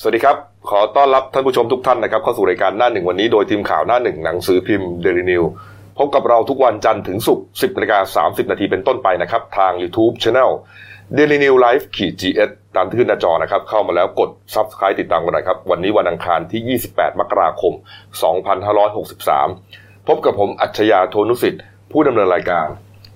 [0.00, 0.36] สวัสดีครับ
[0.70, 5.42] ขอต้อนรับท่านผู้ชมทุกท่านนะครับเข้าสู่รายการหน้าหนึ่งวันนี้โดยทีมข่าวหน้าหนึ่งหนังสือพิมพ์เดลินิว
[5.98, 10.50] พบกับเราทุกวันจันทร์ถึงศุกร์10นาฬิกา30 นาทีเป็นต้นไปนะครับ ทาง YouTube Channel
[11.16, 17.72] Daily New Life ขีด GS ตามที่ขึ้นหน้าจอนะครับ เข้ามาแล้วกด Subscribe ติดตามกันหน่อยครับ วันนี้วันอังคารที่ 28 มกราคม
[18.90, 22.66] 2563 พบกับผมอัจฉริยะโทนุสิทธิ์ ผู้ดำเนินรายการ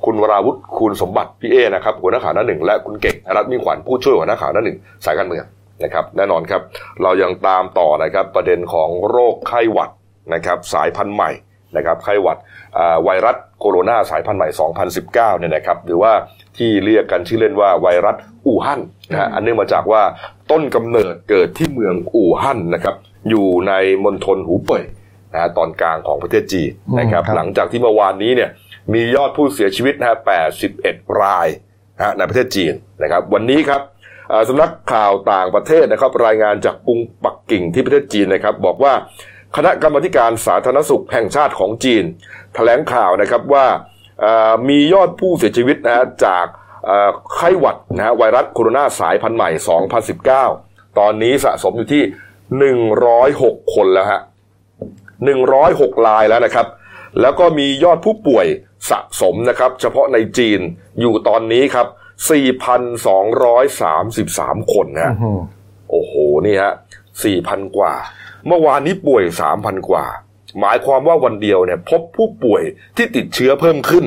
[0.05, 5.47] คุณวราวุฒิคุณสมบัติพี่เอนะครับหัวหน้าข่าวหน้าหนึ่งและคุณเก่งรัฐมิ่งขวัญผู้ช่วยหัวหน้าข่าวหน้าหนึ่งสายการเมือง
[5.85, 6.63] นะครับแน่นอนครับ
[7.03, 9.91] เรายังตามต่อนะครับประเด็นของโรคไข้หวัด
[10.35, 11.31] นะครับสายพันธุ์ใหม่
[11.77, 12.39] นะครับไข้หวัด
[12.79, 14.49] อ่าไวรัสโคโรนาสายพันธุ์ใหม่
[14.99, 16.13] 2019 เนี่ยนะครับหรือว่า
[16.57, 18.17] ที่เรียกกันชื่อเล่นว่าไวรัส
[18.47, 18.81] อู่ฮั่น
[19.11, 20.03] นะฮะอันเนื่องมาจากว่า
[20.51, 22.97] ต้นกำเนิดเกิดที่เมืองอู่ฮั่นนะครับ
[23.29, 23.73] อยู่ใน
[24.05, 24.85] มณฑลหูเป่ย
[25.33, 28.51] นะฮะตอนกลางของประเทศจีนนะครับอืมครับหลังจากที่เมื่อวานนี้เนี่ย
[28.93, 30.17] มียอดผู้เสียชีวิตนะฮะ
[30.69, 31.49] 81 ราย
[31.97, 34.00] นะฮะในประเทศจีนนะครับวันนี้ครับอ่า
[34.49, 38.93] สำนักข่าวต่างประเทศนะครับ รายงานจากกรุงปักกิ่งที่ประเทศจีนนะครับ บอกว่า
[39.57, 42.05] คณะกรรมการสาธารณสุขแห่งชาติของจีน
[42.55, 43.67] แถลงข่าวนะครับว่า
[44.69, 46.47] มียอดผู้เสียชีวิตนะฮะจาก
[47.35, 49.51] ไข้หวัดนะฮะไวรัสโคโรนาสายพันธุ์ใหม่
[50.45, 52.03] 2019 ตอนนี้สะสมอยู่ที่
[53.09, 54.21] 106 คนแล้วฮะ
[55.33, 56.67] 106 รายแล้วนะครับ
[57.21, 58.47] แล้วก็มียอดผู้ป่วย
[58.91, 60.61] สะสมนะครับ เฉพาะในจีน
[61.01, 61.87] อยู่ตอนนี้ครับ
[62.29, 65.39] 4,233 คนนะฮะอื้อหือ
[65.91, 66.13] โอ้โห
[66.47, 66.75] นี่ฮะ
[67.25, 67.93] 4,000 กว่า
[68.47, 69.23] เมื่อวานนี้ป่วย
[69.57, 70.05] 3,000 กว่า
[70.61, 72.63] หมายความว่าวันเดียวเนี่ย พบผู้ป่วย
[72.97, 74.05] ที่ติดเชื้อเพิ่มขึ้น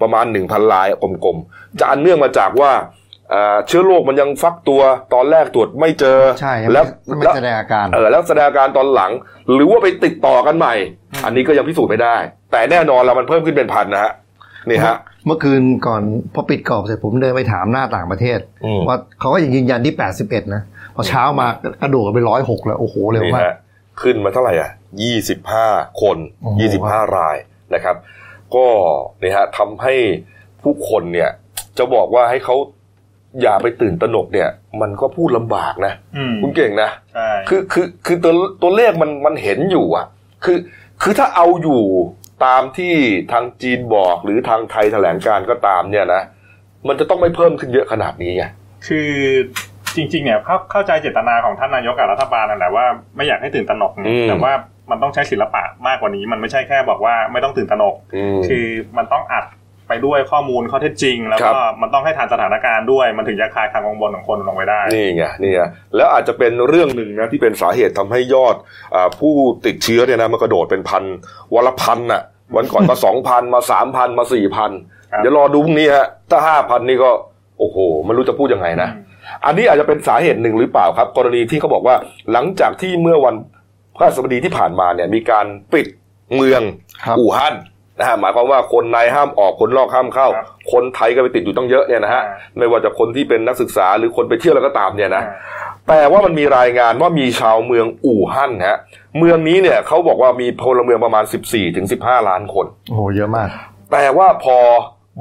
[0.00, 0.88] ประมาณ 1,000ราย
[1.24, 2.72] กลมๆ จะอันเนื่องมาจากว่า
[3.30, 4.82] เอ่อเชื้อโรคมันยังฟักตัว
[5.14, 9.12] ตอนแรกตรวจไม่เจอใช่แล้วไม่ไม่แล้วแสดงอาการเออแล้วแสดงอาการตอนหลัง
[9.52, 10.74] หรือว่าไปติดต่อกันใหม่
[11.24, 12.16] อันนี้ก็ยังพิสูจน์ไม่ได้
[12.52, 14.12] แต่แน่นอนแล้วมันเพิ่มขึ้นเป็นพันนะฮะ
[14.68, 16.02] นี่ฮะ เมื่อคืนก่อน
[16.34, 20.62] พอปิดกรอบเสร็จผมเดินไปถามหน้าต่างประเทศอืมว่าเขาก็ยังยืนยันที่81นะ
[20.94, 21.46] พอเช้ามา
[21.82, 23.56] กระโดดไปร้อยหกแล้วโอ้โหเร็วนี่มากฮะ
[24.02, 24.70] ขึ้นมาเท่าไหร่อะ
[25.02, 25.66] ยี่สิบห้า
[26.02, 27.36] คนโอ้โหยี่สิบห้าราย
[27.74, 27.96] นะครับ
[28.54, 28.66] ก็
[29.22, 29.94] นี่ฮะทำให้
[30.62, 31.30] ผู้คนเนี่ย
[31.78, 32.56] จะบอกว่าให้เขา
[33.42, 34.48] อย่าไปตื่นตระหนกเนี่ย
[34.80, 38.32] มันก็พูดลำบากนะอืมคุณเก่งนะใช่คือคือคือตัว
[38.62, 40.06] ตัวเลขมันมันเห็นอยู่อะ
[40.44, 40.58] คือ
[41.02, 41.82] คือถ้าเอาอยู่
[42.44, 42.94] ตามที่
[43.32, 46.22] ทางจีนบอกหรือทางไทยแถลงการก็ตามเนี่ยนะ
[46.88, 48.44] มันจะต้องไม่เพิ่มขึ้นเยอะขนาดนี้ไง
[48.86, 49.10] คือ
[49.96, 52.86] จริงๆเนี่ยเข้าเข้าใจเจตนาของท่านนายกกับรัฐบาลนั่นแหละว่า
[53.16, 54.52] ไม่อยากให้ตื่นตระหนกนะอืมแต่ว่า
[54.90, 58.66] มันต้องใช้ศิลปะมากกว่านี้ มันไม่ใช่แค่บอกว่าไม่ต้องตื่นตระหนกอืมคือ
[58.96, 59.46] มันต้องอัด
[59.88, 65.60] ไปด้วยข้อมูลข้อเท็จจริง แล้วครัก็บมันต้องให้ทันสถานการณ์ด้วย มันถึงจะคลายความกังวลของคนลงไปได้ นี่ไงนี่ไง
[65.96, 68.56] แล้วอาจจะเป็นเรื่องหนึ่งนะที่เป็นสาเหตุทำให้ยอด
[68.94, 69.34] อาผู้
[69.66, 71.04] ติดเชื้อเนี่ยนะมันกระโดดเป็นพัน
[71.54, 72.22] วันละพันน่ะ
[72.56, 74.70] วันก่อนก็สองพันมาสามพันมาสี่พัน
[75.12, 77.10] ครับเดี๋ยวรอดูพรุ่งนี้ฮะถ้าห้าพันนี่ก็
[77.58, 77.76] โอ้โห
[78.06, 78.88] ไม่รู้จะพูดยังไงนะ
[79.44, 81.96] อันนี้อาจจะเป็นสาเหตุหนึ่งหรือเปล่าครับ กรณีที่เขาบอกว่า
[82.32, 83.34] หลังจากที่เมื่อวัน
[83.96, 85.86] พฤหัสบดีที่ผ่านมาเนี่ยมีการปิด
[86.34, 86.62] เมือง
[87.04, 87.54] ครับอู่ฮั่น
[87.98, 98.78] นะฮะหมายความว่าคนในห้ามออกคนนอกห้ามเข้าครับคนไทยก็ไปติดอยู่ตั้งเยอะเนี่ยนะฮะอ่าไม่ว่าจะคนที่เป็นนักศึกษาหรือคนไปเที่ยวแล้วก็ตามเนี่ยนะอ่าแต่ว่ามันมีรายงานว่ามีชาวเมืองอู่ฮั่นฮะ
[99.18, 103.48] เมืองนี้เนี่ยเขาบอกว่ามีพลเมืองประมาณ 14ถึง15 ล้านคน โอ้โหเยอะมาก
[103.92, 104.58] แต่ว่าพอ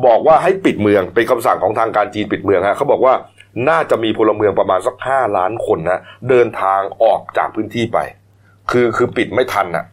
[0.06, 3.13] บอกว่าให้ปิดเมืองเป็นคำสั่งของทางการจีนปิดเมืองฮะเขาบอกว่า
[3.69, 7.97] น่าจะมีพลเมืองประมาณสักห้าล้านคนนะเดินทางออกจากพื้นที่ไป
[8.72, 9.85] คือคือปิดไม่ทันนะ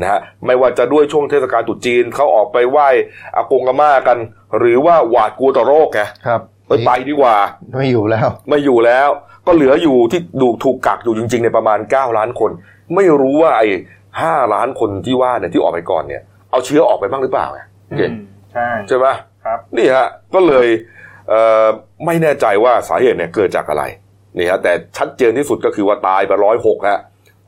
[0.00, 2.88] นะฮะไม่ว่าจะด้วยช่วงเทศกาลตรุษจีนเขาออกไปไหว้
[3.36, 4.18] อากงอาม่ากัน
[4.58, 7.36] หรือว่าหวาดกลัวต่อโรคไงครับเอ้ยไปดีกว่า
[7.74, 9.08] ไม่อยู่แล้ว ไม่อยู่แล้ว
[9.46, 12.50] ก็เหลืออยู่ที่ดูถูกกักอยู่จริงๆในยประมาณ 9 ล้านคน
[12.94, 13.68] ไม่รู้ว่าไอ้
[14.22, 18.14] ห้าล้านคนที่ว่าเนี่ยที่ออกไปก่อนเนี่ย เอาเชื้อออกไปบ้างหรือเปล่าไงโอเคอืม
[18.52, 19.06] ใช่ใช่ไหม
[19.44, 20.68] ครับนี่ฮะก็เลย
[21.28, 21.66] เอ่อ
[22.06, 23.84] ไม่แน่ใจว่าสาเหตุเนี่ยเกิดจากอะไร
[24.38, 27.00] นี่ฮะแต่ชัดเจนที่สุดก็คือว่าตายไปร้อยหกฮะ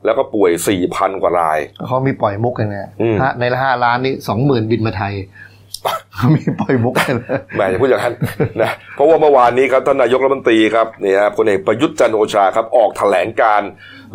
[0.05, 5.13] แล้วก็ป่วยสี่พันกว่ารายเขามีปล่อยมุกกันไงอืมฮะในละห้าล้านนี่สองหมื่นบินมาไทย
[6.15, 7.15] เขามีปล่อยมุกกัน
[7.55, 8.15] แหมอย่าพูดอย่างนั้น
[8.61, 13.69] นะเพราะว่าเมื่อวานนี้ครับท่านนายกรัฐมนตรีครับนี่ฮะพลเอกประยุทธ์จันทร์โอชาครับออกแถลงการณ์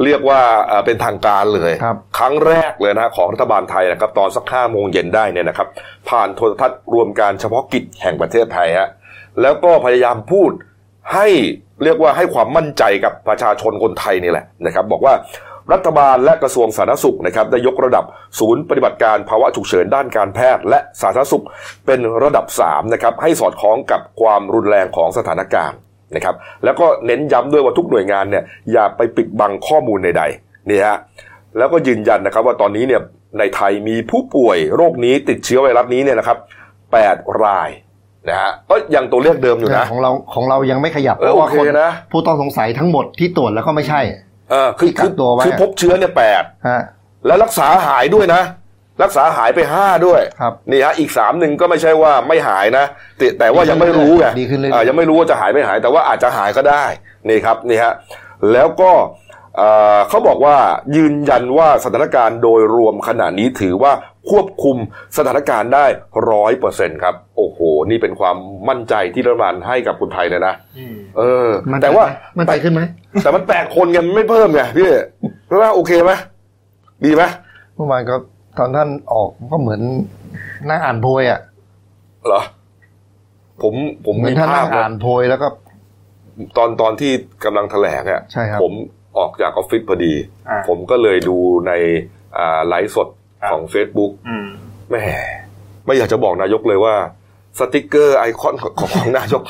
[0.05, 5.69] เรียกว่าเอ่อเป็นทางการเลยครับครั้งแรกเลยนะฮะของรัฐบาลไทยนะครับตอนสักห้าโมงเย็นได้เนี่ยนะครับ
[6.09, 8.89] ผ่านโทรทัศน์รวมการเฉพาะกิจแห่งประเทศไทยฮะ
[9.43, 10.51] แล้วก็พยายามพูด
[11.15, 11.27] ให้
[11.85, 15.15] เรียกว่าให้ความมั่นใจกับประชาชนคนไทยนี่แหละนะครับ บอกว่า
[15.73, 18.05] รัฐบาลและกระทรวงสาธารณสุขนะครับได้ยกระดับ
[18.39, 21.45] ศูนย์ปฏิบัติการภาวะฉุกเฉินด้านการแพทย์ และสาธารณสุข
[21.87, 25.79] เป็นระดับ3นะครับให้สอดคล้องกับความรุนแรงของสถานการณ์
[26.15, 26.35] นะครับ
[26.65, 30.99] แล้วก็เน้นย้ำด้วยว่าทุกหน่วยงานเนี่ยอย่าไปปิดบังข้อมูลใดๆนี่ฮะ
[31.59, 33.01] แล้วก็ยืนยันนะครับว่าตอนนี้เนี่ย
[33.39, 36.39] ในไทยมีผู้ป่วยโรคนี้ติดเชื้อไวรัสนี้เนี่ยนะครับ
[36.91, 37.71] 8ราย
[38.29, 44.01] นะฮะก็ยังตัวเลขเดิมอยู่นะของเราของเรายังไม่ขยับเออเพราะว่าโอเคคนนะผู้ต้องสงสัยทั้งหมดที่ตรวจแล้วก็ไม่ใช่
[44.51, 46.83] เออคือที่กักตัวไว้คือพบเชื้อเนี่ยแปดฮะ
[47.27, 48.43] แล้วรักษาหายด้วยนะ
[49.03, 52.85] รักษาหายไปห้าด้วยครับนี่ฮะอีกสามหนึ่งก็ไม่ใช่ว่าไม่หายนะ
[53.19, 56.85] แต่แต่ว่ายังไม่รู้ไงดีขึ้นเรื่อยๆอ่ายังไม่รู้ว่าจะหายไม่หาย แต่ว่าอาจจะหายก็ได้
[57.29, 57.93] นี่ครับนี่ฮะ
[58.53, 58.93] แล้วก็
[59.57, 60.57] เอ่อเขาบอกว่า
[60.97, 63.93] ยืนยันว่าสถานการณ์โดยรวมขณะนี้ถือว่า
[64.31, 64.77] ควบคุม
[65.17, 65.87] สถานการณ์ได้
[66.31, 67.59] ร้อยเปอร์เซ็นครับ โอ้โห
[67.91, 68.37] นี่เป็นความ
[68.69, 72.05] มั่นใจที่รัฐบาลให้กับคนไทยเลยนะอืมเออมันแต่ว่า
[72.39, 72.83] มันใจขึ้นไหม
[73.23, 74.89] แต่มันแปดคนไงมันไม่เพิ่มไงพี่
[75.47, 76.13] เพราะว่าโอเคไหม
[77.05, 77.23] ดีไหม
[77.77, 78.17] เมื่อวานก็
[78.59, 79.81] ตอนท่านออกก็เหมือน
[80.69, 81.41] นั่งอ่านโพยอะ
[82.27, 82.43] เหรอ
[83.63, 83.75] ผม
[84.07, 85.49] ผมเหมือมีนท่านภานั่พงอ่านโพยแล้วก็
[86.57, 87.13] ตอนตอนที่
[87.45, 88.73] กำลังแถลงอะใช่ครับผม
[89.19, 90.15] ออกจากออฟฟิศพอดี
[90.49, 91.73] อ่าผมก็เลยดูใน
[92.39, 93.09] อ่าไลฟ์สด
[93.41, 94.47] ครับของ Facebook อืม
[94.89, 95.05] แหม่
[95.87, 96.95] ไม่อยากจะบอกนายกเลยว่า
[97.59, 99.43] สติกเกอร์ไอคอนของของนายก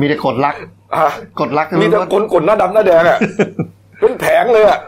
[0.00, 0.54] มีแต่กดลัก
[0.94, 3.18] อะกดลักมีแต่คนกดหน้าดำหน้าแดงอะ
[4.00, 4.80] เป็นแผงเลยอะ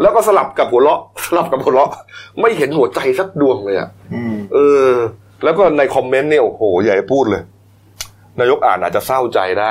[0.00, 1.90] แล้วก็สลับกับหัวเราะสลับกับหัวเราะ
[2.40, 4.90] ไม่เห็นหัวใจสักดวงเลยอะอืมเออ
[5.44, 7.42] แล้วก็ในคอมเมนต์เนี่ยโอ้โหอย่าให้พูดเลย
[8.40, 9.70] นายกอ่านอาจจะเศร้าใจได้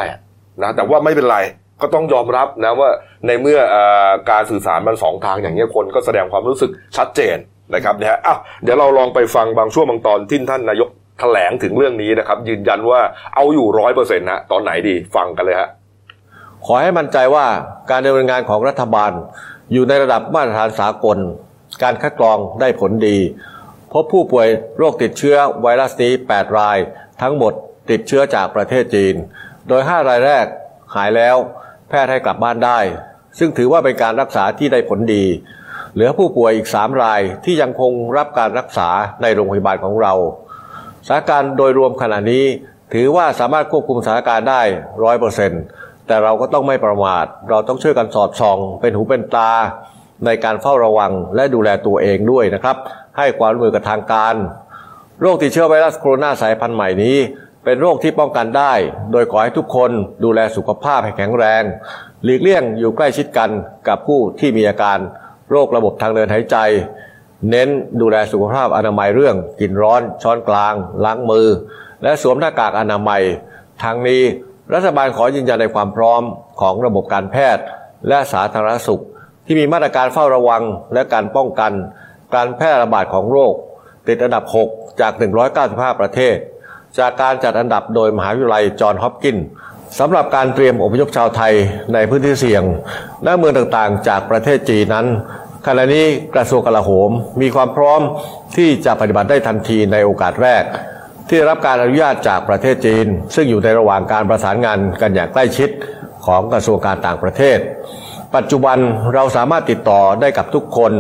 [0.64, 1.38] นะแต่ว่าไม่เป็นไร
[1.82, 2.90] ก็ต้องยอมรับนะว่า
[3.28, 3.78] ในเมื่อเอ
[4.08, 7.38] อการสื่อสารมันสองทางอย่างนี้ยคนก็แสดงความรู้สึกชัดเจน
[7.76, 13.00] นะครับนะฮะอ้าวเดี๋ยวเราลองไปฟังบางช่วงบางตอนที่ท่านนายกแถลงถึงเรื่องนี้นะครับ ยืนยันว่า
[13.36, 15.70] เอาอยู่ร้อยเปอร์เซ็นต์นะตอนไหนดีฟังกันเลยฮะ
[16.66, 17.46] ขอให้มั่นใจว่า
[17.92, 19.12] การดำเนินงานของรัฐบาล
[19.72, 21.18] อยู่ในระดับมาตรฐานสากล
[21.84, 23.18] การคัดกรองได้ผลดี
[23.94, 26.78] พบผู้ป่วยโรคติดเชื้อไวรัสนี้ 8 ราย
[27.22, 27.54] ทั้งหมด
[27.92, 29.16] ติดเชื้อจากประเทศจีน
[29.68, 30.46] โดย 5 รายแรก
[30.96, 31.36] หายแล้ว
[31.90, 32.80] แพทย์ให้กลับบ้านได้
[33.40, 35.26] ซึ่งถือว่าเป็นการรักษาที่ได้ผลดี
[35.94, 38.90] เหลือผู้ป่วยอีก 3 รายที่ยังคงรับการรักษา
[39.22, 40.14] ในโรงพยาบาลของเรา
[41.08, 42.46] สถานการณ์โดยรวมขณะนี้
[42.94, 44.62] ถือว่าสามารถควบคุมสถานการณ์ได้
[45.04, 45.62] ร้อยเปอร์เซ็นต์
[46.08, 49.52] แต่เราก็ต้องไม่ประมาท เราต้องช่วยกันสอดส่อง เป็นหูเป็นตา
[50.26, 52.78] ในการเฝ้าระวังและดูแลตัวเองด้วยนะครับ
[53.18, 54.36] ให้ความร่วมมือกับทางการ
[55.22, 57.18] โรคติดเชื้อไวรัสโคโรนาสายพันธุ์ใหม่นี้
[57.66, 58.74] เป็นโรคที่ป้องกันได้
[59.12, 59.92] โดยขอให้ทุกคน
[60.24, 61.64] ดูแลสุขภาพให้แข็งแรง
[62.24, 63.50] หลีกเลี่ยงอยู่ใกล้ชิดกัน
[63.88, 65.00] กับผู้ที่มีอาการ
[65.52, 66.58] โรคระบบทางเดินหายใจ
[67.50, 67.70] เน้น
[68.02, 70.74] ดูแลสุขภาพอนามัยเรื่อง กินร้อน ช้อนกลาง
[71.04, 71.48] ล้างมือ
[72.04, 73.24] และสวมหน้ากากอนามัย
[73.84, 74.24] ทางนี้
[74.74, 76.22] รัฐบาลขอยืนยันในความพร้อม
[76.62, 77.66] ของระบบการแพทย์
[78.08, 79.02] และสาธารณสุข
[79.46, 80.64] ที่มีมาตรการเฝ้าระวัง
[80.94, 81.72] และการป้องกัน
[82.36, 83.54] การแพร่ระบาดของโรค
[84.08, 85.14] ติดอันดับ 6 จาก
[85.58, 86.36] 195 ประเทศ
[87.00, 89.46] จากการจัดอันดับโดยมหาวิทยาลัยจอห์นฮอปกินส์
[90.00, 91.54] สำหรับการเตรียมอพยพชาวไทย
[91.94, 92.64] ในพื้นที่เสี่ยง
[93.24, 95.08] และเมืองต่างๆ จากประเทศจีนนั้น
[95.66, 96.06] ขณะนี้
[96.36, 97.12] กระทรวงกลาโหม
[97.42, 98.02] มีความพร้อม
[98.58, 100.64] ที่จะปฏิบัติได้ทันทีในโอกาสแรก
[101.28, 105.70] ที่ได้รับการอนุญาตจากประเทศจีน ซึ่งอยู่ในระหว่างการประสานงานกันอย่างใกล้ชิด
[106.26, 107.58] ของกระทรวงการต่างประเทศ
[108.36, 108.78] ปัจจุบัน
[109.14, 110.92] เราสามารถติดต่อได้กับทุกคน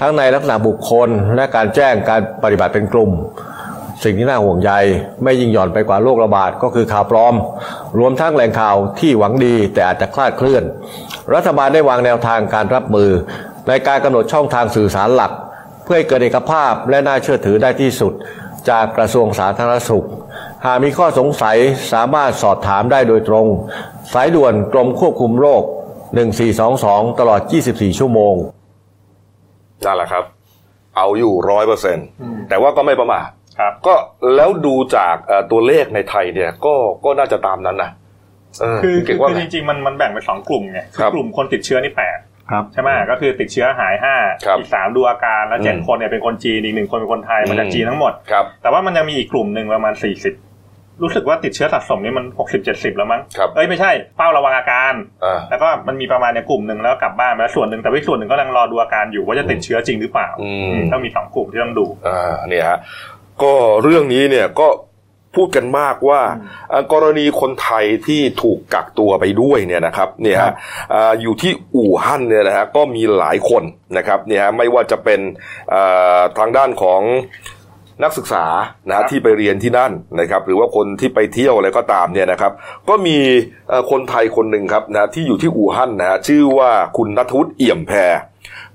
[0.00, 3.10] ทั้งในลักษณะบุคคลและการแจ้งการปฏิบัติเป็นกลุ่ม
[4.04, 4.70] สิ่งที่น่าห่วงใย
[5.24, 7.34] ไม่ยิ่งหย่อนไปกว่าโรคระบาดก็คือข่าวปลอม
[7.98, 10.62] รวมทั้งแหล่งข่าวที่หวังดีแต่อาจจะคลาดเคลื่อน
[11.34, 13.10] รัฐบาลได้วางแนวทางการรับมือ
[13.68, 15.32] ในการกำหนดช่องทางสื่อสารหลัก
[15.84, 18.12] เพื่อให้เกิดเอกภาพและน่าเชื่อถือได้ที่สุด
[18.70, 20.06] จากกระทรวงสาธารณสุข
[20.64, 21.56] หากมีข้อสงสัย
[21.92, 23.46] สามารถสอบถามได้โดยตรง
[24.14, 25.62] สายด่วนกรมควบคุมโรค
[26.40, 27.40] 1422 ตลอด
[27.70, 28.34] 24 ชั่วโมง
[29.84, 30.24] นั่นแหละครับ
[30.96, 32.06] เอาอยู่ร้อยเปอร์เซ็นต์
[32.48, 33.94] แต่ว่าก็ไม่ประมาทครับก็
[34.36, 36.74] แล้วดูจากเอ่อตัวเลขในไทยเนี่ยก็
[37.04, 37.90] ก็น่าจะตามนั้นนะ
[38.60, 42.18] เออคือเก่งคืว่าอไงจริงๆมันมันแบ่งเป็นสองกลุ่มไงครับกลุ่มคนติดเชื้อนี่แปด
[42.50, 44.14] ครับใช่ไหมก็คือติดเชื้อหายห้า
[44.46, 50.34] ครับอีกสามดูอาการแล้วเจ็ดอืมคนเนี่ยเป็นคนจีนอีกหนึ่งคนเป็นคนไทยมาจากอืมจีนทั้งหมดครับแต่ว่ามันยังมีอีกกลุ่มหนึ่งประมาณสี่สิบ
[51.02, 54.92] รู้สึกว่าติดเชื้อสะสมนี่มันหกสิบเจ็ดสิบแล้วมั้งครับเอ้ยไม่ใช่เฝ้าระวังอาการ
[55.24, 62.78] อ่าแล้วก็มันมีประมาณในยกลุ่มหนึ่งแล้วกลับบ้านไปแล้วส่วนหนึ่งแต่ว่าอีกส่วนหนึ่งก็ยังรอดูอาการอยู่ว่าจะติดเชื้อจริงหรือเปล่าอืมอืมต้องมีสองกลุ่มที่ต้องดูอ่าเนี่ยฮะ
[63.42, 64.66] ก็เรื่องนี้เนี่ยก็
[65.36, 66.20] พูดกันมากว่า
[66.70, 70.54] เอ่อกรณีคนไทยที่ถูกกักตัวไปด้วยเนี่ยนะครับเนี่ยครัฮะบ
[70.94, 73.62] อ่าอยู่ที่อู่ฮั่นเนี่ยนะฮะก็มีหลายคน
[73.96, 75.20] นะครับเนี่ยฮะไม่ว่าจะเป็น
[75.74, 77.02] อ่าทางด้านของ
[78.02, 78.44] นักศึกษา
[78.88, 82.52] นะครัฮะบที่ไปเรียนที่นั่นนะครับ หรือว่าคนที่ไปเที่ยวอะไรก็ตามเนี่ยนะครับ
[82.88, 83.16] ก็มี
[83.68, 88.14] เอ่อคนไทยคนหนึ่งครับนะที่อยู่ที่อู่ฮั่นนะฮะชื่อว่าคุณนัทวุฒิเอี่ยมแพร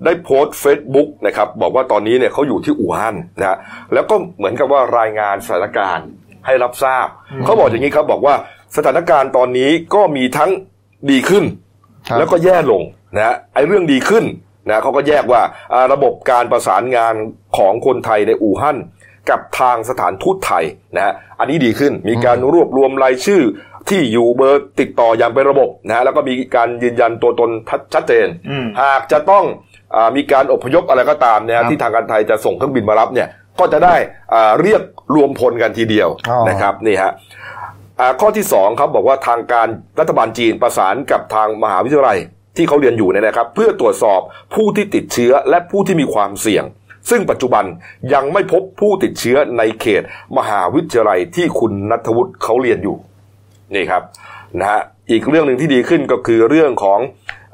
[0.06, 3.58] ได้โพสต์เฟซบุ๊กนะครับบอกว่าตอนนี้เนี่ยเขาอยู่ที่อู่ฮั่นนะฮะ
[3.94, 6.08] แล้วก็เหมือนกับว่ารายงานสถานการณ์
[6.46, 7.08] ให้รับทราบ
[7.46, 8.36] เขาบอกอย่างนี้ครับบอกว่า
[8.76, 10.52] สถานการณ์ตอนนี้ก็มีทั้ง
[11.12, 11.44] ดีขึ้น
[12.08, 12.82] ครับแล้วก็แย่ลง
[13.16, 14.26] นะฮะไอ้เรื่องดีขึ้น
[14.68, 15.42] นะเขาก็แยกว่า
[15.74, 17.16] อ่าระบบการประสานงาน
[17.58, 18.78] ของคนไทยในอู่ฮั่น
[19.30, 20.64] กับทางสถานทูตไทย
[20.96, 23.42] นะฮะอันนี้ดีขึ้นมีการรวบรวมรายชื่อ
[23.90, 27.50] ที่อยู่เบอร์ติดต่ออย่างเป็นระบบนะฮะแล้วก็มีการยืนยันตัวตน
[27.94, 29.46] ชัดเจนอืมหากจะต้อง
[29.96, 33.28] อามีการอพยพอะไรก็ตามเนี่ยครับที่ทางการไทยจะส่งเครื่องบินมารับเนี่ย
[33.60, 33.96] ก็จะได้
[34.34, 34.82] อ่าเรียก
[35.16, 37.12] รวมพลกันทีเดียวอ๋อนะครับนี่ฮะ
[38.00, 39.68] อ่าข้อที่สองครับบอกว่าทางการ
[40.00, 42.20] รัฐบาลจีนประสานกับทางมหาวิทยาลัย
[42.58, 44.20] ที่เขาเรียนอยู่เนี่ยนะครับ เพื่อตรวจสอบ
[44.56, 46.64] ผู้ที่ติดเชื้อและผู้ที่มีความเสี่ยง
[47.10, 47.66] ซึ่งปัจจุบัน
[48.14, 50.04] ยังไม่พบผู้ติดเชื้อในเขต
[50.38, 52.96] มหาวิทยาลัยที่คุณนัทวุฒิเขาเรียนอยู่
[53.76, 54.04] นี่ครับ
[54.60, 57.00] นะฮะอีกเรื่องหนึ่งที่ดีขึ้นก็คือเรื่องของ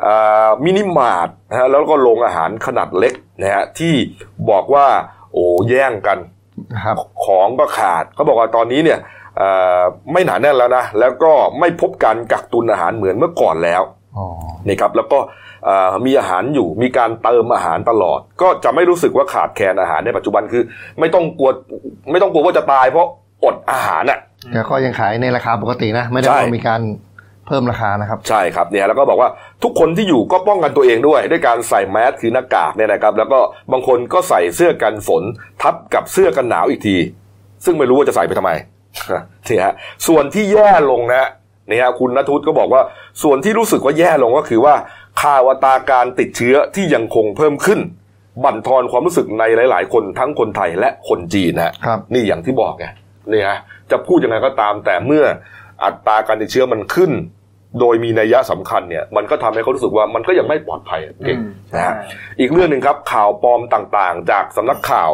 [0.05, 3.93] อามินิมาร์ทนะฮะแล้วก็โรงอาหารขนาดเล็กนะฮะที่
[4.49, 4.87] บอกว่า
[5.36, 6.18] โอ้แย่งกัน
[6.84, 9.00] ครับของก็ขาดเขาบอกว่าตอนนี้เนี่ย
[9.38, 9.50] เอ่
[9.80, 13.82] อไม่หนาแน่นแล้วนะแล้วก็ไม่พบการกักตุนอาหารเหมือนเมื่อก่อนแล้ว
[14.18, 14.25] อ๋อ
[14.68, 15.20] นี่ครับแล้วก็
[15.65, 20.63] เอ่อมีอาหารอยู่มีการเติมอาหารตลอด ก็จะไม่รู้สึกว่าขาดแคลนอาหารในปัจจุบันคือ
[21.00, 21.50] ไม่ต้องกลัว
[22.12, 23.08] ไม่ต้องกลัวว่าจะตายเพราะ
[23.46, 24.20] อดอาหารอะ
[24.54, 26.82] แต่ก็ยังขายในราคาปกตินะ ไม่ได้ใช่ว่ามีการ
[27.47, 29.29] เพิ่มราคานะครับ ใช่ครับเนี่ยแล้วก็บอกว่า
[29.63, 33.39] ทุกคนที่อยู่ก็ป้องกันตัวเองด้วย ด้วยการใส่แมสคือหน้ากากเนี่ยนะครับ แล้วก็
[33.71, 35.23] บางคนก็ใส่เสื้อกันฝน
[35.61, 36.95] ทับกับเสื้อกันหนาวอีกที
[37.65, 38.51] ซึ่งไม่รู้ว่าจะใส่ไปทำไม
[39.47, 39.73] นี่ฮะ
[40.07, 41.29] ส่วนที่แย่ลงนะ
[41.69, 42.81] นี่ฮะคุณนทุศก็บอกว่า
[43.23, 44.75] ส่วนที่รู้สึกว่าแย่ลงก็คือว่า
[45.21, 47.79] ข่าวอัตราการติดเชื้อที่ยังคงเพิ่มขึ้น
[48.43, 52.85] บั่นทอนความรู้สึกในหลาย ๆ คนทั้งคนไทยและคนจีนนะฮะครับ นี่อย่างที่บอกไง
[53.31, 53.57] นี่ฮะ
[53.91, 55.23] จะพูดยังไงก็ตามแต่เมื่อ
[55.84, 57.12] อัตราการติดเชื้อมันขึ้น
[57.79, 65.12] โดยมีนัยยะสำคัญเนี่ย มันก็ทำให้เขารู้สึกว่ามันก็ยังไม่ปลอดภัยเก่งอืมนะฮะใช่อีกเรื่องหนึ่งครับข่าวปลอมต่างๆ จากสำนักข่าว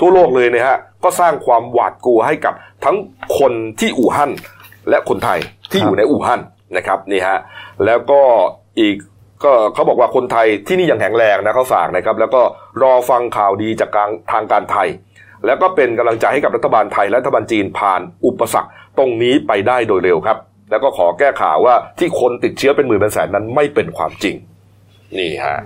[0.00, 2.54] ทั่วโลกเลยนะฮะก็สร้างความหวาดกลัวให้กับ
[2.84, 2.96] ทั้ง
[3.38, 4.30] คนที่อู่ฮั่น
[4.90, 5.38] และคนไทย
[5.70, 6.40] ที่อยู่ในอู่ฮั่น
[6.76, 7.38] นะครับนี่ฮะ
[7.86, 8.20] แล้วก็
[8.80, 8.96] อีก
[9.44, 12.42] ก็เขาบอกว่าคนไทยที่นี่ยังแข็งแรงนะเขาฝากนะครับ แล้วก็
[12.82, 14.88] รอฟังข่าวดีจากการทางการไทย
[15.46, 20.38] แล้วก็เป็นกำลังใจให้กับรัฐบาลไทยและรัฐบาลจีนผ่านอุปสรรค ตรงนี้ไปได้โดยเร็วครับ
[20.70, 24.36] แล้วก็ขอแก้ข่าวว่าที่คนติดเชื้อเป็นหมื่นเป็นแสนนั้นไม่เป็นความจริง
[25.18, 25.58] นี่ฮะ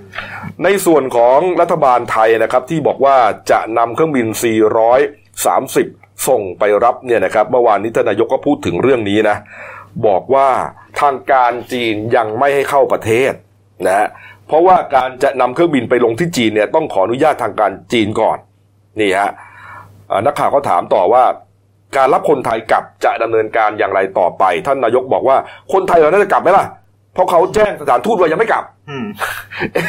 [0.64, 3.16] ในส่วนของรัฐบาลไทยนะครับที่บอกว่า
[3.50, 4.26] จะนำเครื่องบิน
[5.46, 9.36] 430 ส่งไปรับเนี่ยนะครับเมื่อวานนี้ทนายกก็พูดถึงเรื่องนี้นะ
[10.06, 10.48] บอกว่า
[11.00, 13.32] ทางการจีนยังไม่ให้เข้าประเทศ
[13.86, 14.06] นะ
[14.46, 18.38] เพราะว่าการจะนำเครื่องบินไปลงที่จีนเนี่ยต้องขออนุญาตทางการจีนก่อน
[19.00, 19.30] นี่ฮะ
[20.26, 21.24] นักข่าวก็ถามต่อว่า
[21.96, 25.36] การรับคนไทยกลับจะดำเนินการอย่างไรต่อไป ท่านนายกบอกว่า
[25.72, 26.64] คนไทยเราน่าจะกลับไหมล่ะ
[27.14, 29.06] เพราะเขาแจ้งสถานทูตว่ายังไม่กลับอืม
[29.72, 29.86] เอ๊ะ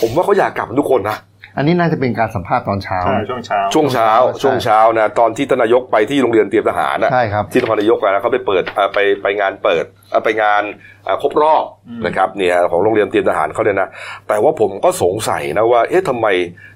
[0.00, 1.16] ผมว่าเขาอยากกลับทุกคนนะ
[1.56, 10.62] อันนี้น่าจะเป็นการสัมภาษณ์ตอนเช้าใช่ช่วงเช้า ช่วงเช้าใช่ช่วงเช้านะตอนที่ทานนายกไปที่โรงเรียนเตรียมทหารนะใช่ครับที่นครนายกนะเขาไปเปิดเอ่อไปไปงานเปิดเอ่อไปงาน
[11.04, 13.88] เอ่อครบรอบอืมนะครับเนี่ยของโรงเรียนเตรียมทหารเขาเนี่ยนะ
[14.28, 16.26] แต่ว่าผมก็สงสัยนะว่าเอ๊ะทำไม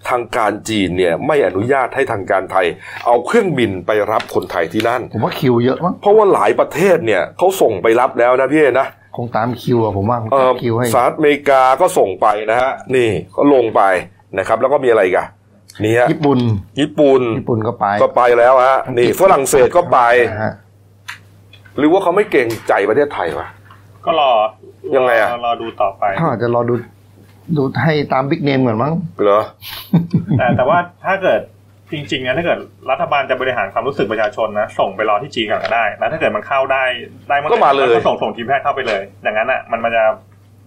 [0.08, 2.66] ทางการจีนเนี่ยไม่อนุญาตให้ทางการไทย
[3.06, 13.82] เอาเครื่องบินไปรับคนไทยที่นั่นผมว่าคิวเยอะมั้งเพราะว่าหลายประเทศเนี่ยเขาส่งไปรับแล้วนะพี่เอนะคงตามคิวอะผมว่าคงเอ่ตาอมคิวให้สหรัฐอเมริกาก็ส่งไปนะฮะนี่ก็ลงไป
[14.38, 15.26] นะครับ แล้วก็มีอะไรอีกัน
[15.84, 16.38] นี่ฮะญี่ปุ่น
[16.80, 19.98] ญี่ปุ่นญี่ปุ่นก็ไป ก็ไปแล้วฮะนี่ฝรั่งเศสก็ไป
[20.30, 20.54] นะฮะ
[21.78, 23.48] หรือว่าเขาไม่เก่งใจประเทศไทยวะ
[24.04, 24.30] ก็รอ
[24.96, 26.74] ยังไงอะรรอดูต่อไปเขาอาจจะรอดู
[27.56, 28.92] ดูให้ตามบิ๊กเนมก่อนมั้ง
[29.22, 29.42] เหรอ
[30.38, 31.40] แต่แต่ว่าถ้าเกิด
[31.92, 32.58] จริงๆนะถ้าเกิด
[32.90, 36.84] รัฐบาลจะบริหารความรู้สึกประชาชนนะส่งไปรอที่จีนก่อนก็ได้แล้วถ้าเกิดมันเข้าได้
[37.28, 40.02] ได้เมื่อไหร่ก็มาเลยก็ส่งส่งทีมแพทย์เข้าไปเลย อย่างนั้นอะมันมันจะ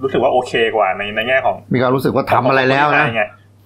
[0.02, 3.06] รู้สึกว่าโอเคกว่าในในแง่ของ มีความรู้สึกว่าทำอะไรแล้วนะ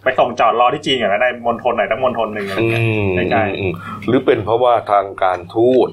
[0.05, 2.83] ไงไปส่งจอดรอที่จีนก่อนก็ได้มณฑลไหนตั้งมณฑลหนึ่งอะไรอืเงี้ย
[3.27, 3.73] มใกล้ๆอืม
[4.07, 5.89] หรือเป็นเพราะว่าทางการทูต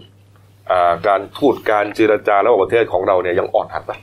[0.70, 3.98] อ่าการทูตการเจรจาระหว่างประเทศของเราเนี่ยยังอ่อนหัดปะ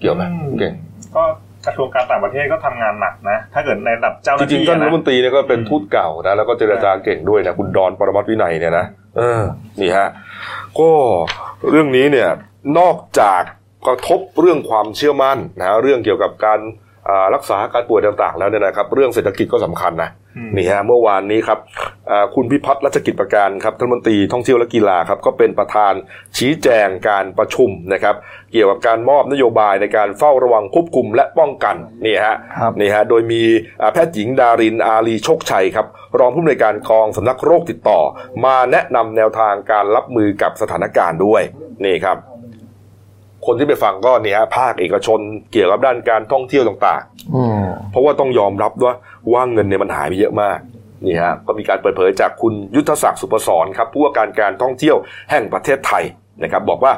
[0.00, 0.22] เกี่ยวไหม
[0.58, 0.72] เก่ง
[1.16, 1.22] ก็
[1.66, 9.42] กระทรวงการต่างประเทศก็ทำงานหนักนะ ถ้าเกิดในระดับเจ้าหจน้าริงที่ๆท่านรันะฐมนตรีเนี่ยก็เป็นทูตเก่านะแล้วก็เจรจาเก่งด้วยนะคุณดอนปรมัตถ์วินัยเนี่ยนะเออ
[9.80, 10.08] นี่ฮะ
[10.78, 10.90] ก็
[11.70, 12.30] เรื่องนี้เนี่ย
[12.78, 13.42] นอกจาก
[13.86, 16.83] กระทบเรื่องความเชื่อมั่นนะเรื่องเกี่ยวกับการอ่า
[17.34, 21.58] รักษาการป่วยต่างๆแล้วเนี่ยนะครับ เรื่องเศรษฐกิจก็สำคัญนะอืมนี่ฮะเมื่อวานนี้ครับ
[22.10, 25.92] อ่าคุณพิพัฒน์รัชกิจประการครับท่านรัฐมนตรีท่องเที่ยวและกีฬาครับก็เป็นประธาน
[26.38, 28.14] ชี้แจงการประชุมนะครับ
[28.52, 33.42] เกี่ยวกับการมอบนโยบายในการเฝ้าระวังควบคุมและป้องกันนี่ฮะครับนี่ฮะโดยมี
[33.80, 35.86] อ่าแพทย์หญิงดารินอาลีโชคชัยครับ
[36.18, 38.00] รองผู้อำนวยการกองสำนักโรคติดต่อ
[38.44, 41.42] มาแนะนำแนวทางการรับมือกับสถานการณ์ด้วย
[41.84, 42.18] นี่ครับ
[43.46, 45.20] คนที่ไปฟังก็เนี่ยฮะภาคเอกชน
[45.52, 48.94] เกี่ยวกับด้านการท่องเที่ยวต่างๆอืมเพราะว่าต้องยอมรับว่า
[49.32, 50.58] ว่าเงินเนี่ยมันหายไปเยอะมาก
[51.06, 54.96] นี่ฮะก็มีการเปิดเผยจากคุณยุทธศักดิ์สุปศรครับผู้ว่าการการท่องเที่ยว
[55.30, 56.04] แห่งประเทศไทย
[56.42, 56.92] นะครับบอกว่า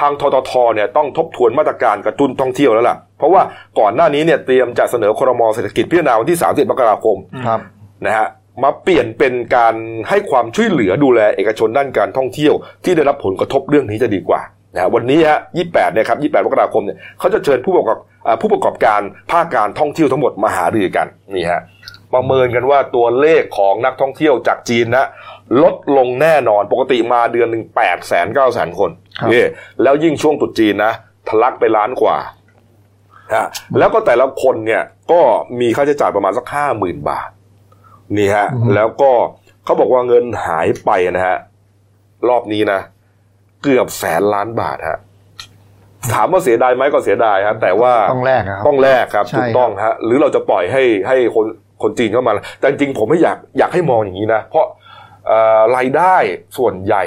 [0.00, 3.42] ทางทททเนี่ยต้องทบทวนมาตรการกระตุ้นท่องเที่ยวแล้วล่ะ เพราะว่า
[3.78, 7.60] ก่อนหน้านี้เนี่ยเตรียมจะเสนอครมเศรษฐกิจพิจารณาวันที่ 30 มกราคมครับ
[8.06, 8.26] นะฮะ
[8.62, 9.74] มาเปลี่ยนเป็นการ
[10.08, 14.40] ให้ความช่วยเหลือดูแลเอกชนด้านการท่องเที่ยว ที่ได้รับผลกระทบเรื่องนี้จะดีกว่า
[14.74, 19.00] นะฮะวันนี้ฮะ28เนี่ยครับ28มกราคมเนี่ยเขาจะเชิญผู้ประกอบอ่าผู้ประกอบการ
[19.30, 21.60] ภาคการท่องเที่ยวทั้งหมดมาหารือกันนี่ฮะ
[22.14, 25.06] ประเมินกันว่าตัวเลขของนักท่องเที่ยวจากจีนนะ
[25.62, 29.44] ลดลงแน่นอนปกติมาเดือนหนึ่งแปดแสนเก้าแสนคนครับนี่
[29.82, 30.92] แล้วยิ่งช่วงตรุษจีนนะ
[31.28, 32.16] ทะลักไปล้านกว่า
[33.34, 33.46] ฮะ
[33.78, 35.20] แล้วก็แต่ละคนเนี่ยก็
[35.60, 37.28] มีค่าใช้จ่ายประมาณสักห้าหมื่นบาท
[38.16, 39.10] นี่ฮะแล้วก็
[39.64, 41.36] เขาบอกว่าเงินหายไปนะฮะ
[42.28, 42.80] รอบนี้นะ
[43.64, 44.98] เกือบแสนล้านบาทฮะ
[46.14, 51.46] ถามว่าเสียดายไหมก็เสียดายฮะแต่ว่าต้องแลกอะครับต้องแลกครับใช่ถูกต้องฮะหรือเราจะปล่อยให้ให้คน
[51.82, 54.66] คนจีนเข้ามา แต่จริงๆผมไม่อยากอยากให้มองอย่างนี้นะ เพราะ
[55.26, 56.16] เอ่อรายได้
[56.58, 57.04] ส่วนใหญ่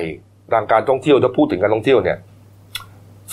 [0.53, 2.17] ทางการท่องเที่ยวถ้าพูดถึงการท่องเที่ยวเนี่ย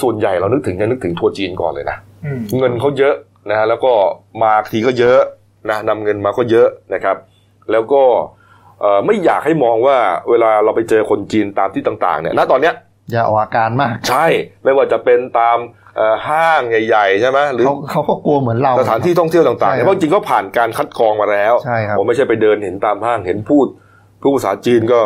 [0.03, 3.15] ส่วนใหญ่เรานึกถึงจะนึกถึงทัวร์จีนก่อนเลยนะอืมเงินเขาเยอะ
[3.51, 3.93] นะฮะแล้วก็
[4.43, 5.21] มาทีก็เยอะ
[5.71, 7.17] นะนำเงินมาก็เยอะนะครับ
[7.73, 8.03] แล้วก็
[8.81, 9.97] เอ่อไม่อยากให้มองว่า
[10.31, 12.75] เวลาเราไปเจอคนจีนตามที่ต่าง ๆ เนี่ยณตอนเนี้ย
[13.11, 14.27] อย่าออกอาการมาก ใช่
[14.65, 15.59] ไม่ว่าจะเป็นตาม
[15.97, 23.67] เอ่อห้างใหญ่ๆใช่ไหมหรือเขาเขาก็กลัวเหมือนเรา สถานที่ท่องเที่ยวต่างๆใช่เนี่ยครับเพราะจริงๆก็ผ่านการคัดกรองมาแล้วใช่ครับผมไม่ใช่ไปเดินเห็นตามห้างเห็นพูด
[24.21, 25.01] พูดภาษาจีนก็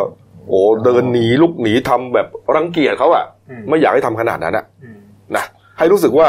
[0.47, 4.97] โอ้เดินหนีลุกหนีทำแบบรังเกียจเขาอะอืมไม่อยากให้ทำขนาดนั้นอะอืม
[5.35, 5.45] นะ
[5.77, 6.27] ให้รู้สึกว่า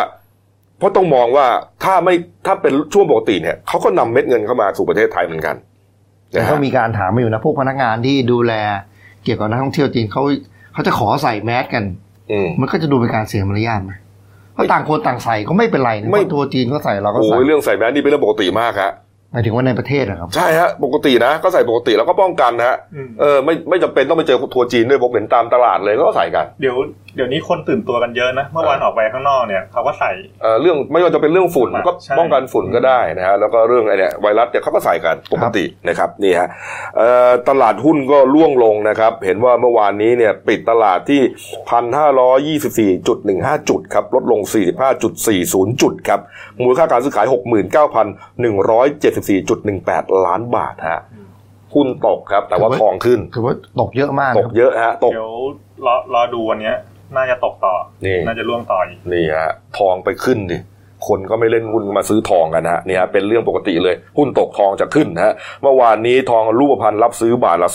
[0.78, 1.46] เพราะต้องมองว่า
[1.84, 2.14] ถ้าไม่
[2.46, 5.56] ถ้าเป็นช่วงปกติเนี่ยเขาก็นำเม็ดเงินเข้ามาสู่ประเทศไทยเหมือนกัน
[6.30, 8.52] แต่นะก็ฮะมีการถามมาอยู่นะพวกพนักงานที่ดูแล
[9.24, 10.22] เกี่ยวกับนักท่องเที่ยวจีนเขา
[10.74, 11.84] เขาจะขอใส่แมสกัน
[12.32, 13.92] อืมมันก็จะดูเป็นการเสียมารยาทไหม
[14.54, 18.92] เพราะต่างคนต่างใส่ก็ไม่เป็นไรนะไม่เพราะทัวร์จีนก็ใส่เราก็โอ้ใส่ยเรื่องใส่แมสนี่เป็นเรื่องปกติมากฮะ
[19.32, 26.76] หมายถึงว่าในประเทศนะครับ ใช่ฮะปกตินะก็ใส่ปกติแล้วก็ป้องกันนะฮะอืมเออไม่ไม่จำเป็นต้องไปเจอทัวร์จีนด้วยผมเห็นตามตลาดเลยก็ใส่กัน เดี๋ยว
[27.16, 30.10] เดี๋ยวนี้คนตื่นตัวกันเยอะนะ เมื่อวานออกไปข้างนอกเนี่ยเขาก็ใส่
[30.42, 36.48] เอ่อเรื่องไม่ว่าจะเป็นเรื่องฝุ่นใช่ก็ป้องกันฝุ่นก็ได้นะฮะแล้วก็เรื่องไอ้เนี่ยไวรัสเนี่ยเขาก็ใส่กันปกตินะครับนี่ฮะ
[36.96, 41.20] เอ่อตลาดหุ้นก็ร่วงลงนะครับ เห็นว่าเมื่อวานนี้เนี่ยปิดตลาดที่
[41.70, 46.20] พันห้าร้อยี่สิบสี่จุดหนึ่งห้าจุดครับลดลงสี่สิบห้าจุดสี่ศูนย์จุดครับ
[46.62, 48.06] มูลค่าการซื้อขายหกหมื่นเก้าพัน
[48.40, 51.00] หนึ่งร้อยเจ็ดสิบสี่จุดหนึ่งแปดล้านบาทฮะ
[51.74, 55.34] หุ้นตกครับ แต่ว่าทองขึ้นถือว่าตกเยอะมากตนะคกรับเยอะฮะตกเดี๋ยว
[55.86, 56.76] รอรอดูวันเนี้ย
[57.16, 60.58] น่าจะตกต่อ นี่ น่าจะร่วงต่ออีกนี่ฮะทองไปขึ้นดิ
[61.08, 67.70] คนก็ไม่เล่นหุ้นก็มาซื้อทองกันนะฮะนี่ฮะเป็นเรื่องปกติเลยหุ้นตกทองจะขึ้นนะฮะเมื่อวานนี้ทองรูปพรรณรับซื้อบาทละ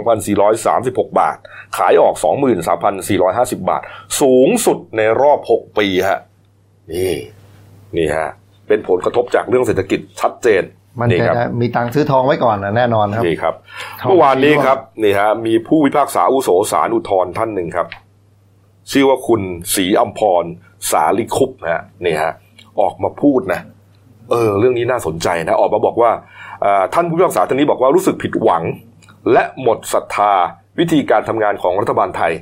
[0.00, 1.36] 22,436 บาท
[1.76, 2.14] ขายออก
[2.92, 3.82] 23,450 บาท
[4.20, 6.18] สูงสุดในรอบ 6 ปีฮะ
[6.92, 7.14] นี่
[7.96, 8.28] นี่ฮะ
[8.68, 10.62] เป็นผลกระทบจากเรื่องเศรษฐกิจชัดเจน
[11.00, 13.54] มันนี่จะครับได้มีตังค์ซื้อทองไว้ก่อนนะแน่นอนครับนี่ครับ
[14.00, 17.86] ทองเมื่อวานนี้ครับนี่ฮะมีผู้พิพากษาอาวุโสศาลอุทธรณ์ท่านหนึ่งครับ
[18.90, 19.40] ชื่อว่าคุณ
[19.74, 20.44] ศรีอัมพร
[20.90, 22.32] สาลิคุปนะฮะนี่ฮะ
[22.80, 23.60] ออกมาพูดนะ
[24.30, 26.10] เออเรื่องนี้น่าสนใจนะ ออกมาบอกว่า
[26.94, 28.62] ท่านผู้พิพากษาท่านนี้บอกว่ารู้สึกผิดหวัง
[29.32, 30.32] และหมดศรัทธา
[30.78, 32.32] วิธีการทำงานของรัฐบาลไทย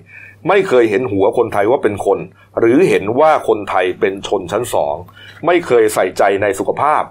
[0.49, 2.19] ไม่เคยเห็นหัวคนไทยว่าเป็นคน
[2.59, 4.95] หรือเห็นว่าคนไทยเป็นชนชั้นสอง
[5.47, 7.03] ไม่เคยใส่ใจในสุขภาพ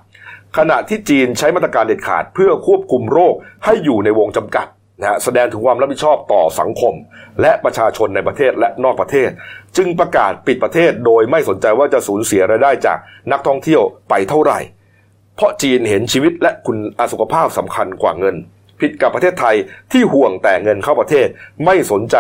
[0.58, 3.34] ขณะที่จีนใช้มาตรการเด็ดขาดเพื่อควบคุมโรค
[3.66, 4.68] ให้อยู่ในวงจำกัด
[5.02, 6.94] นะฮะแสดงถึงความรับผิดชอบต่อสังคม
[7.42, 9.30] และประชาชนในประเทศและนอกประเทศ
[9.78, 12.98] จึงประกาศปิดประเทศโดยไม่สนใจว่าจะสูญเสียรายได้จาก
[13.32, 14.60] นักท่องเที่ยวไปเท่าไหร่
[15.36, 18.36] เพราะจีนเห็นชีวิตและคุณอาสุขภาพสำคัญกว่าเงิน
[18.80, 19.56] ผิดกับประเทศไทย
[19.92, 21.28] ที่ห่วงแต่เงินเข้าประเทศ
[21.66, 22.16] ไม่สนใจ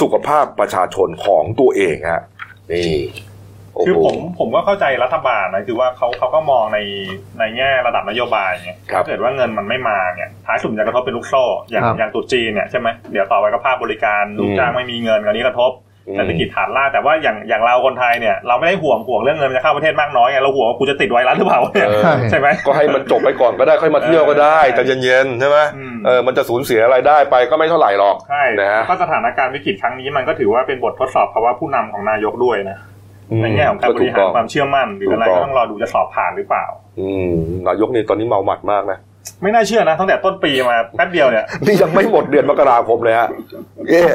[0.00, 2.22] สุขภาพประชาชนของตัวเองฮะ
[2.72, 2.92] นี่
[3.86, 6.78] คือโหผมผมก็เข้าใจรัฐบาลนะคือว่าเขาเขาก็มองใน
[7.38, 15.72] ในแง่ระดับนโยบายไงครับถ้าเกิดว่าเงินมันไม่มาเนี่ยท้ายสุดจะกระทบเป็นลูกโซ่อย่างครับอย่างตรุษจีนเนี่ยใช่ไหมเดี๋ยวต่อไปก็ภาคบริการลูกจ้างไม่มีเงินอันนี้กระทบ
[16.08, 32.78] อืมเศรษฐกิจฐานล่างแต่ว่าอย่างอย่างเราคนไทยเนี่ยเราไม่ได้ห่วงห่วงเรื่องเงินจะเข้าประเทศมากน้อยไงเราห่วงว่ากูจะติดไวรัสหรือเปล่าเนี่ยเออใช่ไหมก็ให้มันจบไปก่อนก็ได้ค่อยมาเที่ยวก็ได้เออแต่เย็นๆใช่ไหมอืมเออมันจะสูญเสียอะไรายได้ไปก็ไม่เท่าไหร่หรอกใช่นะฮะก็สถานการณ์วิกฤตครั้งนี้มันก็ถือว่าเป็นบททดสอบภาวะผู้นำของนายกด้วยนะ
[33.42, 36.64] ในแง่ของการบริหารความเชื่อมั่นหรืออะไรถูกต้องก็ต้องรอดูจะสอบผ่านหรือเปล่า
[37.00, 37.32] อืม
[37.68, 38.98] นายกนี่ตอนนี้เมาหมัดมากนะ
[39.42, 43.28] ไม่น่าเชื่อนะตั้งแต่ต้นปีมาแป๊บเดียวเนี่ยนี่ยังไม่หมดเดือนมกราคมเลยฮะ
[43.88, 44.12] เอ๊ะ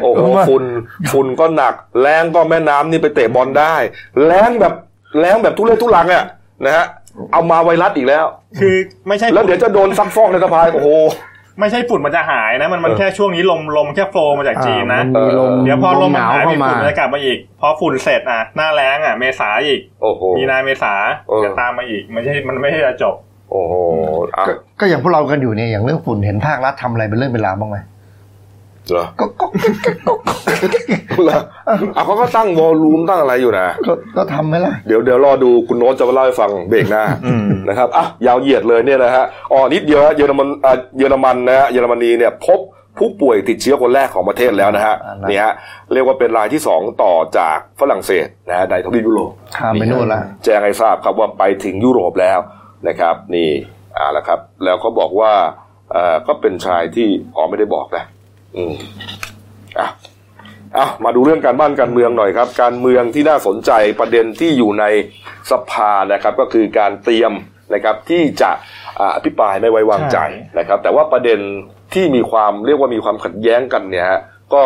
[0.00, 0.64] โอ้โหฝุ่น
[1.12, 3.74] ฝุ่นก็หนัก แรงก็แม่น้ำนี่ไปเตะบอลได้
[4.26, 4.74] แรงแบบ
[5.20, 6.24] แรงแบบทุเรศทุลังอะ
[6.64, 6.86] นะฮะ
[7.32, 8.24] เอามาไวรัสอีกแล้ว
[8.60, 8.74] คือ
[9.08, 10.90] ไม่ใช่แล้วเดี๋ยวจะโดนซักฟอกในสภาโอ้โห
[11.60, 20.94] ไม่ใช่ฝุ่นมันจะหายนะ มันมันเออแค่ช่วงนี้ลมลมแค่โฟลว์มาจากจีนนะอ่ามัมีลมเดี๋ยวพอลมหมันนาวหายเข้ามีมาฝุ่นมันจะกลับมาอีก พอฝุ่นเสร็จอะหน้าแล้งอะ เมษาอีกโอ้โหมีนาเมษา
[21.28, 23.14] เออจะตามมาอีกไม่ใช่มันไม่ใช่จะจบ
[23.50, 23.74] โอ้โห
[24.36, 27.78] อะก็ก็อย่างพวกเรากันอยู่เนี่ยอย่างเรื่องฝุ่นเห็นภาครัฐทำอะไรเป็นเรื่องเป็นราวบ้างไหม
[28.92, 29.46] เหรอก็ก็
[29.84, 31.40] ก็ก็เหรอ
[31.96, 37.04] อะเขาก็ตั้งวอลลุ่มตั้งอะไรอยู่นะก็ก็ทำไหมล่ะ เดี๋ยวเดี๋ยวรอดูคุณโน้ตจะมาเล่าให้ฟังเบรกหน้า
[37.68, 42.60] นะครับอะยาวเหยียดเลยเนี่ยนะฮะอ๋อนิดเดียวฮะเยอรมันอะเยอรมันนะฮะเยอรมนีเนี่ยพบ
[42.98, 45.52] ผู้ป่วยติดเชื้อคนแรกของประเทศแล้วนะฮะอ่านะนี่ฮะ
[45.92, 52.38] เรียกว่าเป็นรายที่สองต่อจากฝรั่งเศสนะฮะในทวีปยุโรปข้ามไปนู่นละแจ้งให้ทราบครับว่าไปถึงยุโรปแล้ว
[52.88, 53.50] นะครับ นี่
[53.96, 55.32] อ่าแล้วครับ แล้วเขาบอกว่า
[55.92, 58.04] เอ่อก็เป็นชายที่อ๋อไม่ได้บอกนะ
[58.56, 58.74] อืม
[59.78, 59.88] อะ
[60.76, 64.84] อะมาดูเรื่องการบ้านการเมืองหน่อยครับ การเมืองที่น่าสนใจประเด็นที่อยู่ใน
[65.50, 67.32] สภานะครับ ก็คือการเตรียม
[67.74, 68.50] นะครับที่จะ
[69.00, 71.38] อ่าอภิปรายไม่ไว้วางใจใช่นะครับ แต่ว่าประเด็น
[71.94, 74.20] ที่มีความเรียกว่ามีความขัดแย้งกันเนี่ยฮะ
[74.54, 74.62] ก็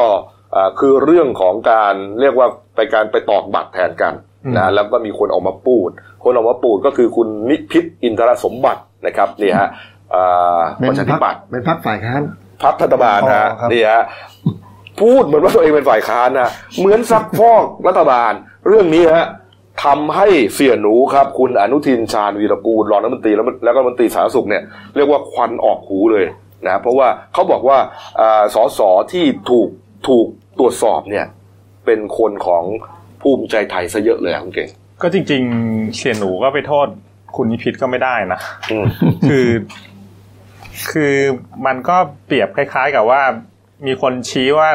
[0.55, 4.15] อ่าคือเรื่องของการเรียกว่าไปการไปตอกบัตรแทนกัน
[4.57, 5.89] นะแล้วก็มีคนออกมาพูด
[6.25, 9.69] คนออกมาพูดก็คือคุณนิพิษอินทรสมบัตินะครับนี่ฮะ
[10.15, 12.23] อ่าเป็นประชาธิพักปัตย์เป็นพักฝ่ายค้าน
[12.65, 14.03] พักรัฐบาลนะฮะอ๋อครับนี่ฮะ
[15.01, 18.33] พูดเหมือนว่าตัวเองเป็นฝ่ายค้านนะเหมือนซักฟอกรัฐบาล
[18.67, 19.27] เรื่องนี้ฮะ
[19.85, 24.63] ทำให้เสียหนูครับ คุณอนุทินชาญวีรกูลรองรัฐมนตรีแล้วแล้วก็รัฐมนตรีสาธารณสุขเนี่ย
[24.97, 26.27] เรียกว่าควันออกหูเลย
[26.67, 27.79] นะเพราะว่าเขาบอกว่า
[28.21, 28.81] อ่าสส
[29.13, 29.69] ที่ถูก
[30.09, 30.27] ถูก
[30.59, 31.27] ตรวจสอบเนี่ย
[31.87, 32.65] เป็นคนของ
[33.23, 34.69] ภูมิใจไทยซะเยอะเลยอะคุณเก่ง
[35.03, 36.87] ก็จริง ๆ เสียหนูก็ไปโทษ
[37.37, 38.85] คุณนิพิษก็ไม่ได้นะอืม
[39.29, 39.47] คือ
[40.93, 41.15] คือ
[41.67, 43.23] มันก็เปรียบคล้าย ๆ กับว่า
[43.87, 44.69] มีคนชี้ว่า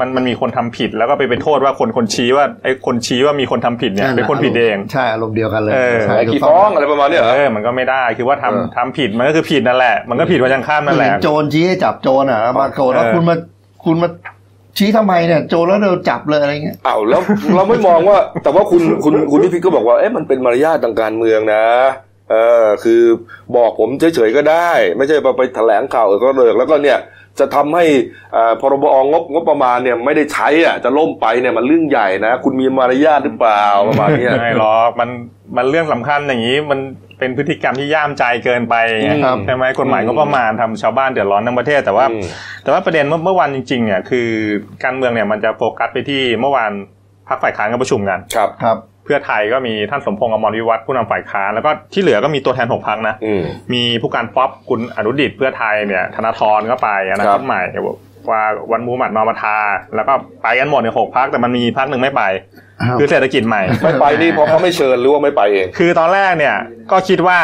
[0.00, 13.34] มันมันมีคนทำผิดแล้วก็ไปไปโทษว่าคนคนชี้ว่าไอ้คนชี้ว่ามีคนทำผิดเนี่ยเป็นคนผิดเองใช่อารมณ์เดียวกันเลยเออใช่ไอ้ถูกี่กฟ้องอะไรประมาณเนี้ยเหรอเออมันก็ไม่ได้คือว่าทำเออทำผิดมันก็คือผิดนั่นแหละ มันก็ผิดมายังข้ามนั่นแหเห็ละนโจรชี้ให้จับโจรอะแล้วมาโกรธแล้วเออคุณมา
[13.84, 14.08] คุณมา
[14.78, 17.20] ชี้ทำไมเนี่ยโจรแล้วเราจับเลยอะไรเงี้ยอ้าวแล้ว
[17.54, 21.64] เราไม่มองว่า แต่ว่าคุณคุณคุณนิพิษก็บอกว่าเอ๊ะมันเป็นมารยาททางการเมืองนะ
[22.30, 23.02] เออคือ
[23.56, 26.98] บอกผมเฉยๆก็ได้ ไม่ใช่ไปแถลงข่าวเออก็เลิกแล้วก็เนี่ย
[27.40, 27.84] จะทำให้
[28.36, 35.08] อ่าพรบงบงบประมาณเนี่ยไม่ได้ใช้อะจะล่มไปเนี่ยมันเรื่องใหญ่นะ คุณมีมารยาทหรือเปล่าประมาณเนี้ยไม่หรอกมัน
[35.56, 36.80] มันเรื่องสำคัญอย่างนี้มัน
[37.18, 42.22] เป็นพฤติกรรมที่ย่ามใจเกินไปไงครับใช่ไหมกฎหมายก็ประมาณทำชาวบ้านเดือดร้อนทั้งประเทศแต่ว่าอืม
[42.62, 44.28] แต่ว่าประเด็นเมื่อเมื่อวันจริงๆเนี่ยคือ
[44.84, 46.72] การเมืองเนี่ยมันจะโฟกัสไปที่เมื่อวาน
[47.28, 53.42] พักฝ่ายค้านก็ประชุมกันครับครับเพื่อไทยก็มีท่านสมพงษ์อมรวิวัฒน์ผู้นำฝ่ายค้านแล้วก็ที่เหลือก็มีตัวแทนหกพักนะอืม
[53.74, 57.62] มีผู้การป๊อปคุณอนุดิตเพื่อไทยเนี่ยธนาธรก็ไปอนาคครัตบใหม่
[58.30, 58.42] ว่า
[58.72, 59.58] วันมูฮัมหมัดนอมาทา
[59.94, 62.22] แล้วก็ไปกันหมดในหกพักแต่มันมีพักหนึ่งไม่ไป
[62.88, 66.56] ครับคือเศรษฐกิจใหม่ไม่ไปนี่เพราะเขาไม่เชิญหรือว่าไม่ไปเอง คือตอนแรกเนี่ย
[66.90, 67.38] ก็คิดว่า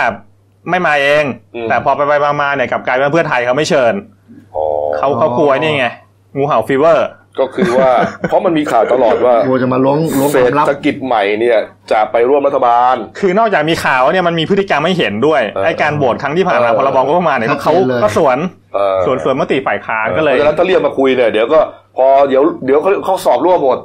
[0.71, 1.25] ไม่มาเอง
[1.55, 3.95] อืมแต่พอไปไปๆมาๆเนี่ยกลับกลายเป็นว่าเพื่อไทยเขาไม่เชิญ
[4.55, 4.65] อ๋อ
[4.97, 5.87] เขาเขากลัวนี่ไง
[6.37, 7.09] งูเห่า fever
[7.41, 7.91] ก็คือว่า
[8.29, 11.59] เพราะมันมีข่าวตลอดว่ากลัวจะมาล้วงล้วงความลับเศรษฐกิจใหม่เนี่ย
[11.93, 18.39] จะไปร่วมรัฐบาล คือนอกจากมีข่าวเนี่ยมันมีพฤติกรรมไม่เห็นด้วยเออไอ้การโหวตครั้งที่ผ่านมาเออพรบงบประมาณเนี่ยชัดเจนเขาเลยก็สวน
[18.75, 21.61] เออสวนสวนมติฝ่ายค้านก็เลยเพราะฉะนั้นถ้าเรียกมาคุยเนี่ยเดี๋ยวก็
[21.97, 23.79] พอเดี๋ยวเดี๋ยวเขาเขาสอบร่วมหมด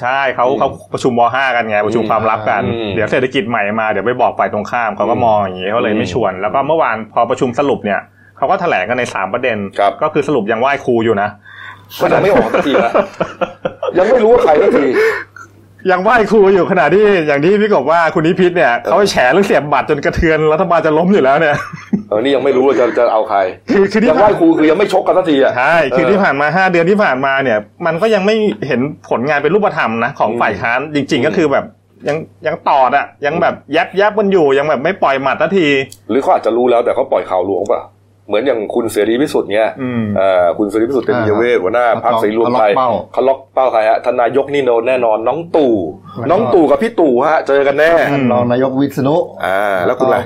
[0.00, 8.00] ใช่เขาเขาประชุมวห้ากันไงประชุมความลับกันอืมเดี๋ยวเศรษฐกิจใหม่มาเดี๋ยวไปบอกฝ่ายตรงข้ามเขาก็อืมมองอย่างนี้เขาเลยไม่อืมชวน แล้วก็เมื่อวานพอประชุมสรุปเนี่ย
[8.38, 11.28] เขาก็แถลงกันในสามประเด็นครับก็คือสรุปยังไหว้ครูอยู่นะ
[12.00, 12.92] ก็ยังไม่ออกสักทีนะ
[13.98, 14.86] ยังไม่รู้ว่าใครสักที
[15.90, 21.56] ยังไหว้ครูอยู่ขณะที่อย่างที่พี่กบว่าคุณนิพิษเนี่ยเขาไปแฉเรื่องเสียบบัตรจนกระเทือนรัฐบาลจะล้มอยู่แล้วเนี่ย
[22.08, 23.38] เออนี่ยังไม่รู้ว่าจะจะเอาใคร
[23.70, 28.34] คือคือที่ยังไหว้ครูคือยังไม่ชกกันสักทีอะใช่คือเออที่ผ่านมาห้าเดือนที่ผ่านมาเนี่ย มันก็ยังไม่
[28.66, 31.64] เห็นผลงานเป็นรูปธรรมนะของอืมฝ่ายค้านจริงอืมๆก็คือแบบ
[32.08, 35.68] ยังยังตอดอะยังแบบยับยับมันอยู่ยังแบบไม่ปล่อยหมัดสักที
[36.10, 37.82] หรือเขาอาจจะรู้แล้วแต่เขาปล่อยข่าวลวงเปล่ะ
[38.26, 45.74] เหมือนอย่างคุณเสรีพิสุทธิ์เนี่ยอืมเอ่อคุณเสรีพิสุทธิ์เต็มเยเวทหัวหน้าพรรคเสรีรวมไทยเขาล็อกเป้าเขาล็อกเป้าใครฮะทานนายกนี่โนแน่นอนน้องตู่
[46.14, 50.18] แล้วก็น้องตู่กับพี่ตู่ฮะเจอกันแน่อืมรองนายกวิษณุอ่าแล้วคุณอะไร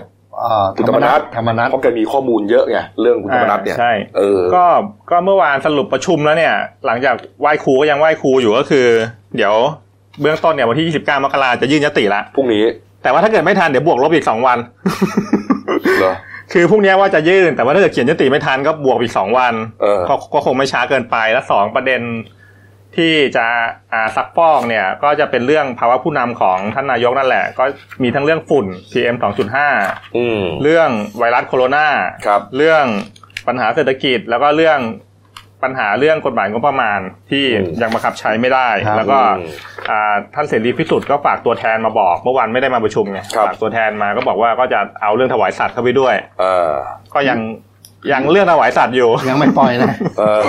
[0.43, 4.65] อ่าคุณธรรมนัฐธรรมนัฐเพราะแกมีข้อมูลเยอะไงเรื่องคุณธรรมนัฐเนี่ยอ่าใช่เออก็
[5.11, 6.55] ก็เมื่อวานสรุปประชุมแล้วเนี่ย
[6.87, 8.87] หลังจากไหว้ครูก็ยังไหว้ครูอยู่ก็คือ
[9.37, 9.55] เดี๋ยว
[10.21, 12.65] เบื้องต้นเนี่ยวันที่ 29 มกราจะยื่นยติละพรุ่งนี้
[13.03, 14.59] แต่ว่าถ้าเกิดไม่ทันเดี๋ยวบวกลบอีก2วัน
[15.99, 16.15] เหรอ
[16.53, 22.03] คือพรุ่งนี้ว่าจะยื่นแต่ว่าถ้าเกิดเขียนยติไม่ทันก็บวกอีก2วันเออก็ก็คงไม่ช้าเกินไปและสองประเด็น
[22.97, 23.47] ที่จะ
[23.93, 27.65] อ่าซักฟอกเนี่ย ก็จะเป็นเรื่องภาวะผู้นำของท่านนายกนั่นแหละ ก็
[28.03, 29.17] มีทั้งเรื่องฝุ่น PM
[29.67, 31.87] 2.5อืมเรื่องไวรัสโคโรนา
[32.27, 32.85] ครับเรื่อง
[33.47, 34.79] ปัญหาเศรษฐกิจแล้วก็เรื่อง
[35.63, 39.49] ปัญหาเรื่องกฎหมายงบประมาณที่อืมยังบังคับใช้ไม่ได้ครับแล้วก็อืม
[39.91, 46.73] อ่าท่านเสรีพิสุทธิ์ก็ฝากตัวแทนมาบอก เมื่อวานไม่ได้มาประชุมไงครับฝากตัวแทนมาก็บอกว่าก็จะเอาเรื่องถวายสัตว์เข้าไปด้วยเออ
[47.15, 47.39] ก็ยัง
[48.13, 50.41] ยังเรื่องถวายสัตว์อยู่ ยังไม่ปล่อยนะเออ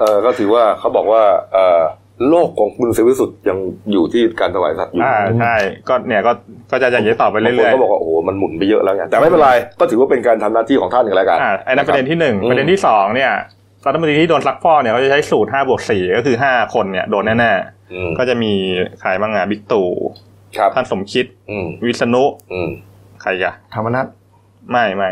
[0.00, 1.82] เออก็ถือว่าเขาบอกว่าเออ
[2.30, 3.58] โลกของคุณเสรีพิสุทธิ์ยัง
[3.92, 5.54] อยู่ที่การถวายสัตว์อยู่อ่าใช่
[5.88, 6.32] ก็เนี่ยก็
[6.70, 9.50] ก็จะอย่างนี้ต่อไปบางคเรื่นอยก็บอกว่าโอ้โหมันหมุนไปเยอะแล้วไงแต่ไม่เป็นไร
[9.80, 13.32] ก็ถือว่าเป็นการทำหน้าที่ของท่านอย่างไรกันๆอ่าไอ้นั่นประเด็นที่หนึ่งอืมประเด็นที่สองเนี่ย
[13.86, 17.52] รัฐมนตรีที่โดนซักฟอกเนี่ยเขาจะใช้สูตรห้าบวกสี่ก็คือห้าคนเนี่ยโดนแน่
[17.92, 18.52] อืมๆก็จะมี
[19.00, 19.88] ใครบ้างอะบิ๊กตู่
[20.58, 22.70] ครับท่านสมคิดอืมวิษณุอืม
[23.20, 24.06] ใครอีกอะธรรมนัฐ
[24.70, 25.10] ไม่ไม่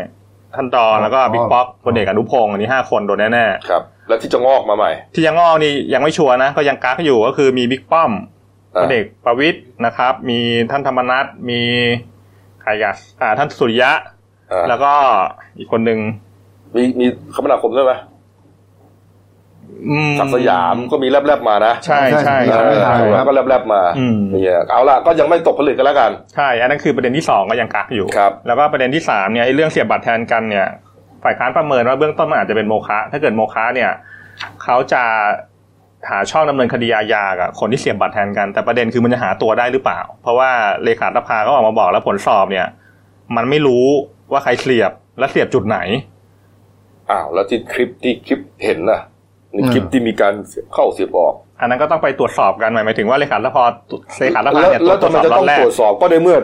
[0.55, 8.11] ท่านดอนแล้วก็บิ๊กป๊อกพลเอกอนุพงศ์อันนี้ห้าคนโดนแน่ครับ แล้วที่จะงอกมาใหม่ๆที่ยังงอกนี่ยังไม่ชัวร์นะ ก็ยังกักอยู่ก็คือมีบิ๊กป้อม
[8.73, 10.39] พอ่าลเอกประวิตยนะครับ มี
[10.71, 11.61] ท่านธรรมนัฐมี
[12.61, 13.91] ใครกันอ่า ท่านสุริยะ
[14.51, 14.91] อ่าแล้วก็
[15.57, 15.99] อีกคนหนึ่ง
[16.75, 17.93] มีมีคมนาคมด้วยไหม
[19.89, 30.67] อืมศักดิ์สยามก็มีแลบๆมานะ ใช่ใช่ใช่ใช่ไม่ทันเออครับก็แลบๆมาอืมเนี่ยเอาล่ะก็ยังไม่ตกผลึกกันแล้วกัน ใช่ อันนั้นคือประเด็นที่สองก็ยังกักอยู่ครับแล้วก็ประเด็นที่สามเนี่ยไอ้เรื่องเสียบบัตรแทนกันเนี่ย
[31.25, 33.91] ฝ่ายค้านประเมินว่าเบื้องต้นมันอาจจะเป็นโมฆะถ้าเกิดโมฆะเนี่ย
[34.63, 35.03] เขาจะ
[36.09, 40.49] หาช่องดำเนินคดีอาญากับคนที่เสียบบัตรแทนกัน แต่ประเด็นคือมันจะหาตัวได้หรือเปล่า เพราะว่า
[40.83, 42.67] เลขาธิการก็ออกมาบอกแล้วผลสอบเนี่ย
[43.35, 43.85] มันไม่รู้
[44.31, 45.79] ว่าใครเสียบและเสียบจุดไหน
[47.11, 49.01] อ้าวแล้วที่คลิปที่คลิปเห็นนะ
[49.53, 56.37] นี่คลิปที่มีการเสียบเข้าเสียบออก อันนั้นก็ต้องไปตรวจสอบกันหมายถึงว่าเลขาธิการเลขาธิการแล้วเนี่ยแล้วตรทำวจไมสอบจะรต้อองบแรกตรวจสอบก็ในเมื่อ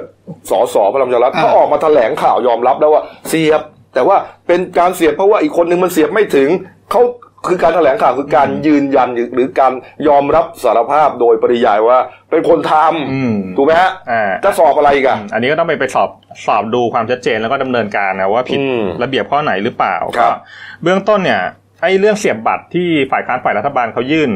[0.50, 3.62] สสพลังประชารัฐอ่าเขาออกมาแถลงข่าวยอมรับแล้วว่าเสียบ
[3.94, 6.50] แต่ว่าเป็นการเสียบเพราะว่าอีกคนนึงมันเสียบไม่ถึง
[6.92, 7.02] เขา
[7.48, 9.74] คือการแถลงข่าวคือการยืนยันหรือการ
[10.08, 11.98] ยอมรับสารภาพโดยปริยายว่า
[12.32, 12.74] เป็นคนท
[13.12, 16.10] อืมำถูกไหมฮะอ่าจะสอบอะไรอีกอะอันนี้ก็ต้องไปไปสอบ
[16.46, 20.38] สอบดูความชัดเจนแล้วก็ดำเนินการนะว่าผิดอืมระเบียบข้อไหนหรือเปล่าครัก็บ
[20.84, 21.42] เบื้องต้นเนี่ย
[21.82, 24.30] ไอ้เรื่องเสียบบัตรที่ฝ่ายค้านฝ่ายรัฐบาลเขายื่น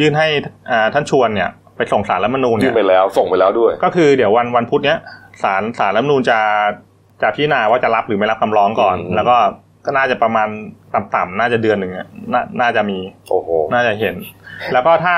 [0.00, 0.28] ยื่นให้
[0.70, 4.98] อ่าท่านชวนเนี่ย ไปส่งสารรัฐธรรมนูญยื่เนี่นยไปแล้วส่งไปแล้วด้วย ก็คือเดี๋ยววันวันพุธเนี้ย
[5.42, 6.38] สารสารรัฐธรรมนูญจะ
[7.24, 9.36] จะพิจารณาว่าจะรับหรือไม่รับคำร้องก่อนอืมแล้วก็
[9.84, 10.48] ก็น่าจะประมาณ
[10.94, 12.98] ต่ำๆน่าจะเดือนหนึ่งอะน่าน่าจะมี
[13.30, 14.14] โอ้โหน่าจะเห็น
[14.72, 15.16] แล้วก็ถ้า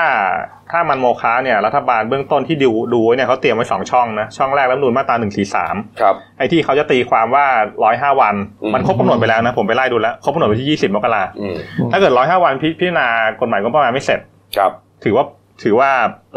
[0.71, 7.45] ถ้ามันโมค้าเนี่ยรัฐบาลเบื้องต้นที่ดูดูไว้เนี่ยเขาเตรียมไว้สองช่องนะช่องแรกรัฐธรรมนูญมาตราหนึ่งสี่สามครับไอ้ที่เขาจะตีความว่า
[7.83, 11.57] ร้อยห้าวันอืมมันครบกำหนดไปแล้วนะผมไปไล่ดูแล้วครบกำหนดไปที่ยี่สิบมกราอืม
[11.91, 13.07] ถ้าเกิดร้อยห้าวันพิพิจารณา
[13.41, 14.19] กฎหมายงบประมาณไม่เสร็จ
[14.57, 14.71] ครับ
[15.03, 15.25] ถือว่า
[15.63, 15.89] ถือว่า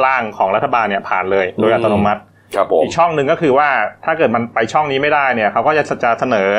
[0.04, 2.20] ร่างของรัฐบาลเนี่ยผ่านเลย โดยอัตโนมัติ
[2.54, 3.68] ครับผมอีกช่องหนึ่งก็คือว่า
[4.04, 6.50] ถ้าเกิดมันไปช่องนี้ไม่ได้เนี่ยเขาก็จะจะเสนอ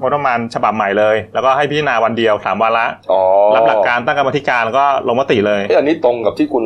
[0.00, 3.20] งบประมาณฉบับใหม่เลย แล้วก็ให้พิจารณาวันเดียวสามวาระอ๋อ
[3.54, 6.64] รับหลักการตั้งกรรมธิการแล้วก็ลงมติเลยเอ้ยอันนี้ตรงกับที่คุณ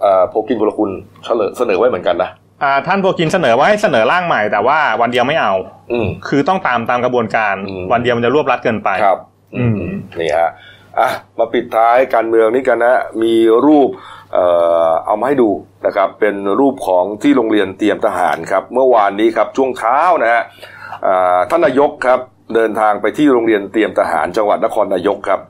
[0.00, 0.90] เอ่อโพกินบุรคุณ
[1.26, 2.30] เสนอเสนอไว้เหมือนกันนะ
[2.62, 5.52] อ่าท่านโบกินเสนอว่าให้เสนอร่างใหม่ แต่ว่าวันเดียวไม่เอา
[5.92, 9.18] อืมคือต้องตามตามกระบวนการอืมวันเดียวมันจะรวบรัดเกินไปครับ
[9.56, 9.80] อืม
[10.20, 10.50] นี่ฮะ
[10.98, 13.34] อะมาปิดท้ายการเมืองนี้กันนะมี
[13.66, 13.88] รูป
[14.32, 14.46] เอ่
[14.88, 15.50] อเอามาให้ดู
[15.86, 20.42] นะครับเป็นรูปของที่โรงเรียนเตรียมทหารครับ เมื่อวานนี้ครับช่วงเช้านะฮะ
[21.50, 22.20] ท่านนายกครับ
[22.54, 25.40] เดินทางไปที่โรงเรียนเตรียมทหารจังหวัดนครนายกครับ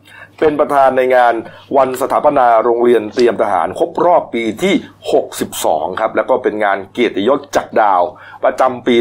[0.41, 1.35] เป็นประธานในงาน
[1.77, 4.75] วันสถาปนาโรงเรียนเตรียมทหารครบรอบปีที่
[5.39, 8.03] 62 ครับแล้วก็เป็นงานเกียรติยศจักดาว
[8.45, 8.97] ประจำปี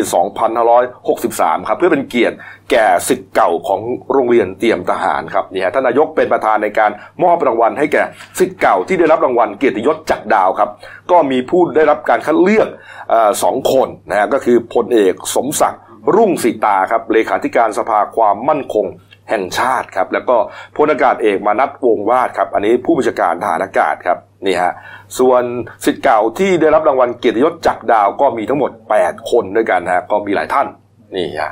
[1.01, 2.35] 2563 ครับ เพื่อเป็นเกียรติ
[2.71, 3.81] แก่สิทธิ์เก่าของ
[4.11, 6.91] โรงเรียนเตรียมทหารครับนี่ฮะท่านนายกเป็นประธานในการ
[7.23, 8.03] มอบรางวัลให้แก่
[8.39, 10.69] สิทธิ์เก่าที่ได้รับรางวัลเกียรติยศจักดาวครับ
[11.11, 12.67] ก็มีผู้ได้รับการคัดเลือก
[13.13, 15.81] อสองคนนะฮะก็คือพลเอกสมศักดิ์
[16.15, 18.85] รุ่งสิตาครับเลขาธิการสภาความมั่นคง
[19.29, 20.37] แห่งชาติครับ แล้วก็
[20.75, 24.71] พลอากาศเอกมานัทวงศ์วาดครับ อันนี้ผู้บัญชาการทหารอากาศครับนี่ฮะ
[25.19, 25.43] ส่วน
[25.85, 30.67] สิทธิ์เก่าที่ได้รับรางวัลเกียรติยศจักรดาวก็มีทั้งหมด 8 คนด้วยกันฮะก็มีหลายท่าน
[31.15, 31.51] นี่ฮะ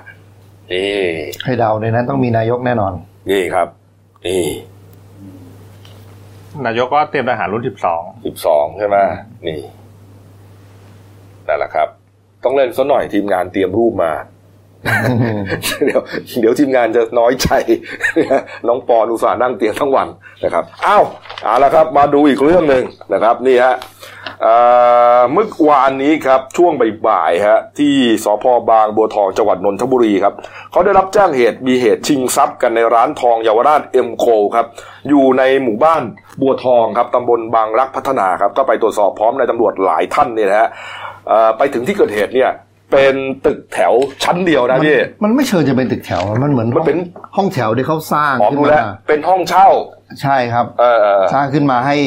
[0.72, 1.00] นี่
[1.44, 2.94] ให้เดาในนั้นต้องมีนายกแน่นอน
[3.32, 3.68] นี่ครับ
[4.28, 4.46] นี่
[6.66, 8.98] นายกก็เตรียมทหารรุ่นสิบสองสิบสองใช่ไหม
[9.48, 9.62] นี่
[11.48, 11.88] นั่นแหละครับ
[12.44, 14.12] ต้องเล่นซะหน่อยทีมงานเตรียมรูปมา
[15.86, 16.02] เดี๋ยว
[16.40, 17.50] เดี๋ยวทีมงานจะน้อยใจ
[18.68, 20.08] น้องปอนอุตส่าห์นั่งเตียงทั้งวัน
[20.44, 21.04] นะครับอ้าว
[21.44, 23.76] เอาละครับ มาดูอีกเรื่องหนึ่งนะครับนี่ฮะ
[25.32, 26.72] เมื่อวานนี้ครับช่วง
[27.08, 30.34] บ่ายๆฮะที่สพบางบัวทองจังหวัดนนทบุรีครับ
[30.72, 34.68] เขาได้รับแจ้งเหตุมีเหตุชิงทรัพย์กันในร้านทองเยาวราชเอ็มโคครับ
[35.10, 36.04] อยู่ในหมู่บ้าน
[36.42, 40.70] บัวทองครับตำบลบางรักพัฒนาครับก็ไปตรวจสอบพร้อมในายตำรวจหลายท่านเนี่ยนะฮะ
[41.58, 42.52] ไปถึงที่เกิดเหตุเนี่ย
[42.92, 46.98] เป็นตึกแถวชั้นเดียวนะพี่มันไม่เชิงจะเป็นตึกแถวมันเหมือนมันเป็น
[47.38, 49.68] ห้องแถวที่เขาสร้างอ๋อขึ้นดูมาแล้วเป็นห้องเช่า
[50.22, 51.98] ใช่ครับเออเออสร้างขึ้นมาให้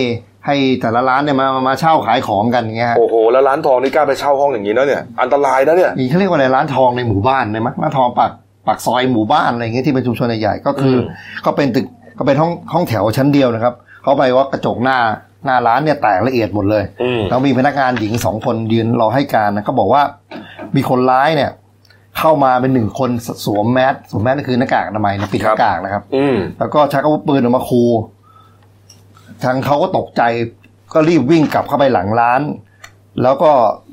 [0.47, 8.33] ให้แต่ละร้านเนี่ยมามามาเช่าขายของกันอย่างเงี้ยฮะโอ้โหแล้วร้านทองนี่กล้าไปเช่าห้องอย่างนี้นะเนี่ยอันตรายนะเนี่ยนี่เขาเรียกว่าอะไรร้านทองในหมู่บ้านเลยมั้ยร้านทองปาก
[8.67, 11.87] ปากซอยหมู่บ้านอะไรอย่างเงี้ยที่เป็นชุมชนใหญ่ๆก็คืออมก็เป็นตึก
[12.19, 14.99] ก็เป็นห้องห้องแถวชั้นเดียวนะครับเขาไปว่ากระจกหน้า
[15.45, 20.03] หน้าร้านเนี่ยแตกละเอียดหมดเลยอืมแล้วมีพนักงานหญิงสองคนยืนรอให้การนะเขาบอกว่า
[20.77, 21.51] มีคนร้ายเนี่ย
[22.19, 23.11] เข้ามาเป็นหนึ่งคน
[23.45, 27.83] สวมแมสสวมแมสก็คือหน้ากากอนามัยนะปิดหน้ากากนะครับอืมแล้วก็ชักอาวุธปืนออกมาคู
[29.45, 30.23] ทางเขาก็ตกใจ
[30.93, 32.41] ก็รีบวิ่งกลับเข้าไปหลังร้าน
[33.23, 33.51] แล้วก็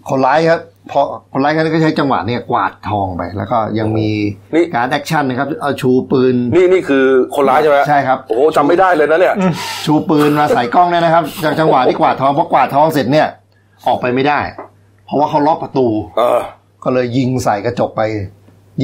[0.09, 4.09] คนร้ายครับ พอคนร้ายก็ใช้จังหวะเนี่ยกวาดทองไป แล้วก็ยังมี
[4.55, 9.35] นี่การแอคชั่นนะครับเอาชูปืน นี่นี่คือคนร้ายใช่ไหมใช่ครับโอ้โหจำไม่ได้เลยนะเนี่ย
[9.85, 13.27] ชูปืนมาใส่กล้องเนี่ยนะครับจากจังหวะที่กวาดทองพอกวาดทองเสร็จเนี่ย
[13.87, 14.39] ออกไปไม่ได้
[15.05, 16.39] เพราะว่าเขาล็อกประตู เออ
[16.83, 18.01] ก็เลยยิงใส่กระจกไป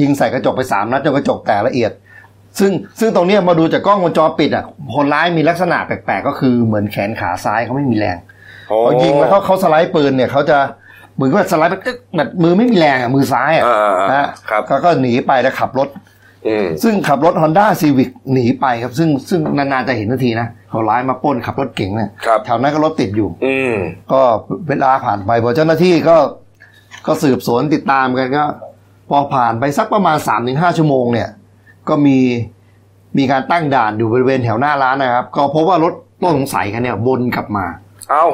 [0.00, 1.92] ยิงใส่กระจกไปสามนัดจนกระจกแตกละเอียด
[2.58, 4.64] ซึ่งซึ่งตรงเนี้ยมาดูจากกล้องวงจรปิดอะ
[4.94, 8.18] คนร้ายมีลักษณะแปลกๆ ก็คือเหมือนแขนขาซ้ายเขาไม่มีแรง
[8.70, 10.58] อ๋อพอยิงแล้วเขาเขาสไลด์ปืนเนี่ยเขาจะ
[11.14, 11.82] เหมือนกับสไลด์แบบ
[12.16, 15.88] แบบมือไม่มีแรงอะมือซ้ายอะอ่าๆๆนะฮะครับเขาก็หนีไปแล้วขับรถ
[16.46, 23.74] อืมซึ่งขับรถ Honda Civic หนีไปครับ ซึ่งซึ่งนานๆจะเห็นนาทีนะคนร้ายมาปล้นขับรถเก๋งเนี่ยครับแถวนั้นก็รถติดอยู่ อืม
[24.12, 24.20] ก็
[24.68, 26.16] เวลาผ่านไปพอเจ้าหน้าที่ก็
[27.06, 28.44] ก็สืบสวนติดตามกันก็
[29.10, 31.28] พอผ่านไปสักประมาณ3าถึงหชั่วโมงเนี่ย
[31.88, 32.18] ก็มี
[33.18, 37.64] มีการตั้งด่านอยู่บริเวณแถวหน้าร้านนะครับ ก็พบว่ารถต้องสงสัยกันเนี่ยวนกลับมา
[38.10, 38.26] เอ้า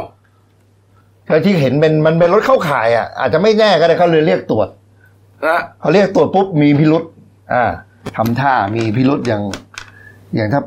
[1.31, 4.69] แล้วที่เห็นเป็นมันเป็นรถเข้าข่ายอะอาจจะไม่แน่ก็ได้เขาเลยเรียกตรวจ
[5.47, 7.05] นะเขาเรียกตรวจปุ๊บมีพิรุษ
[7.53, 7.65] อ่า
[8.17, 9.43] ทำท่ามีพิรุษอย่าง
[10.35, 10.61] อย่างถ้า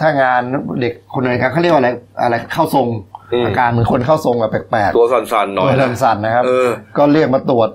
[0.00, 0.40] ถ้างาน
[0.80, 1.88] เด็กคนไหนครับเขาเรียกว่าอะไร
[2.22, 2.86] อะไรเข้าทรง
[3.32, 7.68] อืมอาการเหมือนคนเข้าทรงอะแปลกๆตัวสั่นๆหน่อยตัวนะสั่นๆนะครับเออก็เรียกมาตรวจ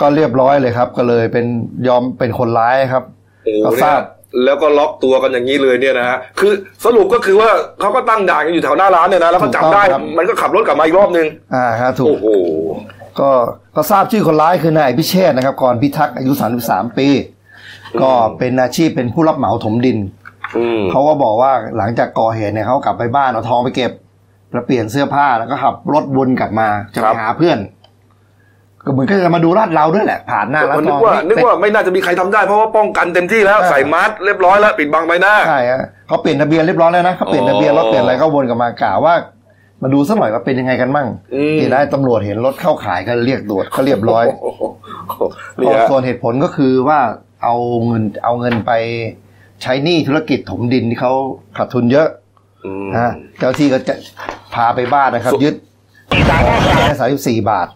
[0.00, 1.46] ก็เรียบร้อยเลยครับ ก็เลยเป็น
[1.88, 3.04] ยอมเป็นคนร้ายครับ
[3.44, 4.02] โอ้ก็เนี่ทรายบ
[4.44, 6.52] แล้วก็ล็อกตัวกันอย่างนี้เลยเนี่ยนะฮะคือ
[6.84, 9.82] สรุปก็คือว่าเขาก็ตั้งด่านกันอยู่แถวหน้าร้านเนี่ยนะแล้วก็จับได้
[10.18, 12.26] มันก็ขับรถกลับมาอีกรอบนึงอ่าครับถูกโอ้โห
[13.20, 13.30] ก็
[13.76, 16.32] ก็ทราบชื่อคนร้ายคือนายพิเชษฐ์นะครับกรพิทักษ์อายุ
[16.64, 17.08] 33 ปี
[18.02, 19.98] ก็เป็นอาชีพเป็นผู้รับเหมาถมดิน
[20.56, 23.92] อืมเขาก็บอกว่าหลังจากก่อเหตุเนี่ยเขากลับไปบ้านเอาทองไปเก็บ
[24.52, 27.58] แล้วเปลี่ยนเสื้อผ้าแล้วก็ขับรถวนกลับมาจะไปหาเพื่อน
[28.86, 39.14] ก็เหมือนก็จะมาดูลาดเราด้วยแหละผ่านหน้าร้านมันทนึอกงว่านึกว่าไม่น่าจะมีใครทำได้เพราะว่าป้องกันเต็มที่แล้วใช่ใส่มาสก์เรียบร้อยแล้วปิดบังใบหน้าใช่ฮะเขาเปลี่ยนทะเบียนเรียบร้อยแล้วนะเขาเปลี่ยนทะเบียนรถอ๋อเปลี่ยนอะไรก็วนกลับมากล่าวว่า
[39.82, 44.62] มาดูสักหน่อยว่าเป็นยังไงกันมั่งอืมที่ได้ตำรวจเห็นรถเข้าขายก็เรียกตรวจเขาเรียบร้อยโโห
[45.60, 47.00] นี่ฮะส่วนเหตุผลก็คือว่า
[47.44, 47.54] เอา
[47.86, 48.72] เงินเอาเงินไป
[49.62, 51.12] ใช้หนี้ธุรกิจถมดินที่เขา
[51.56, 52.08] ขาดทุนเยอะ
[52.64, 53.94] อืมนะเจ้าที่ก็จะ
[54.54, 55.54] พาไปบ้านนะครับสุดยึด
[56.28, 56.38] ได้
[56.98, 57.68] สามสิบสี่บาท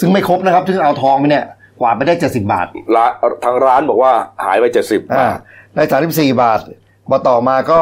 [0.00, 1.44] ซึ่งไม่ครบนะครับซึ่งเอาทองไปเนี่ย
[1.80, 3.12] กวาดไปได้เจ็ดสิบาทร้าน
[3.44, 4.12] ทางร้านบอกว่า
[4.44, 5.28] หายไปเจ็ดสิบอ่า
[5.74, 6.58] ได้สามสิบสี่บาท
[7.08, 7.80] พอต่อมาก็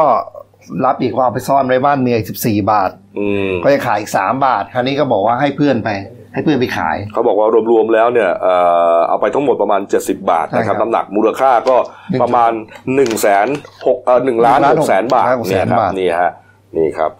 [0.85, 5.89] รับอีกว่าเอาไปซ่อนไว้บ้านเมียอีกสิบสี่บาท อืมก็จะขายอีกสามบาท คราวนี้ก็บอกว่าให้เพื่อนไป
[6.33, 8.53] ให้เพื่อนไปขาย เขาบอกว่ารวมๆแล้วเนี่ยเอ่
[8.95, 11.75] อเอาไปทั้งหมดประมาณ 70 บาทนะคใช่ครัรับบน้ำหนักมูลค่าก็
[12.21, 13.47] ประมาณ1นึ่งแสน
[13.87, 16.31] หกเอ่อหนึ่งล้านหนึ่งล้านหกแสนบาทหกแสเนี่ยนครับบาท นี่ฮะ
[16.77, 17.11] นี่ครับ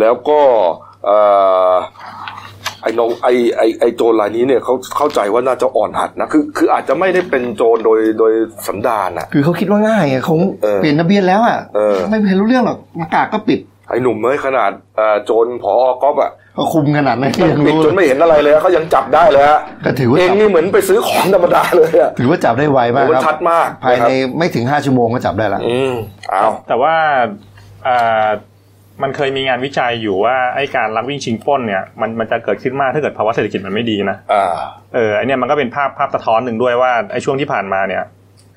[0.00, 0.40] แล้วก็
[1.06, 1.18] เอ่
[1.70, 1.72] อ
[2.84, 8.32] ไอ้น้องไอ้ไอ้ไอ้โจรรายนี้เนี่ยเขาเข้าใจว่าน่าจะอ่อนหัดนะคือคืออาจจะไม่ได้เป็นโจรโดยโดย
[8.66, 25.94] สันดานอะ คือเขาคิดว่าง่ายอะคงเออ เปลี่ยนทะเบียนแล้วอะเออ ไม่เห็นรู้เรื่องหรอกหน้ากากก็ปิดไอ้หนุ่มเอ้ยขนาดเอ่อโจรผอก๊อฟอะก็คุมขนาดนั้นก็ยังปิดรู้จนไม่เห็นอะไรเลยเขายังจับได้เลยฮะก็ถือว่าเองจับนี่เหมือนไปซื้อของธรรมดาเลยอะถือว่าจับได้ไวมากโอ้มันคชัรัดบมากภายนะครับในไม่ถึงห้าชั่วโมงก็จับได้แล้วอืม
[26.32, 26.94] อ้าวแต่ว่า
[27.86, 28.28] อ่า
[29.02, 34.46] มันเคยมีงานวิจัยอยู่ว่าไอ้การลักวิ่งชิงปล้นเนี่ยมันมันจะเกิดขึ้นมากถ้าเกิดภาวะเศรษฐกิจมันไม่ดีนะอ่า
[34.94, 38.02] เออไอเนี่ยมันก็เป็นภาพภาพสะท้อนหนึ่งด้วยว่าไอ้ช่วงที่ผ่านมาเนี่ย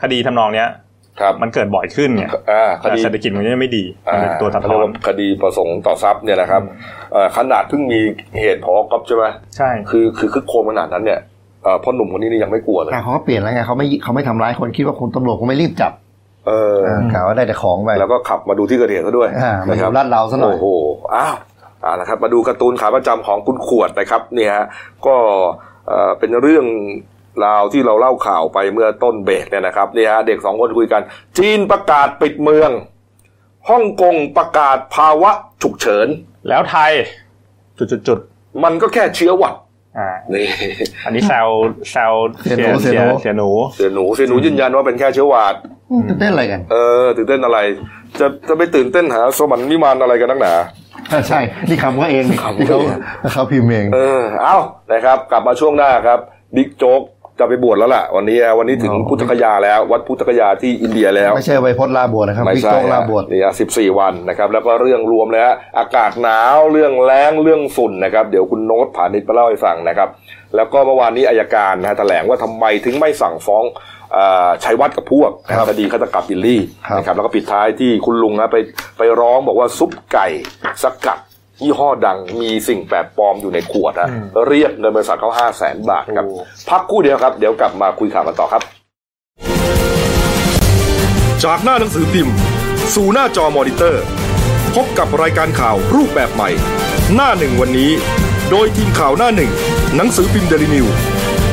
[0.02, 0.70] คดีทำนองเนี้ย
[1.22, 6.62] ครับมันเกิดบ่อยขึ้นเนี่ยอ่าคแต่ดีเศรษฐกิจมันยังไม่ดีมันเป็นตัวสะเขาท้เรียอกนว่าคดีประสงค์ต่อทรัพย์เนี่ยนะครับ
[7.14, 8.00] เอ่อขนาดเพิ่งมี
[8.40, 9.26] เหตุพอก๊อฟใช่ไหม
[9.58, 11.20] ใช่คือคือคึกโครมขนาดนั้นเนี่ย
[11.64, 15.92] เอ่อพ่อหนุ่มคนนี้นี่ยังไม่กลัวเลยแต่เขาก็เปลี่ยนแล้วไงเขาไม่เขาไม่ทำร้ายคนคิดว่าคนตำรวจคงไม่รีบจับ
[16.48, 20.68] เอออ่ากล่าวว่าได้แต่ของไปแล้วก็ขับมาดูที่เกิดเหตุซะด้วยอ่ามานะคดูรับลาดเราซะหน่อยโอ้โห
[21.16, 21.36] อ้าว
[21.84, 24.66] อ่านะครับมาดูการ์ตูนขาประจำของคุณขวดนะครับเนี่ยฮะ
[25.06, 25.16] ก็
[25.88, 26.66] เอ่อเป็นเรื่อง
[27.46, 31.02] ราวที่เราเล่าข่าวไปเมื่อต้นเบรกเนี่ยนะครับเนี่ยฮะเด็กสองคนคุยกัน
[31.38, 32.72] จีนประกาศปิดเมือง
[33.70, 35.32] ฮ่องกงประกาศภาวะ
[35.62, 36.08] ฉุกเฉิน
[36.50, 36.92] แล้วไทย
[37.78, 38.20] จุดจุดจุด
[38.64, 39.56] มันก็แค่เชื้อหวัด
[39.98, 40.46] อ่านี่
[41.06, 41.48] อันนี้แซว
[41.92, 45.77] แซวเสียหนูเสียหนูเสียหนูเสียหนูเสียหนูยืนยันว่าเป็นแค่เชื้อหวัดอืม
[46.10, 47.60] ตื่นเต้นอะไรกัน เออตื่นเต้นอะไร
[48.20, 50.54] จะจะไปตื่นเต้นหาสวรรค์วิมานอะไรกันนักหนา
[51.30, 52.80] ใช่ นี่คำเขาเองคำที่เขา
[53.20, 54.58] เขาเขาพิมพ์เอง เออ เอา
[54.92, 56.20] นะครับ กลับมาช่วงหน้าครับ
[56.56, 57.02] บิ๊กโจ๊ก
[57.40, 70.10] จะไปบวชแล้วล่ะ วันนี้วันนี้ถึงอ๋อพุทธคยาแล้ว วัดพุทธคยาที่อินเดียแล้ว ไม่ใช่ไวพจน์ลาบวชนะครับไม่บิ๊กใช่โจ๊กลาบวชนี่สิบสี่วันนะครับ แล้วก็เรื่องรวมแล้วอากาศหนาวเรื่องแล้งเรื่องฝุ่นนะครับ เดี๋ยวคุณโน้ตผานิชมาเล่าให้ฟังนะครับ
[70.56, 73.97] แล้วก็เมื่อวานนี้อายการนะฮะแถลงว่าทำไมถึงไม่สั่งฟ้องเอ่อ
[74.64, 78.58] ชัยวัฒน์กับพวกครับคดีฆาตกรรมบิลลี่ครับนะครับแล้วก็ปิดท้ายที่คุณลุงนะไป
[78.98, 80.28] ไปร้องบอกว่าซุปไก่
[80.84, 81.18] สกัด
[81.62, 84.10] ยี่ห้อดังมีสิ่งแปลกปลอมอยู่ในขวดอะ
[84.48, 86.26] เรียกเงินบริษัทเขาห้าแสนบาทครับ
[86.70, 88.62] พักครู่เดียวครับ เดี๋ยวกลับมาคุยข่าวกันต่อครับ
[91.44, 92.36] จากหน้าหนังสือพิมพ์
[92.96, 94.04] สู่หน้าจอมอนิเตอร์
[94.76, 96.50] พบกับรายการข่าวรูปแบบใหม่
[97.16, 97.92] หน้าหนึ่งวันนี้
[98.52, 99.52] โดยทีมข่าวหน้าหนึ่ง
[99.96, 100.86] หนังสือพิมพ์เดลินิวส์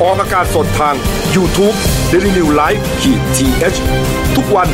[0.03, 0.95] ออกอากาศสดทาง
[1.35, 1.77] YouTube
[2.13, 4.69] d e l i n e w l i v e ขีดทีเทุกวัน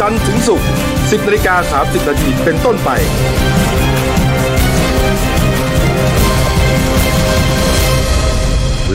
[0.00, 2.90] จันทร์ถึงศุกร์10นาฬิกา30นาทีเป็นต้นไป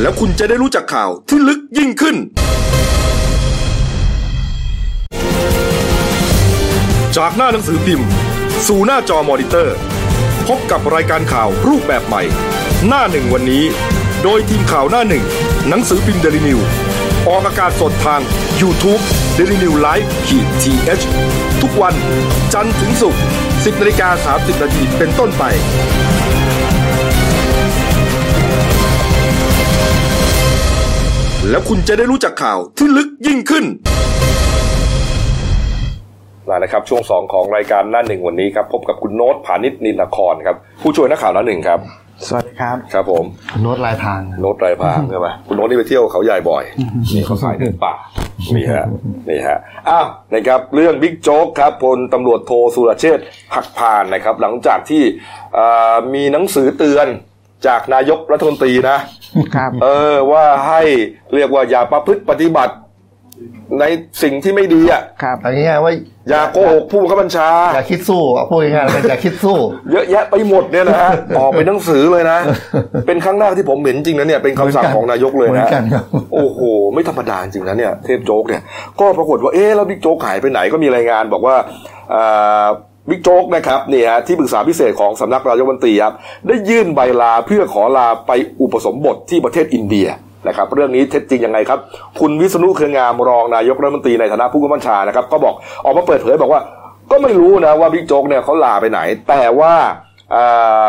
[0.02, 2.16] แล้วคุณจะได้รู้จักข่าวที่ลึกยิ่งขึ้น
[7.18, 8.08] จากหน้าหนังสือพิมพ์
[8.68, 9.76] สู่หน้าจอมอนิเตอร์
[10.48, 12.24] พบกับรายการข่าวรูปแบบใหม่
[12.88, 13.64] หน้าหนึ่งวันนี้
[14.24, 15.24] โดยทีมข่าวหน้าหนึ่ง
[15.70, 16.60] หนังสือพิมพ์เดลิวิว
[17.30, 18.22] ออกอากาศสดทาง
[18.62, 19.02] YouTube
[19.38, 20.74] d e l i n e w l i v e ขีดที
[21.62, 21.94] ทุกวัน
[22.54, 25.44] จันทร์ถึงศุกร์10นาฬิกา30นาทีเป็นต้นไป
[31.50, 33.66] แล้วคุณจะได้รู้จักข่าวที่ลึกยิ่งขึ้น
[36.50, 41.80] มานะครับช่วงสองของรายการหน้าหนึ่งวันนี้ครับ พบกับคุณโน้ตผานิชนินครครับ ผู้ช่วยนักข่าวหน้าหนึ่งครับ
[42.28, 43.26] สวัสดีครับ ครับผม
[43.62, 46.64] โน้ตลายทางโน้ตไรพรางใช่ไหมคุณโน้ตนี่ไปเที่ยวเขาใหญ่บ่อย
[47.14, 47.94] นี่เขาสายเดินป่า
[48.56, 48.86] นี่ฮะ
[49.30, 49.60] นี่ฮะ
[49.90, 55.04] อ้าวนะครับเรื่องบิ๊กโจ๊กครับพลตำรวจโทสุรเชษฐ์หักพานนะครับ หลังจากที่
[55.58, 57.08] อ่ามีหนังสือเตือน
[57.68, 58.98] จากนายกรัฐมนตรีนะ
[59.56, 60.82] ครับเออว่าให้
[61.34, 62.74] เรียกว่าอย่าประพฤติปฏิบัติ
[63.80, 63.86] ใน
[64.24, 65.94] สิ่งที่ไม่ดีอะครับอันนี้ว่า
[66.30, 69.58] อย่าโกหกผู้บังคับบัญชา อย่าคิดสู้เอาพูดง่ายๆแล้วกันอย่าคิดสู้
[69.92, 72.40] เยอะแยะไปหมดเนี่ยนะฮะออกเป็นหนังสือเลยนะ
[73.08, 76.60] เป็นครั้งแรกที่ผมเห็นจริงนะเนี่ยเป็นคำสั่งของนายกเลยเหมือนะนกันครับโอ้โห
[76.94, 78.62] ไม่ธรรมดาจริงนะเนี่ยเทพโจ๊กเนี่ย
[79.00, 81.56] ก็ปรากฏว่าเอ๊ะแล้วบิ๊กโจ๊กหายไปไหนก็มีรายงานบอกว่า
[82.14, 82.68] อ่า
[83.10, 86.14] บิ๊กโจ๊กนะครับเนี่ยฮะที่ปรึกษาพิเศษของสำนักนายกรัฐมนตรีครับ
[86.48, 88.32] ได้ยื่นใบลาเพื่อขอลาไป
[88.62, 90.08] อุปสมบทที่ประเทศอินเดีย
[90.48, 91.80] นะครับเรื่องนี้เท็จจริงยังไงครับ
[92.20, 96.62] คุณวิษณุเครืองามรองนายกรัฐมนตรีในฐานะผู้กำกับบัญชานะครับ ก็บอกออกมาเปิดเผยบอกว่า
[97.12, 99.74] ก็ไม่รู้นะว่าบิ๊กโจ๊กเนี่ยเขาลาไปไหน แต่ว่า
[100.36, 100.84] อ่า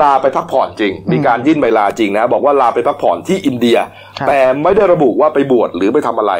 [0.00, 3.76] ลาไปพักผ่อนจริง มีการยื่นใบลาจริงนะ บอกว่าลาไปพักผ่อนที่อินเดีย
[4.18, 6.32] ครับแต่ไม่ได้ระบุว่าไปบวชหรือไปทำอะไร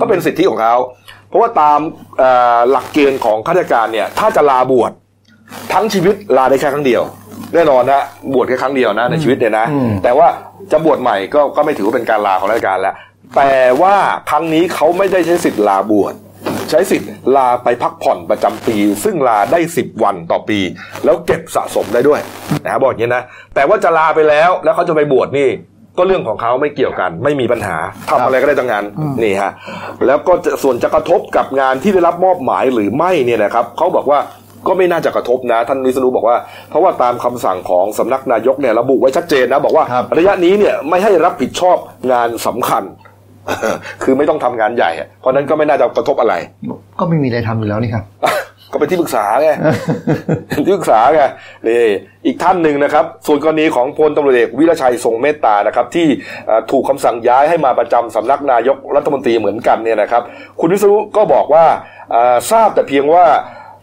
[0.00, 0.74] ก็เป็นสิทธิของเขา
[1.28, 1.78] เพราะว่าตาม
[2.18, 4.92] เอ่อหลักเกณฑ์ของข้าราชการเนี่ย ถ้าจะลาบวช
[5.72, 7.02] ทั้งชีวิตลาได้แค่ครั้งเดียว
[7.54, 8.02] แน่นอนนะ
[8.34, 10.28] บวชแค่ครั้งเดียวนะในชีวิตเนี่ยนะอืมแต่ว่า
[10.72, 12.94] จะบวชใหม่ก็ก็ไม่ถือว่าเป็นการลาของราชการแล้ว
[13.36, 13.96] แต่ว่า
[14.30, 16.14] ครั้งนี้เขาไม่ได้ใช้สิทธิ์ลาบวช
[16.70, 20.58] ใช้สิทธิ์ลาไปพักผ่อนประจำปี ซึ่งลาได้ 10 วันต่อปี
[21.04, 22.20] แล้วเก็บสะสมได้ด้วย
[22.64, 23.22] นะบอกอย่างนี้นะ
[23.54, 25.48] แต่ว่าจะลาไปแล้วแล้วเขาจะไปบวชนี่
[25.98, 27.76] ก็เรื่องของเขาไม่เกี่ยวกัน ไม่มีปัญหา
[28.10, 28.84] ทำอะไรก็ได้ทั้งนั้น
[29.22, 29.52] นี่ฮะ
[30.06, 34.18] แล้วก็จะส่วนจะกระทบกับงานที่ได้รับมอบหมายหรือไม่เนี่ยนะครับเขาบอกว่า
[34.66, 36.36] ก็ไม่น่าจะกระทบนะ ท่านวิษณุบอกว่า
[36.70, 41.76] เพราะว่าตามคำสั่งของสำนักนายกเนี่ยระบุไว้ชัดเจนนะ บอกว่าครับระยะนี้เนี่ยไม่ให้รับผิดชอบ
[42.12, 42.84] งานสำคัญ
[44.02, 46.34] คือไม่ต้องทำงานใหญ่อะเพราะฉะนั้นก็ไม่น่าจะกระทบอะไร
[47.00, 48.04] ก็ไม่มีอะไรทำอยู่แล้วนี่ครับ
[48.72, 49.50] ก็เป็นที่ปรึกษาไง
[50.48, 51.22] เป็นที่ปรึกษาไง
[51.68, 51.84] นี่
[52.26, 56.06] อีกท่านหนึ่งนะครับ ส่วนกรณีของพลตำรวจเอกวิรชัยทรงเมตตานะครับ ที่
[56.46, 60.22] เอ่อถูกคำสั่งย้ายให้มาประจำสำนักนายกรัฐมนตรีเหมือนกันเนี่ยนะครับ
[60.60, 61.64] คุณวิศนุก็บอกว่า
[62.10, 63.24] เอ่อทราบแต่เพียงว่า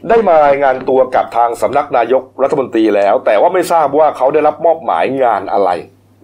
[0.08, 5.70] ได้มารายงานตัวกับทางสำนักนายกรัฐมนตรีแล้ว แต่ว่าไม่ทราบว่าเขาได้รับมอบหมายงานอะไร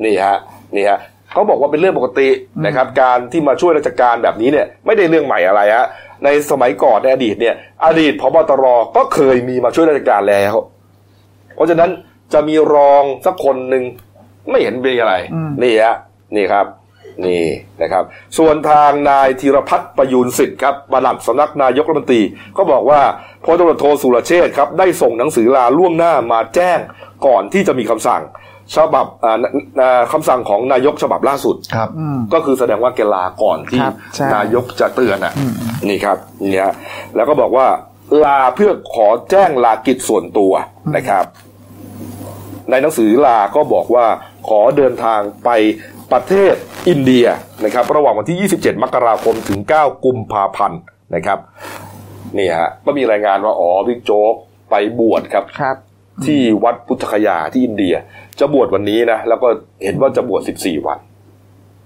[0.06, 0.38] นี่ฮะ
[0.76, 1.00] นี่ฮะ
[1.32, 2.30] เขาบอกว่าเป็นเรื่องปกติ
[2.66, 5.86] นะครับการที่มาช่วยราชการแบบนี้เนี่ยไม่ได้เรื่องใหม่อะไรฮะ
[6.24, 7.56] ในสมัยก่อนในอดีตเนี่ย
[7.86, 8.66] อดีตพบตร
[8.98, 10.54] ก็เคยมีมาช่วยราชการแล้ว
[11.56, 11.90] เพราะฉะนั้น
[12.34, 13.84] จะมีรองสักคนหนึ่ง
[14.50, 15.96] ไม่เห็นเป็นอะไรอืมนี่ฮะ
[16.36, 16.66] นี่ครับ
[17.26, 17.46] นี่
[17.82, 18.04] นะครับ
[18.38, 22.22] ส่วนทางนายธีรพัฒน์ประยูนสิทธิ์ครับปลัดสำนักนายกรัฐมนตรี
[22.58, 23.02] ก็บอกว่า
[23.46, 26.80] พลตำรวจโทสุรเชษฐ์ครับได้ส่งหนังสือลาล่วงหน้ามาแจ้ง
[27.26, 28.22] ก่อนที่จะมีคำสั่ง
[28.76, 29.38] ฉบับอ่า
[29.82, 35.34] อ่าคำสั่งของนายกฉบับล่าสุดครับอืมก็คือแสดงว่าแกลาก่อนที่ครับใช่นายกจะเตือนอะ
[35.90, 36.18] นี่ครับ
[36.50, 36.72] เนี่ย
[37.16, 37.68] แล้วก็บอกว่า
[38.26, 40.54] ลาเพื่อขอแจ้งลากิจส่วนตัว
[40.96, 41.26] นะครับ
[42.70, 44.06] ในหนังสือลาก็บอกว่า
[44.48, 45.50] ขอเดินทางไป
[46.14, 46.54] ประเทศ
[46.90, 47.26] อินเดีย
[47.64, 50.80] นะครับระหว่างวันที่ 27 มกราคมถึง 9 กุมภาพันธ์
[51.16, 51.40] นะครับ
[52.38, 54.34] นี่ฮะก็มีรายงานว่าอ๋อบิ๊กโจ๊ก
[54.70, 55.78] ไปบวชครับครับ
[56.26, 57.96] ที่วัดพุทธคยาที่อินเดีย
[58.40, 59.48] จะบวชวันนี้นะแล้วก็
[59.84, 61.00] เห็นว่าจะบวช 14 วัน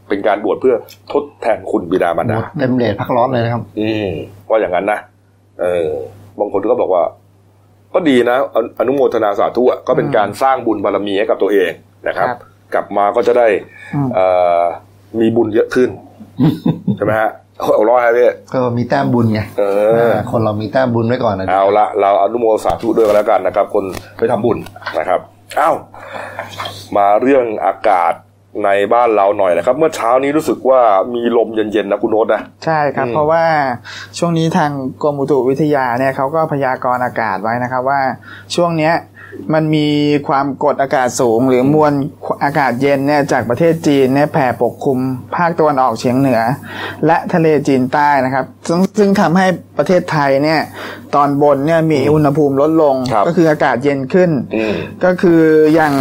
[0.10, 0.76] เป็นการบวชเพื่อ
[1.12, 4.10] ทดแทนคุณบิดามารดาเต็มเลทพักร้อนเลยนะครับ อืม
[4.50, 5.00] ว่าอย่างนั้นนะ
[5.60, 5.92] เออ
[6.40, 7.04] บางคนก็บอกว่า
[7.94, 11.72] ก็ดีนะออนุโมทนาสาธุอะก็เป็นการสร้างบุญบารมีให้กับตัวเอง
[12.08, 12.40] นะครับครับ
[12.74, 13.48] กลับมาก็จะได้
[13.96, 14.26] อืมเอ่
[14.62, 14.64] อ
[15.20, 15.90] มีบุญเยอะขึ้น
[16.98, 23.84] ใช่ไหมฮะเอาเอาร้อยฮะพี่ก็มีแต้มบุญไงเออเออคนเรามีแต้มบุญไว้ก่อนนะเอาละเราอนุโมทนาสาธุด้วยกันแล้วกันนะครับ คน
[24.18, 24.58] ไปทำบุญ
[25.00, 25.20] นะครับ
[25.60, 25.76] อ้าว
[26.98, 28.14] มาเรื่องอากาศ
[28.66, 30.82] ในบ้านเราหน่อยนะครับ เมื่อเช้านี้รู้สึกว่า
[31.16, 33.44] มีลมเย็นๆนะคุณโน้ตนะใช่ครับอืมเพราะว่า
[34.18, 34.72] ช่วงนี้ทาง
[35.04, 38.00] กรมอุตุวิทยาเนี่ยเขาก็พยากรณ์อากาศไว้นะครับว่า
[38.56, 38.94] ช่วงเนี้ย
[39.54, 39.88] มันมี
[40.28, 41.94] ความกดอากาศสูง หรือมวล
[42.44, 44.98] อากาศเย็นเนี่ยจากประเทศจีนเนี่ยแผ่ปกคลุม
[45.36, 46.42] ภาคตะวันออกเฉียงเหนือ
[47.06, 50.62] และทะเลจีนใต้นะครับ ซึ่งซึ่งทำให้ประเทศไทยเนี่ย
[51.16, 55.42] ตอนบนเนี่ยมีอุณหภูมิลดลงครับก็คืออากาศเย็นขึ้นอืมก็คือ
[55.74, 55.94] อย่าง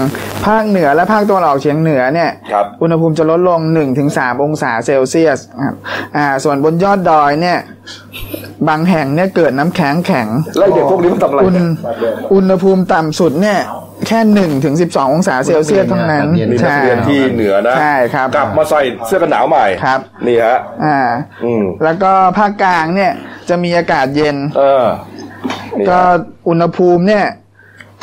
[0.46, 3.60] ภาคเหนือและภาคตะวันออกเฉียงเหนือเนี่ยครับอุณหภูมิจะลดลง
[4.02, 5.76] 1-3 องศาเซลเซียสครับ
[6.16, 7.58] อ่าส่วนบนยอดดอยเนี่ย
[8.68, 11.70] บางแห่งเนี่ยเกิดน้ำแข็งแข็งแล้วไอ้เด็กพวกนี้มันทำอะไรอุณเนี่ย
[12.34, 13.60] อุณหภูมิต่ำสุดเนี่ย
[14.06, 21.00] แค่หนึ่งถึงสิบสององศาเซลเซียสเท่านั้นเย็นนี่นักใช่เรียนที่เหนือนะใช่ครับ กลับมาใส่เสื้อกันหนาวใหม่ครับนี่ฮะอ่า
[21.44, 23.12] อืมแล้วก็ภาคกลางเนี่ย
[23.48, 24.86] จะมีอากาศเย็น เออ
[25.78, 26.02] นี่ก็ฮะ
[26.48, 27.26] อุณหภูมิเนี่ย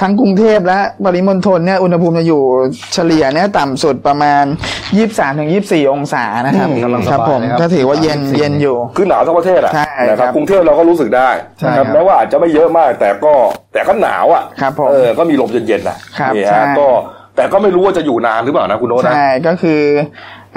[0.02, 2.44] ทั้งกรุงเทพและปริมณฑลเนี่ยอุณหภูมิจะอยู่
[2.94, 4.44] เฉลี่ยเนี่ยต่ำสุดประมาณ
[5.00, 11.30] 23ถึง24องศานะครับอืมกำลังสครับบายผมนะครับก็ถือว่าเย็น34เย็นอยู่คือหนาวทั้งประเทศอะใช่นะคครัรับบกรุงเทพเราก็รู้สึกได้
[11.60, 13.34] ใช่นะครับครับแม้ว่าอาจจะไม่เยอะมากแต่ก็
[13.74, 16.88] แต่ก็หนาวอะครับผมเออก็มีลมเย็นๆนะครับนี่ใช่ฮะก็
[17.36, 19.82] แต่ก็ไม่รู้ว่าจะอยู่นานหรือเปล่านะคุณโน้ตนะใช่ก็คือ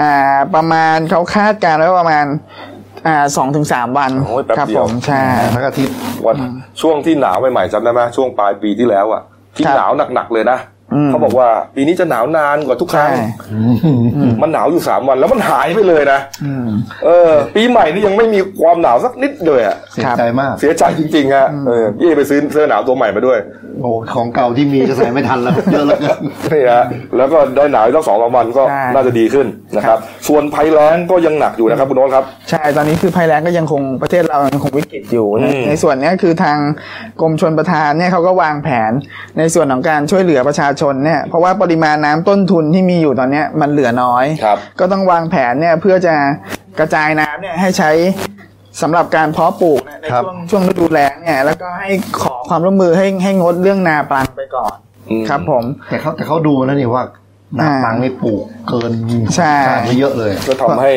[0.01, 2.25] อ่าประมาณเขาคาดการณ์ไว้ว่าประมาณ
[3.07, 5.23] อ่าสองถึงสามวันโอ้ยแป๊บครับเดียวผมใช่
[5.55, 6.35] ทั้งอาทิตย์วัน
[6.81, 9.21] ช่วงที่หนาวใหม่ๆจำได้ไหมช่วงปลายปีที่แล้วอะ
[9.55, 13.25] ที่ครับหนาวหนักๆเลยนะอืม เขาบอกว่าปีนี้จะหนาวนานกว่าทุกครั้งใช่
[14.41, 16.67] มันหนาวอยู่สามวันแล้วมันหายไปเลยนะอืม
[17.05, 23.39] เออ ปีใหม่นี่ยังไม่มีความหนาวสักนิดเลยอะเสียใจมาก เสียใจจริงๆฮะเออพี่เอไปซื้อเสื้อหนาวตัวใหม่มาด้วย
[23.81, 25.99] โอ้ของเก่าที่มีก็ใส่ไม่ทันแล้วเยอะเหลย
[26.51, 26.85] นี่ฮะ
[27.17, 36.57] แล้วก็ได้หนาวอีกตั้งสองสามวันก็ใช่น่าจะดีขึ้นนะครับ ส่วนภัยแล้งก็ยังหนักอยู่นะครับคุณโน้ตครับใช่ตอนนี้คือภัยแล้งก็ยังคงประเทศเรายังคงวิกฤตอยู่อืมในส่วนเนี้ยคือทาง
[37.21, 38.91] กรมชนประทานเนี่ยเขาก็วางแผน
[39.37, 46.13] ในส่วนของการช่วยเหลือประชาชนเนี่ยเพราะว่าปริมาณน้ำต้นทุนที่มีอยู่ตอนเนี้ยมันเหลือน้อยครับก็ต้องวางแผนเนี่ยเพื่อจะ
[46.79, 47.91] กระจายน้ำเนี่ยให้ใช้
[48.81, 51.89] สำหรับการเพาะปลูกในครับช่วงช่วงฤดูแล้งเนี่ยแล้วก็ให้
[52.21, 54.75] ขอความร่วมมือให้ให้งดเรื่องนาปลังไปก่อน
[55.09, 57.05] อืมครับผมแต่เขาแต่เขาดูแล้วนี่ว่า
[57.55, 58.91] หนาอ่าปังนี่ปลูกเกิน
[59.35, 60.91] ใช่คาดไว้เยอะเลย ก็ทำให้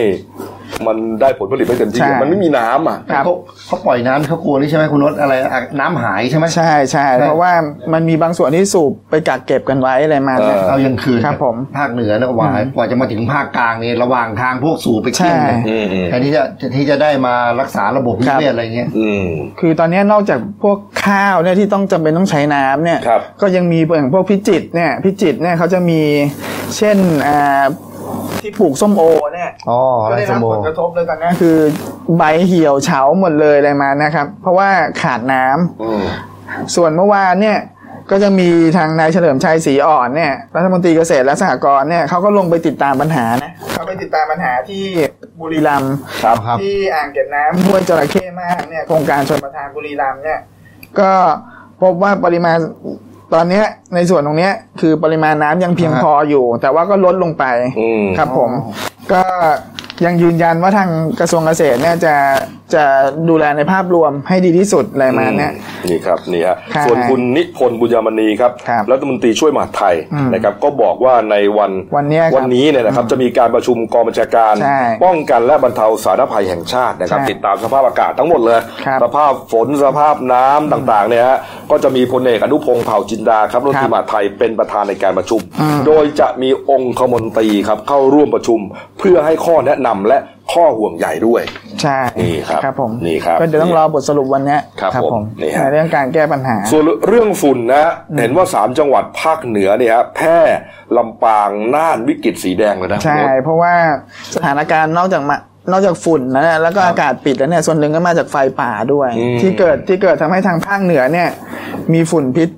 [0.87, 3.35] มันได้ผลผลิตไม่เต็มที่ ใช่ มันไม่มีน้ำอะ ครับ เขา
[3.67, 7.53] เขาปล่อยน้ำเขากลัวนี่ใช่ไหมคุณนศอะไรอะน้ำหายใช่ไหม ใช่ใช่ใช่เพราะว่า
[7.93, 16.43] มันมีบางส่วนที่สูบไปกักเก็บกันไว้อะไรมาเนี่ย เออเอายังคืนครับผมภาคเหนือนะกว่ากว่าจะมาถึงภาคกลางนี่ระหว่างทางพวกสูบไปเที่ยงเลยใช่อืมอืมแทนที่จะ
[16.77, 19.25] ที่จะได้มารักษาระบบนิครับเวศอะไรเงี้ย อืม
[19.61, 26.01] คือตอนนี้นอกจากพวกข้าวเนี่ยที่ต้องจำเป็นต้องใช้น้ำเนี่ย ครับก็ยังมีอย่างพวกพิจิตรเนี่ยพิจิตรเนี่ยเขาจะมี
[26.77, 26.97] เช่น
[27.27, 27.65] อ่า
[28.41, 29.03] ที่ปลูกส้มโอ
[29.35, 31.59] เนี่ยอ๋อก็ไรได้สรับโมผลกระทบเลยตอนนี้คือ
[32.17, 34.69] ใบเหี่ยวเฉาหมดเลยอะไรมานะครับ เพราะว่า
[35.03, 36.03] ขาดน้ำอืม
[36.75, 37.59] ส่วนเมื่อวานเนี่ย
[38.11, 44.85] ก็จะมีทางนายเฉลิมชัยศรีอ่อนเนี่ยรัฐมนตรีเกษตรและสหกรณ์เนี่ยเขาก็ลงไปติดตามปัญหานะเขาไปติดตามปัญหาที่
[45.41, 45.95] บุรีรัมย์
[46.25, 50.39] ครับครับที่อ่างเก็บน้ำห้วยจระเข้มากเนี่ยโครงการชนประทานบุรีรัมย์เนี่ย
[51.01, 51.13] ก็
[51.83, 52.59] พบว่าปริมาณ
[53.35, 53.65] ตอนเนี้ย
[53.95, 57.45] ในส่วนตรงเนี้ยคือปริมาณน้ำยังเพียงพออยู่ แต่ว่าก็ลดลงไป
[57.81, 58.51] อืม ครับผม
[59.13, 59.23] ก็
[60.05, 60.89] ยังยืนยันว่าทาง
[61.21, 62.15] กระทรวงเกษตรเนี่ยจะ
[62.75, 62.85] จะ
[63.29, 65.53] ดูแลในภาพรวมให้ดีที่สุดอะไรมาเนี่ย
[65.91, 81.39] นี่ครับนี่ฮะครับส่วนคุณนิพนธ์บุญยามณีครับครับรัฐมนตรีช่วยมหาดไทยอืมนะครับก็บอกว่าในวันวันเนี้ยครับวันนี้เนี่ยนะครับจะมีการประชุมกองบัญชาการ ใช่ป้องกันและบรรเทาสาธารณภัยแห่งชาตินะครับ ใช่ติดตามสภาพอากาศทั้งหมดเลย ครับสภาพฝนสภาพน้ำต่างๆเนี่ยฮะ
[81.71, 88.61] ก็จะมีพลเอกอนุพงศ์เผ่าจินดาครับรัฐมนตรีมหาดไทยเป็นประธานในการประชุม อืม โดยจะมีองคมนตรีครับเข้าร่วมประชุม
[88.99, 90.19] เพื่อให้ข้อแนะนำและ
[90.53, 91.43] ข้อห่วงใยด้วย
[91.83, 97.85] ใช่นี่ครับครับผมนี่ครับก็เดี๋ยวต้องรอบทสรุปวันเนี้ยครับผมนี่ฮะในเรื่องการแก้ปัญหา ส่วนเรื่องฝุ่นนะ
[98.19, 100.39] เห็นว่าสามจังหวัดภาคเหนือเนี่ยฮะแพร่
[100.97, 103.75] ลำปางน่านวิกฤตสีแดงเลยนะใช่เพราะว่า
[104.35, 105.37] สถานการณ์นอกจากมา
[105.71, 111.29] นอกจากฝุ่นนะเนี่ยแล้วก็อากาศปิดแล้วเนี่ยส่วนหนึ่งก็มาจากไฟป่าด้วยอืมที่เกิดที่เกิดทำให้ทางภาคเหนือเนี่ย
[111.93, 112.49] มีฝุ่นพิษ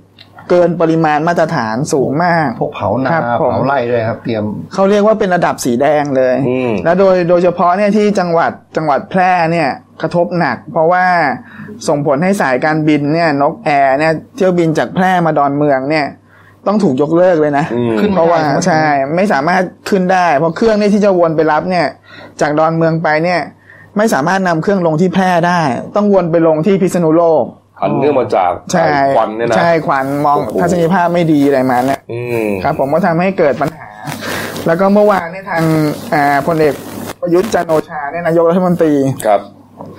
[0.51, 9.69] เกินปริมาณมาตรฐานสูงมาก พวกเผานาครับผม เผาไร่ด้วยครับ เตรียม เขาเรียกว่าเป็นระดับสีแดงเลย อืม และโดยโดยเฉพาะเนี่ยที่จังหวัดจังหวัดแพร่เนี่ย
[10.03, 11.05] กระทบหนัก เพราะว่า
[11.89, 16.07] ส่งผลให้สายการบินเนี่ยนกแอร์เนี่ยเที่ยวบินจากแพร่มาดอนเมืองเนี่ย
[16.67, 18.85] ต้องถูกยกเลิกเลยนะ อืม ขึ้นไม่เพราะว่าได้ใช่ไหมใช่
[19.17, 21.87] ไม่สามารถขึ้นได้ เพราะเครื่องนี่ที่จะวนไปรับเนี่ย
[22.41, 23.41] จากดอนเมืองไปเนี่ย
[23.97, 25.61] ไม่สามารถนำเครื่องลงที่แพร่ได้
[25.97, 27.45] ต้องวนไปลงที่พิษณุโลก
[27.85, 28.85] อันเนื่องมาจากใช่
[29.17, 33.89] ควันเนี่ยนะใช่ควันมองโอ้โหทัศนียภาพไม่ดีอะไรมาเนี่ยอืมครับผมก็ทำให้เกิดปัญหา
[34.67, 35.63] แล้วก็เมื่อวานเนี่ยทาง
[36.15, 36.75] อ่าพลเอก
[37.21, 38.93] ประยุทธ์จันทร์โอชาเนี่ยนายกรัฐมนตรี
[39.27, 39.41] ครับ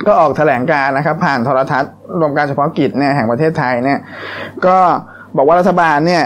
[0.07, 3.99] ก็ออกแถลงการนะครับ ผ่านโทรทัศน์รวมการเฉพาะกิจเนี่ยแห่งประเทศไทยเนี่ย
[4.65, 4.77] ก็
[5.38, 6.23] บอกว่ารัฐบาลเนี่ย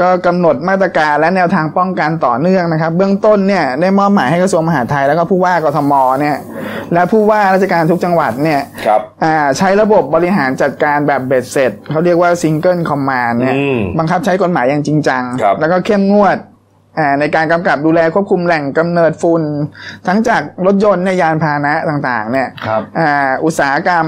[0.00, 6.36] ก็กำหนดมาตรการและแนวทางป้องกันต่อเนื่องนะครับ เบื้องต้นเนี่ยได้มอบหมายให้กระทรวงมหาดไทยแล้วก็ผู้ว่ากทมเนี่ย
[6.94, 16.36] และผู้ว่าราชการทุกจังหวัดเนี่ยครับอ่าใช้ระบบบริหารจัดการแบบเบ็ดเสร็จเขาเรียกว่า single command เนี่ยอืมบังคับใช้กฎหมายอย่างจริงจังครับแล้วก็เข้มงวด
[16.98, 19.42] อ่าในการกำกับดูแลควบคุมแหล่งกำเนิดฝุ่น
[20.06, 24.06] ทั้งจากรถยนต์ในยยานพาหนะต่างๆ เนี่ยครับอ่าอุตสาหกรรม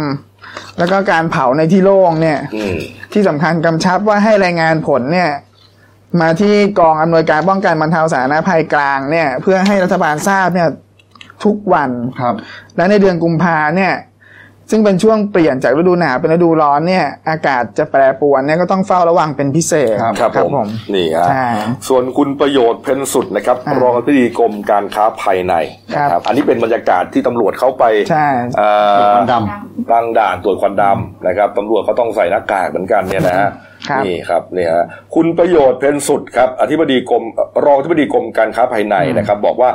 [0.79, 2.77] แล้วก็การเผาในที่โล่งเนี่ยอืม
[3.13, 5.31] ที่สำคัญกำชับว่าให้รายงานผลเนี่ย
[6.21, 10.69] มาที่กองอำนวยการป้องกันบรรเทาสาธารณภัยกลางเนี่ย เพื่อให้รัฐบาลทราบเนี่ย
[11.45, 11.91] ทุกวัน
[12.21, 12.35] ครับ
[12.77, 13.95] และในเดือนกุมภาเนี่ย
[14.71, 21.47] ซึ่งเป็นช่วงเปลี่ยนจากฤดูหนาวเป็นฤดูร้อนเนี่ย อากาศจะแปรปรวนเนี่ยก็ต้องเฝ้าระวังเป็นพิเศษครับผม นี่ฮะใช่
[21.89, 25.55] ส่วนคุณประโยชน์เพนสุดนะครับอ่ารองอธิบดีกรมการค้าภายใน
[25.93, 28.27] นะคครัรับบอันนี้เป็นบรรยากาศที่ตำรวจเข้าไปใช่
[28.59, 29.35] เอ่อควันด
[29.93, 33.53] ตั้งด่านตรวจควันดำนะครับตำรวจเขาต้องใส่หน้ากากเหมือนกันเนี่ยนะฮะครับ
[34.07, 37.25] นี่ครับเนี่ยฮะคุณประโยชน์เพนสุดครับอธิบดีกรม
[37.65, 39.71] รองอธิบดีกรมการค้าภายในนะครับ บอกว่า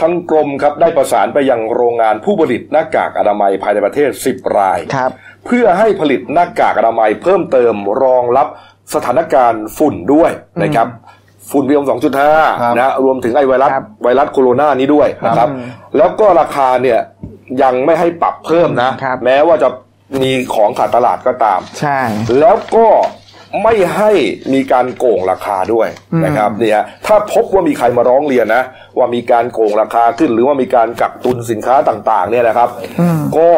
[0.00, 5.10] ทั้งกรมครับได้ประสานไปยังโรงงานผู้ผลิตหน้ากากอนามัยภายในประเทศ 10 รายครับ
[5.46, 8.46] เพื่อให้ผลิตหน้ากากอนามัยเพิ่มเติมรองรับ
[8.94, 10.30] สถานการณ์ฝุ่นด้วย
[10.62, 10.88] นะครับ
[11.50, 11.98] ฝุ่น PM ครับ
[12.38, 15.62] 2.5นะรวมถึงไอไวรัสครับไวรัสโคโรนานี้ด้วยนะครับอืม
[15.96, 16.98] แล้วก็ราคาเนี่ย
[17.62, 19.68] ยังไม่ให้ปรับเพิ่มนะครับแม้ว่าจะ
[20.22, 22.00] มีของขาดตลาดก็ตาม ใช่
[22.38, 22.86] แล้วก็
[23.62, 24.10] ไม่ให้
[24.52, 28.62] มีการโกงราคาด้วยอืมนะครับเนี่ยถ้าพบว่ามีใครมาร้องเรียนนะ
[28.98, 32.68] ว่ามีการโกงราคาขึ้น หรือว่ามีการกักตุนสินค้าต่างๆ เนี่ยนะครับ
[33.00, 33.50] อืมก็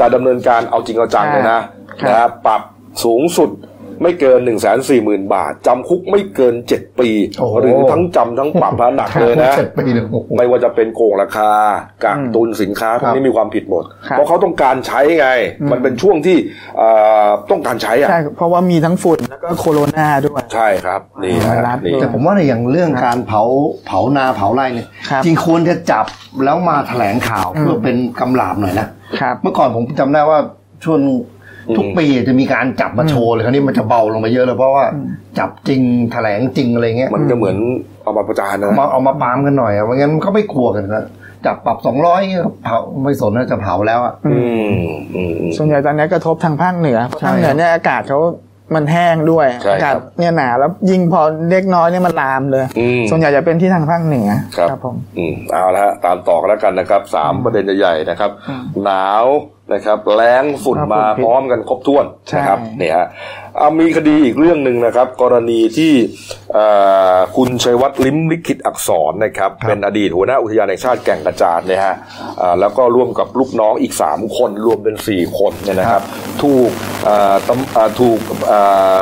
[0.00, 1.62] จะดำเนินการเอาจริงเอาจังเลยนะครับ
[2.08, 2.60] นะครับปรับ
[3.04, 3.50] สูงสุด
[4.02, 11.50] ไม่เกิน1 4 0 0 0 0บาทจำคุกไม่เกิน 7 ปีโอ้โหหรือทั้งจำทั้งปรับทั้งหนักำเลยนะเจ็ดปีเลยโอ้โหไม่ว่าจะเป็นโกงราคา
[12.04, 15.28] กักตุนสินค้าพวกนี้มีความผิดหมดครับเพราะเขาต้องการใช้ไง
[15.72, 16.36] มันเป็นช่วงที่
[16.78, 16.88] เอ่
[17.26, 23.42] อต้องการใช้อะใช่เพราะว่ามีทั้งฝุ่นแล้วก็โคโรนาด้วย ใช่ครับนี่ไวฮะรัสนี่ด้วยแต่ผมว่าในอย่างเรื่องการเผา
[23.86, 26.06] เผานาเผาไร่เนี่ยครับจริงควรจะจับ
[26.44, 28.88] แล้วมาแถลงข่าวเพื่อเป็นกำลาบหน่อยนะ
[29.20, 30.38] ครับเมื่อก่อนผมจำได้ว่า
[30.84, 31.00] ช่วง
[31.76, 34.84] ทุกปีจะมีการจับมาโชว์เลยคราวนี้มันจะเบาลงมาเยอะเลยเพราะว่า
[35.38, 35.80] จับจริง
[36.12, 37.56] แถลงจริงอะไรเงี้ยมันก็เหมือน
[38.02, 41.04] เอามาประจานนะเอามาเอามาปรามกันหน่อยอะไม่งั้นเขาไม่กลัวกันนะ
[41.46, 42.20] จับปรับสองร้อย
[42.64, 44.70] เผาไม่สนนะจะเผาแล้วอะอืม
[45.14, 48.20] อืมอืมส่วนใหญ่ตอนนี้กระทบทางภาคเหนือเพราะใช่ภาคเหนือเนี่ยอากาศเขา
[48.74, 54.28] มันแห้งด้วยใช่ครับอากาศเนี่ยหนาแล้วยิ่งพอเล็กน้อยเนี่ยมันลามเลยอืมส่วนใหญ่จะเป็นที่ทางภาคเหนือ
[54.70, 58.30] ครับผมอืมเอาละฮะตามต่อกันแล้วกันนะครับสามประเด็นใหญ่ๆนะครับ
[58.84, 59.24] หนาว
[59.74, 63.06] นะครับแรงฝุ่นครับมาฝุ่นพิษพร้อมกันครบถ้วนใช่นะครับเนี่ยฮะ
[63.58, 65.92] เอามีคดีอีกเรื่องหนึ่งนะครับ กรณีที่
[66.52, 66.66] เอ่
[67.14, 71.94] อคุณชัยวัฒน์ลิ้มลิขิตอักษรนะครับ เป็นอดีตหัวหน้าอุทยานแห่งชาติแก่งกระจานเนี่ยฮะ
[72.40, 76.02] อ่าแล้วก็ร่วมกับลูกน้องอีก 3 คนรวมเป็น 4 คนเนี่ยนะครับ
[76.42, 76.70] ถูก
[77.04, 78.60] เอ่อตำอ่าถูกเอ่
[78.98, 79.00] อ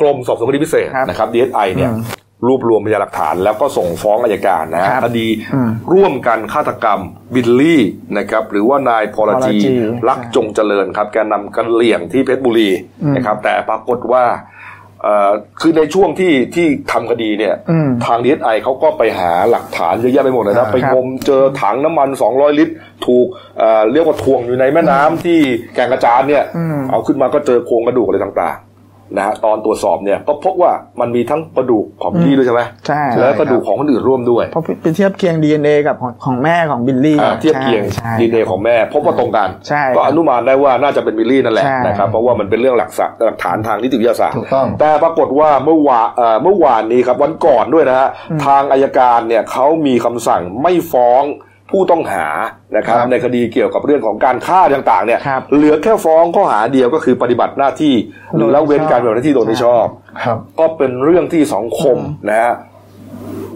[0.00, 2.02] กรมสอบสวนคดีพิเศษครับนะครับ DSI เนี่ยอืม
[2.46, 7.00] รวบรวมพยานหลักฐานแล้วก็ส่งฟ้องอายการนะฮะครับคดีอืมร่วมกันฆาตกรรม
[7.34, 7.82] บิลลี่
[8.18, 9.72] นะครับหรือว่านายพรจีพรจี
[10.08, 12.70] รักจงเจริญครับ แกนนำกันเหลี่ยงที่เพชรบุรี
[13.02, 14.24] อืมนะครับ แต่ปรากฏว่า
[15.02, 15.30] เอ่อ
[15.60, 22.74] คือในช่วงที่ที่ทำคดีเนี่ยอืมทางดีไอเขาก็ไปหาหลักฐานเยอะแยะไปหมดเลยครันะบไปงมเจอถังน้ำมัน 200 ลิตร
[23.06, 23.26] ถูก
[23.58, 25.38] เอ่อเรียกว่าถ่วงอยู่ในแม่น้ำที่
[25.74, 28.67] แก่งกระจานเนี่ยอืมเอาขึ้นมาก็เจอโครงกระดูกอะไรต่างๆ
[29.16, 48.08] นะฮะตอนตรวจสอบเนี่ยก็พบว่ามันมีทั้งกระดูกของบิลลี่ด้วยใช่ไหมใช่แล้วกระดูกของคนอื่นร่วมด้วยเพราะไปเทียบเคียง DNA กับของของแม่ของบิลลี่อ่าเทียบเคียงใช่ดีเนของแม่พบว่าตรงกันใช่ก็อนุมานได้ว่าน่าจะเป็นบิลลี่นั่นแหละใช่นะครับเพราะว่ามันเป็นเรื่องหลักษะหลักฐานทางนิติวิทยาศาสตร์ถูกต้องแต่ปรากฏว่าเมื่อวานเอ่อเมื่อวานนี้ครับวันก่อนด้วยนะฮะ
[48.46, 51.24] ทางอายการเนี่ยเขามีคำสั่งไม่ฟ้อง
[51.70, 52.26] ผู้ต้องหา
[52.76, 57.94] นะครับครับ ในคดีเกี่ยวกับเรื่องของการฆ่าต่างๆเนี่ยครับเหลือแค่ฟ้องข้อหาเดียวก็คือปฏิบัติหน้าที่
[58.36, 59.86] หรือละเว้นการปฏิบัติหน้าที่โดยไม่ชอบ
[60.24, 61.98] ครับก็เป็นเรื่องที่สังคม
[62.28, 62.54] นะฮะ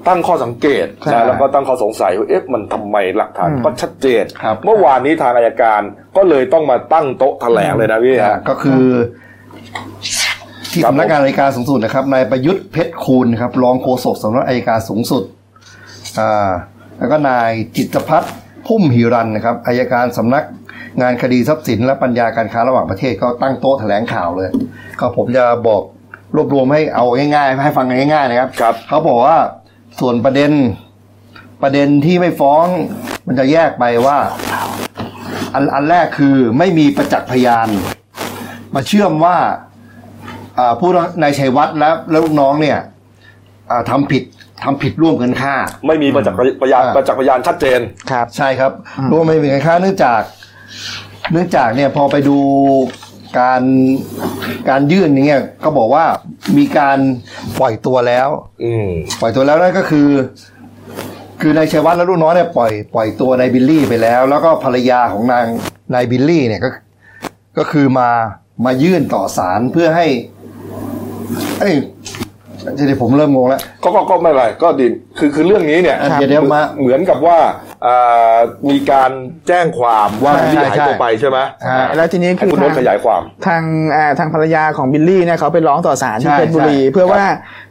[0.08, 5.80] ตั้งข้อสังเกตใช่นะแล้วก็ตั้งข้อสงสัยว่าเอ๊ะมันทำไมหลักฐานอืมก็ชัดเจนครับเมื่อวานนี้ทางอายการ
[6.16, 8.84] ก็เลยต้องมาตั้งโต๊ะแถลงเลยนะพี่ฮะก็คือ
[10.72, 15.22] ที่ครับสำนักงานอัยการสูงสุดนะครับนายประยุทธ์เพชรคูณครับรองโฆษกสำนักอัยการสูงสุด
[16.18, 16.50] อ่า
[17.03, 18.32] แล้วก็นายจิตรพัฒน์
[18.66, 20.44] พุ่มหิรันนะครับอัยการสำนัก
[21.00, 24.48] งานคดีทรัพย์สิน และปัญญาการค้าระหว่างประเทศก็ตั้งโต๊ะแถลงข่าวเลย
[25.00, 25.82] ก็ผมจะบอก
[26.36, 29.38] รวบรวมให้เอาง่ายๆ ให้ฟังกันง่ายๆนะครับครับ เขาบอกว่า
[30.00, 30.50] ส่วนประเด็น
[31.62, 32.66] ประเด็นที่ไม่ฟ้อง
[33.26, 34.18] มันจะแยกไปว่า
[35.55, 37.68] อันอันแรกคือไม่มีประจักษ์พยาน
[38.74, 39.36] มาเชื่อมว่า
[40.59, 40.90] อ่าผู้
[41.22, 42.78] นายชัยวัฒน์และและลูกน้องเนี่ย
[43.70, 44.22] อ่าทำผิด
[44.62, 45.54] ทำผิดร่วมกันฆ่า
[45.86, 48.72] ไม่มีประจักษ์พยานอ่าประจักษ์พยานชัดเจนครับ ใช่ครับ
[49.12, 50.20] ร่วมไม่มีการฆ่าเนื่องจาก
[51.32, 52.38] เนื่องจากเนี่ยพอไปดู
[53.38, 53.62] การ
[54.68, 56.04] การยื่นอย่างเงี้ยก็บอกว่า
[56.58, 56.98] มีการ
[57.60, 58.28] ปล่อยตัวแล้ว
[58.64, 58.88] อืม
[59.20, 60.08] ปล่อยตัวแล้วนั่นก็คือ
[61.40, 65.46] คือนายชัยวัฒน์และลูกน้องเนี่ยปล่อยปล่อยตัวนายบิลลี่ไปแล้ว แล้วก็ภรรยาของนาง
[65.94, 66.68] นายบิลลี่เนี่ยก็
[67.58, 68.10] ก็คือมา
[68.64, 70.06] มายื่นต่อศาลเพื่อให้
[71.60, 71.70] เอ้
[72.70, 74.86] ยเดี๋ยวผมเริ่มงงแล้ว ก็ก็ก็ไม่เป็นไรก็ดี
[75.18, 77.38] คือคือเรื่องนี้เนี่ยอะเดี๋ยวเดี๋ยวมา เหมือนกับว่า
[77.86, 78.36] อ่า
[78.70, 79.10] มีการ
[79.48, 83.62] แจ้งความว่าใช่บิลลี่หายตัวไปใช่ไหมอ่าแล้วทีนี้ให้คือคุณโน้ตทางขยายความ ทาง
[83.96, 87.22] อ่าทางภรรยาของบิลลี่เนี่ยเขาไปร้องต่อศาลที่ใช่เพชรบุรี ใช่เพื่อว่า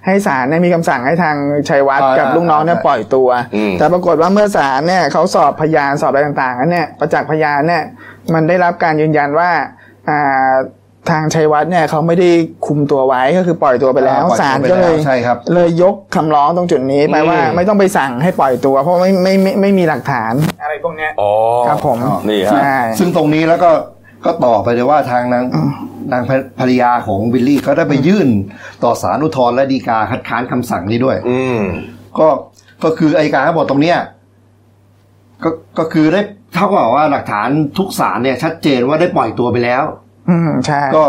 [0.05, 1.35] ให้ศาลเนี่ยมีคำสั่งให้ทาง
[1.69, 7.83] ชัยวัฒน์อ่ากับลูกน้องเนี่ยใช่ ปล่อยตัว อืม แต่ปรากฏว่าเมื่อศาลเนี่ยเขาสอบพยานสอบอะไรต่างๆนั้นเนี่ยประจักษ์พยานเนี่ย
[8.33, 9.49] มันได้รับการยืนยันว่า
[10.09, 10.53] อ่า
[11.09, 12.29] ทางชัยวัฒน์เนี่ยเขาไม่ได้
[12.65, 20.33] คุมตัวไว้ก็คือปล่อยตัวไปแล้วอ่าปล่อยตัวศาลไปก็เลยแล้วใช่ครับ เลยยกคำร้องตรงจุดนี้ไปว่าอืมไม่ต้องไปสั่งให้ปล่อยตัว เพราะไม่ไม่ไม่ไม่มีหลักฐาน
[20.63, 21.31] อะไรพวกเนี้ยอ๋อ
[21.67, 21.97] ครับผม
[22.29, 23.71] นี่ฮะใช่ซึ่งตรงนี้แล้วก็
[24.25, 25.43] ก็ต่อไปเลยว่าทางนาง
[26.11, 26.23] นาง
[26.59, 28.27] ภรรยาของวิลลี่ก็ได้ไปยื่น
[28.83, 31.59] ต่อศาลอุทธรณ์และฎีกาคัดค้านคำสั่งนี้ด้วย อืม
[32.19, 32.27] ก็
[32.83, 33.97] ก็คืออัยการเขาบอกตรงเนี้ย
[35.43, 36.21] ก็ก็คือได้
[36.53, 37.47] เท่ากับว่าหลักฐาน
[37.77, 39.83] ทุกศาลเนี่ยชัดเจนว่าได้ปล่อยตัวไปแล้ว
[40.29, 41.05] อืมใช่ ก็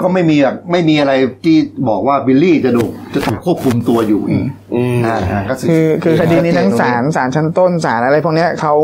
[0.00, 0.36] ก็ไม่มี
[0.72, 1.12] ไม่มีอะไร
[1.44, 1.56] ที่
[1.88, 8.74] บอกว่าบิลลี่จะถูกจะถูกควบคุมตัวอยู่อีกอืมอ่าอ่าก็คือคือคดีนี้ทั้งศาลศาลชั้นต้นศาลอะไรพวกเนี้ยเขา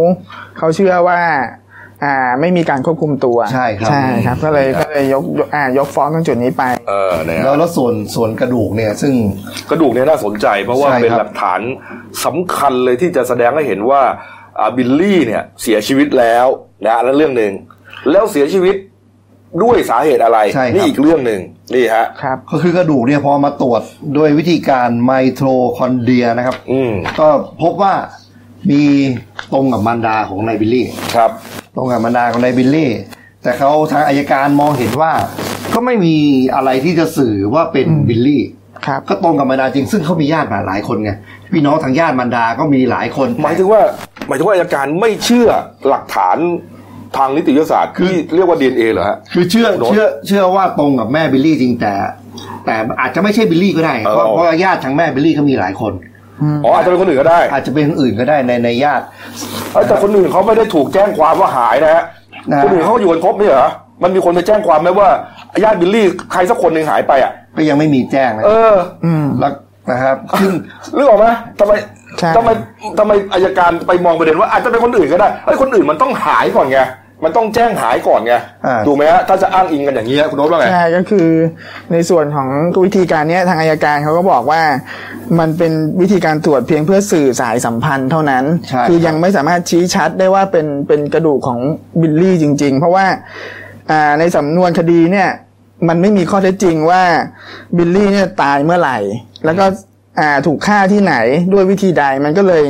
[0.58, 1.20] เขาเชื่อว่า
[2.04, 9.14] อ่าไม่มีการควบคุมตัวใช่ครับใช่ครับ ก็เลยก็เลยยกยกอ่ายกฟ้องตรงจุดนี้ไปเออเนี่ยแล้วแล้วส่วนส่วนกระดูกเนี่ย ซึ่ง
[9.70, 11.60] กระดูกเนี่ยน่าสนใจ เพราะว่าใช่ครับเป็นหลักฐาน
[12.24, 14.02] สำคัญเลยที่จะแสดงให้เห็นว่า
[14.58, 16.46] อ่าบิลลี่เนี่ยเสียชีวิตแล้ว
[16.86, 17.52] นะนั่นเรื่องหนึ่ง
[18.10, 18.76] แล้วเสียชีวิต
[19.62, 21.40] ด้วยสาเหตุอะไรใช่ครับ นี่อีกเรื่องหนึ่ง
[21.74, 23.82] นี่ฮะ ครับ ก็คือกระดูกเนี่ยพอมาตรวจ
[24.14, 27.28] โดยวิธีการไมโทคอนเดรียนะครับ อืมก็
[27.62, 27.94] พบว่า
[28.70, 28.82] มี
[29.52, 30.86] ตรงกับมารดาของนายบิลลี่
[31.16, 31.30] ครับ
[31.76, 32.90] ตรงกับมารดาของนายบิลลี่
[33.42, 35.12] แต่เขาทางอัยการมองเห็นว่า
[35.74, 36.16] ก็ไม่มี
[36.54, 38.42] อะไรที่จะสื่อว่าเป็นบิลลี่
[38.86, 41.12] ครับ ก็ตรงกับมารดาจริง ซึ่งเขามีญาติหลายคนไง
[41.52, 43.82] พี่น้องทางญาติมารดาก็มีหลายคน หมายถึงว่า
[44.26, 45.48] หมายถึงว่าอัยการไม่เชื่อ
[45.88, 46.38] หลักฐาน
[47.16, 51.92] ทางนิติวิทยาศาสตร์ที่เรียกว่า DNA เหรอฮะ คือเชื่อโน้ต เชื่อเชื่อว่าตรงกับแม่บิลลี่จริงแต่
[52.64, 55.92] แต่อาจจะไม่ใช่บิลลี่ก็ได้เพราะเออเพราะว่าญาติทางแม่บิลลี่ก็มีหลายคน
[56.64, 59.04] อ๋ออาจจะเป็นคนอื่นก็ได้อาจจะเป็นคนอื่นก็ได้ในในญาติ
[59.72, 62.04] เอ้ยแต่คนอื่นเขาไม่ได้ถูกแจ้งความว่าหายนะฮะ
[62.50, 63.70] นะ คนอื่นเขาก็อยู่กันครบไม่ใช่เหรอ
[64.02, 65.08] มันมีคนไปแจ้งความไหมว่า
[65.64, 69.52] ญาติบิลลี่ใครสักคนหนึ่งหายไปอะ ก็ยังไม่มีแจ้งนะเอออืมแล้ว
[69.90, 70.52] นะครับซึ่ง
[70.96, 71.26] นึกออกไหม
[71.60, 71.72] ทำไม
[72.18, 72.48] ใช่ ทำไม
[72.98, 76.80] ทำไมอายการไปมองประเด็นว่าอาจจะเป็นคนอื่นก็ได้เฮ้ยคนอื่นมันต้องหายก่อนไง
[77.24, 78.34] มันต้องแจ้งหายก่อนไง
[78.66, 81.28] อ่าถูกไหมฮะถ้าจะอ้างอิงกันอย่างนี้ฮะคุณโน้ตว่าไงใช่ก็คือ
[81.92, 82.48] ในส่วนของ
[82.84, 84.62] วิธีการเนี้ยทางอายการเขาก็บอกว่า
[85.38, 91.58] มันเป็นวิธีการตรวจเพียงเพื่อสื่อสายสัมพันธ์เท่านั้นใช่คือยังไม่สามารถชี้ชัดได้ว่าเป็นเป็นกระดูกของ
[92.00, 93.06] บิลลี่จริง ๆ เพราะว่า
[93.90, 95.28] อ่าในสำนวนคดีเนี่ย
[95.88, 97.02] มันไม่มีข้อเท็จจริงว่า
[97.76, 98.98] บิลลี่เนี่ยตายเมื่อไหร่
[99.44, 99.64] แล้วก็
[100.20, 101.14] อ่าถูกฆ่าที่ไหน
[101.52, 102.64] ด้วยวิธีใดมันก็เลย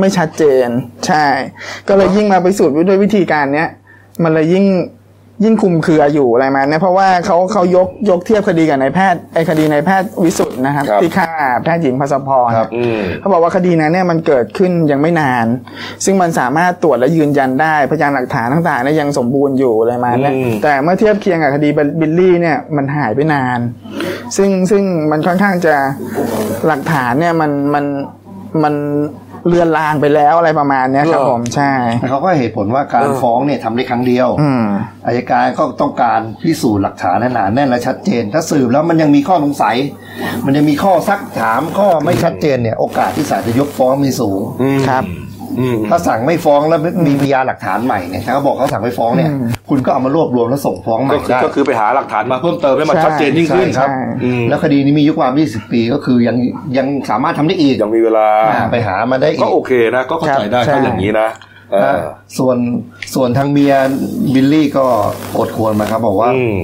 [0.00, 0.68] ไม่ชัดเจน
[1.06, 1.26] ใช่
[1.88, 3.68] ก็เลยยิ่งมาพิสูจน์ด้วยวิธีการเนี้ย
[4.22, 4.66] มันเลยยิ่ง
[5.44, 11.30] ยิ่งคลุมเครืออยู่อะไรมาเนี่ยเพราะว่าเขาเขายกยกเทียบคดีกับนายแพทย์ไอ้คดีนายแพทย์วิสุทธิ์นะครับครับที่ฆ่า
[11.64, 15.46] แพทย์หญิงพัสพรครับอืมเขาบอกว่าคดีนั้นเนี่ยมันเกิดขึ้นยังไม่นาน
[16.04, 21.68] ซึ่งมันสามารถตรวจและยืนยันได้พยานหลักฐานต่างๆเนี่ยยังสมบูรณ์อยู่อะไรมาเนี่ยอืมแต่เมื่อเทียบเคียงกับคดี
[22.00, 23.58] บิลลี่เนี่ยมันหายไปนาน
[24.36, 25.74] ซึ่งซึ่งมันค่อนข้างจะ
[26.66, 27.84] หลักฐานเนี่ยมันมัน
[28.62, 28.74] มัน
[29.48, 34.64] เลือนลางไปแล้วอะไรประมาณเนี้ยครับเหรอผมใช่แต่เขาก็ให้เหตุผลว่าการเออฟ้องเนี่ยทำได้ครั้งเดียวอืม
[35.06, 39.76] อายการก็ต้องการพิสูจน์หลักฐานให้หนาแน่นและชัดเจน ถ้าสืบแล้วมันยังมีข้อสงสัย
[40.44, 45.31] มันยังมีข้อซักถามข้อไม่ชัดเจนเนี่ยโอกาสที่ศาลจะยกฟ้องมีสูงอืมครับอืม
[45.88, 56.36] ถ้าสั่งไม่ฟ้องแล้วมีพยานหลักฐานใหม่เนี่ยถ้าเขาบอกเขาสั่งไม่ฟ้องเนี่ยอืมคุณก็เอามารวบรวมแล้วส่งฟ้องใหม่ก็คือได้ก็คือไปหาหลักฐานมาเพิ่มเติมให้มันใช่ชัดเจนยิ่งขึ้นใช่ครับใช่อืมแล้วคดีนี้มีอายุความ 20 ปีก็คือยัง
[56.78, 61.28] ยังสามารถทำได้อีกยังมีเวลาอ่าไปหามาได้อีก็กโอเคนะก็เข้าใจได้ครับถ้าอย่างนี้นะ
[61.72, 62.04] เอนะอ
[62.38, 62.58] ส่วน
[63.14, 63.74] ส่วนทางเมีย
[64.34, 64.86] บิลลี่ก็
[65.38, 66.56] อดควรมาครับ บอกว่าอืม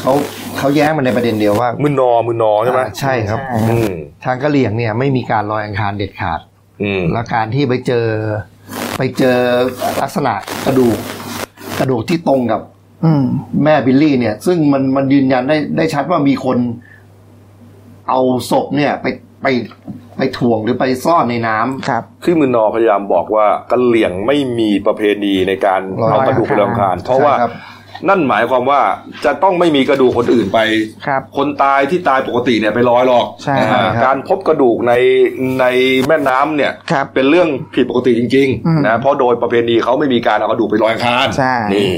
[0.00, 0.12] เขา
[0.58, 3.90] เขาแย้งมาในประเด็นเดียวว่า มือนอมือนอใช่ไหมอ่าใช่ครับใช่อืม
[4.24, 6.55] ทางกะเหลี่ยงเนี่ยไม่มีการลอยอังคารเด็ดขาดอืม
[7.12, 8.06] และการที่ไปเจอ
[8.98, 9.38] ไปเจอ
[10.02, 10.34] ลักษณะ
[10.66, 10.98] กระดูก
[11.78, 12.60] กระดูกที่ตรงกับ
[13.04, 13.24] อืม
[13.64, 16.58] แม่บิลลี่เนี่ย ซึ่งมันมันยืนยันได้ได้ชัดว่ามีคน
[18.08, 18.20] เอา
[18.50, 19.06] ศพเนี่ย ไป
[19.42, 19.46] ไป
[20.16, 27.52] ไปถ่วงหรือไปซ่อนในน้ำครับที่มือนอพยายามบอกว่ากะเหลี่ยงไม่มีประเพณีในการลอยเอากระดูกไปลอยอังคารเพราะใช่ว่าครับ
[28.08, 28.80] นั่นหมายความว่า
[29.24, 30.58] จะต้องไม่มีกระดูกคนอื่นไป
[31.06, 34.92] ครับ คนตายที่ตายปกติเนี่ยไปลอยหรอกใช่อ่าครับ การพบกระดูกใน
[35.60, 35.64] ใน
[36.06, 41.90] แม่น้ำเนี่ยครับ เป็นเรื่องผิดปกติจริงอืม ๆนะเพราะโดยประเพณีเขาไม่มีการเอากระดูกไปลอยอังคารใช่ นี่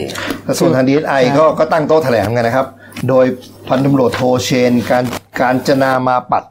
[0.45, 2.67] แต่ส่วนทางดีเอสไอก็ก็ตั้งโต๊ะแถลงกันนะครับ
[3.09, 3.27] โดย
[3.69, 5.05] พันตำรวจโทเชน การ
[5.41, 6.45] การจนามาปัด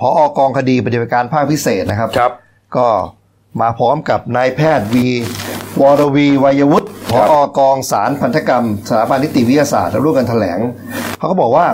[0.00, 2.32] พออกองคดีปฏิบัติการภาคพิเศษนะครับ ครับ
[2.76, 2.86] ก็
[3.60, 5.06] มาพร้อมกับนายแพทย์วี
[5.80, 6.85] วรวีวัยวุฒิพครับ
[7.32, 10.58] ออกองสารพันธกรรมสถาบันนิติวิทยาศาสตร์และร่วมกันแถลง
[11.18, 11.66] เขาก็บอกว่า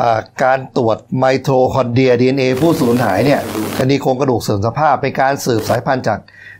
[0.00, 3.40] อ่าการตรวจไมโทคอนเดรีย DNA ผู้สูญหายเนี่ย
[3.78, 6.18] คดีโครงกระดูกเสื่อมสภาพเป็นการสืบสายพันธุ์จาก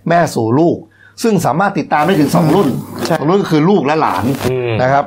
[0.09, 0.76] แม่สู่ลูก
[1.22, 2.68] ซึ่งสามารถติดตามได้ถึงสองรุ่น
[3.07, 5.05] ใช่สองรุ่นก็คือลูกและหลานอืมนะครับ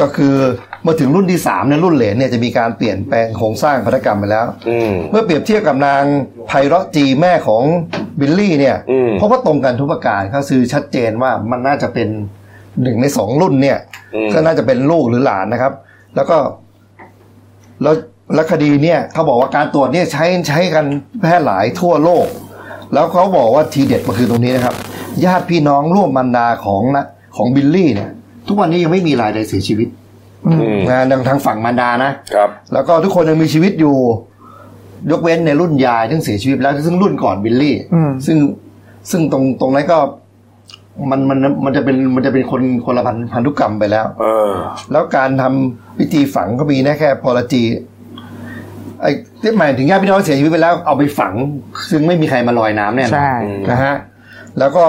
[0.00, 0.34] ก็คือ
[0.82, 6.02] เมื่อถึงรุ่นที่สามเนี่ยรุ่นเหลนเนี่ยจะมีการเปลี่ยนแปลงโครงสร้างพันธุกรรมไปแล้ว อืม เมื่อเปรียบเทียบกับนาง
[6.48, 7.62] ไพเราะจีแม่ของ
[8.20, 12.08] บิลลี่เนี่ยอืม เพราะว่าตรงกันทุกประการก็คือชัดเจนว่ามันน่าจะเป็น
[12.82, 13.78] หนึ่งในสองรุ่นเนี่ย
[14.14, 15.72] อืมก็น่าจะเป็นลูกหรือหลานนะครับ
[16.16, 16.36] แล้วก็
[17.82, 17.94] แล้ว
[18.34, 20.84] แล้วคดีเนี่ยเขาบอกว่าการตรวจเนี่ยใช้ใช้กัน
[21.20, 22.26] แพร่หลายทั่วโลก
[22.92, 24.74] แล้วเขาบอกว่าทีเด็ดมันคือตรงนี้นะครับ
[25.24, 28.10] ญาติพี่น้องร่วมบรรดาของนะของบิลลี่เนี่ย
[28.48, 29.88] ทุกวันนี้ยังไม่มีรายใดเสียชีวิต
[30.46, 33.96] อืมนะทางทางฝั่งมารดานะครับ แล้วก็ทุกคนยังมีชีวิตอยู่
[35.10, 38.38] ยกเว้นในรุ่นยายซึ่งเสียชีวิตไปแล้วซึ่งรุ่นก่อนบิลลี่อืมซึ่ง
[39.10, 39.98] ซึ่งตรงตรงนั้นก็
[41.10, 44.50] มันมันมันจะเป็นมันจะเป็นคนคนละพันพันธุกรรมไปแล้ว เออ
[44.92, 47.62] แล้วการทำพิธีฝังก็มีแค่แค่พอลจี
[49.02, 49.10] ไอ้
[49.42, 51.32] ที่หมายถึงญาติพี่น้องเสียชีวิตไปแล้วเอาไปฝัง
[51.90, 53.32] ซึ่งไม่มีใครมาลอยน้ำแน่นอนใช่
[53.70, 53.94] นะฮะ
[54.58, 54.84] แล้วก็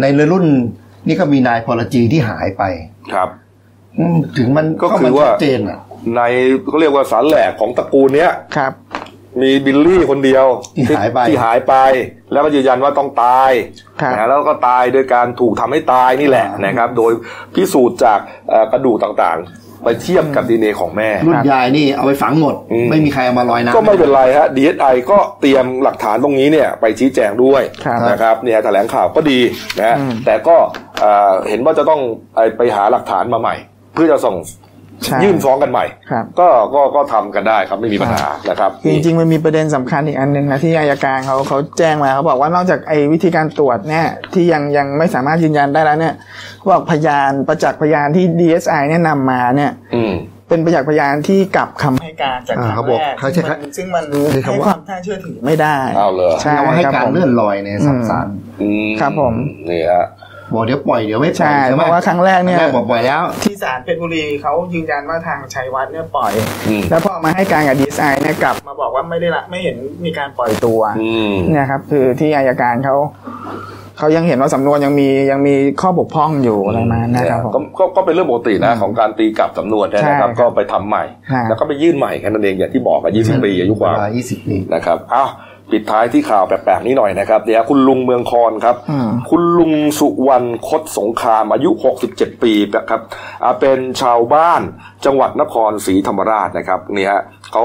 [0.00, 0.46] ในรุ่น
[1.06, 2.62] นี่ก็มีนายพอลจีที่หายไป
[3.12, 3.28] ครับ
[3.98, 5.78] อืมถึงมันก็คือมันว่าชัดเจนอะ
[6.16, 6.20] ใน
[6.68, 8.72] เขาเรียกว่าสารแหลกของตระกูลเนี้ยครับ
[9.42, 10.46] มีบิลลี่คนเดียว
[10.76, 11.74] ที่หายไปที่หายไป
[12.32, 13.50] แล้วก็ยืนยันว่าต้องตาย
[14.00, 17.12] ครับนะแล้วก็ตายโดยการถูกทำให้ตายนี่แหละนะครับ โดย
[17.54, 18.18] พิสูจน์จาก
[18.48, 29.40] เอ่อกระดูกต่างๆ ไปเทียบกับดีเนของแม่ รุ่นยายนี่เอาไปฝังหมดอืมไม่มีใครเอามาลอยน้ำก็ไม่เป็นไรฮะ DSI ก็เตรียมหลักฐานตรงนี้เนี่ยไปชี้แจงด้วยครับนะครับเนี่ยแถลงข่าวก็ดี
[29.78, 30.56] นะฮะอืมแต่ก็
[31.00, 32.00] เอ่อเห็นว่าจะต้อง
[32.34, 33.54] ไปไปหาหลักฐานมาใหม่
[33.94, 34.67] เพื่อจะส่งใช่
[35.24, 46.14] ยื่นฟ้องกันใหม่ครับก็ก็ก็ทำกันได้ครับไม่มีปัญหานะครับคือจริงๆมันมีประเด็นสำคัญอีกอันหนึ่งนะที่อายการเขาเขาแจ้งมาเขาบอกว่านอกจากไอ้วิธีการตรวจเนี่ยที่ยังยังไม่สามารถยืนยันได้แล้วเนี่ย
[46.58, 50.14] เขาบอกพยานประจักษ์พยานที่ DSI เนี่ยนำมาเนี่ยอืม
[50.48, 53.42] เป็นประจักษ์พยานที่กลับคำให้การจากคอ่ารั้เขางบอกแรกเขาใช้
[53.76, 58.26] ซึ่งมันใช้ให้คำว่าความน่าเชื่อถือไม่ได้เอาเลยใช่เอาว่าให้ครับการผมเลื่อนลอยในสัมสาร
[58.62, 59.34] อืมครับผม
[59.70, 60.06] นี่ฮะ
[60.54, 66.32] บอกเดี๋ยวปล่อยเดี๋ยวไม่ปล่อยใช่ใช่ไหเพมราะว่าครั้งแรกเนี่ยแรกบอกปล่อยแล้ว ที่ศาลเพชรบุรีเขายืนยันว่าทางชัยวัฒน์เนี่ยปล่อย
[66.68, 72.96] อืมแล้วพอมาให้การกับดีไซน์เนี่ยกลับมาบอกว่าไม่ได้ละไม่เห็นมีการปล่อยตัวอืมเนี่ยครับคือที่อายการเขา
[73.98, 85.28] เขายังเห็นว่าสำนวนยังมียังมีข้อบกพร่องอยู่อะไรมานะครับผมก็ก็ก็เป็นเรื่องปกตินะของการตีกลับสำนวนเนยนะครับใช่ครับก็ไปทำใหม่ใช่แล้วก็ไปยื่นใหม่แค่นั้นเองอย่างที่บอกกัน20ปีอายุความเวลา20ปีนะครับอ้าว
[85.72, 91.70] ปิดท้ายที่ข่าวแปลกๆนี้หน่อยนะครับเนี่ยคุณลุงเมืองคอนครับอืมคุณลุงสุวรรณคดสงครามอายุ
[92.06, 93.00] 67 ปีนะครับ
[93.42, 94.60] อ่าเป็นชาวบ้าน
[95.04, 97.20] จังหวัดนครศรีธรรมราชนะครับเนี่ยฮะ
[97.52, 97.64] เขา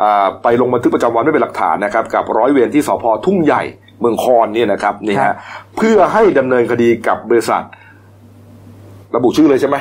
[0.00, 3.62] อ่าไปลงบันทึกประจำวันไว้เป็นหลักฐานนะครับ กับร้อยเวรที่สพทุ่งใหญ่
[4.00, 5.34] เมืองคอนเนี่ยนะครับนี่ครัฮะบ
[5.76, 7.62] เพื่อให้ดำเนินคดีกับบริษัท
[9.16, 9.76] ระบุชื่อเลยใช่ไหม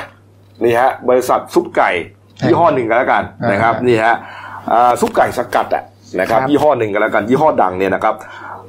[0.64, 1.90] นี่ฮะบริษัทซุปไก่
[2.46, 4.16] ยี่ห้อหนึ่งกันแล้วกันนะครับอ่านี่ฮะ
[4.74, 5.84] อ่าซุปไก่สกัดอะ
[6.20, 8.16] นะครับครับยี่ห้อหนึ่งกันแล้วกันยี่ห้อดังเนี่ยนะครับ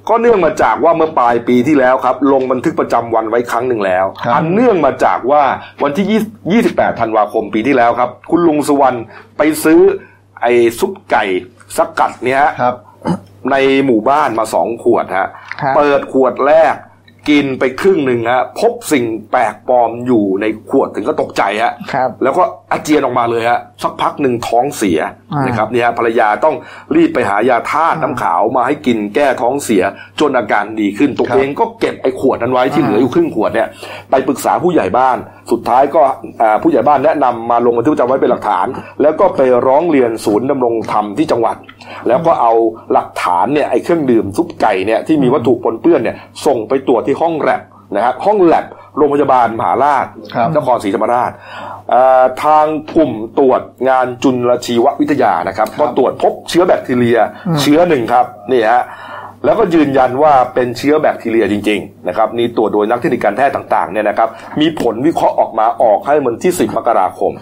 [0.08, 5.42] ก็เนื่องมาจากว่าเมื่อปลายปีที่แล้วครับ ลงบันทึกประจำวันไว้ครั้งหนึ่งแล้วครับอันเนื่องมาจากว่า
[5.82, 6.06] วันที่
[6.66, 8.96] 20 28 ธันวาคมปีที่แล้วครับ คุณลุงสุวรรณ
[9.38, 9.80] ไปซื้อ
[10.40, 11.24] ไอ้ซุปไก่
[11.76, 12.74] สกัดเนี่ยฮะครับ
[13.50, 15.28] ในหมู่บ้านมาสองขวดฮะ
[15.60, 16.74] ครับเปิดขวดแรก
[17.28, 22.42] กินไปครึ่งหนึ่งฮะพบสิ่งแปลกปลอมอยู่ในขวดถึงก็ตกใจฮะครับ แล้วก็
[22.72, 25.00] อาเจียนออกมาเลยฮะสักพักหนึ่งท้องเสีย
[25.32, 26.54] อ่านนะครับเนี่ยฮะภรรยาต้อง
[26.96, 29.82] รีบไปหายาธาตุน้ำขาวมาให้กินแก้ท้องเสีย
[30.20, 33.68] จนอาการดีขึ้นตัวครับเองก็เก็บไอ้ขวดนั้นไว้ที่อ่าเหลืออยู่ครึ่งขวดเนี่ย
[34.10, 35.18] ไปปรึกษาผู้ใหญ่บ้าน
[35.50, 36.02] สุดท้ายก็
[36.42, 38.66] อ่าผู้ใหญ่บ้านแนะนำมาลงบันทึกประจำไว้เป็นหลักฐาน
[39.02, 41.56] แล้วก็ไปร้องเรียนศูนย์ดำรงธรรมที่จังหวัด
[42.08, 42.52] แล้วก็เอา
[42.92, 46.16] หลักฐานเนี่ยไอ้เครื่องดื่มซุปไก่เนี่ยที่มีวัตถุปนเปื้อนเนี่ย
[46.46, 47.62] ส่งไปตรวจที่ห้องแลบ
[47.94, 48.66] นะฮะห้องแลบ
[48.96, 51.30] โรงพยาบาลมหาราชครับนครศรีธรรมราช
[51.90, 52.66] เอ่อทาง
[52.96, 57.18] กลุ่มตรวจงานจุลชีววิทยานะครับก็ตรวจพบเชื้อแบคทีเรีย
[57.60, 58.82] เชื้อหนึ่งครับนี่ฮะ
[59.44, 64.28] แล้วก็ยืนยันว่าเป็นเชื้อแบคทีเรียจริงๆนะครับนี่ตรวจโดยนักเทคนิคการแพทย์ต่างๆเนี่ยนะครับ
[64.60, 67.32] มีผลวิเคราะห์ออกมาออกให้มันที่ 10 มกราคม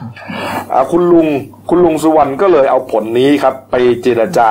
[0.72, 1.28] อ่าคุณลุง
[1.70, 4.51] คุณลุงสุวรรณก็เลยเอาผลนี้ครับไปเจรจา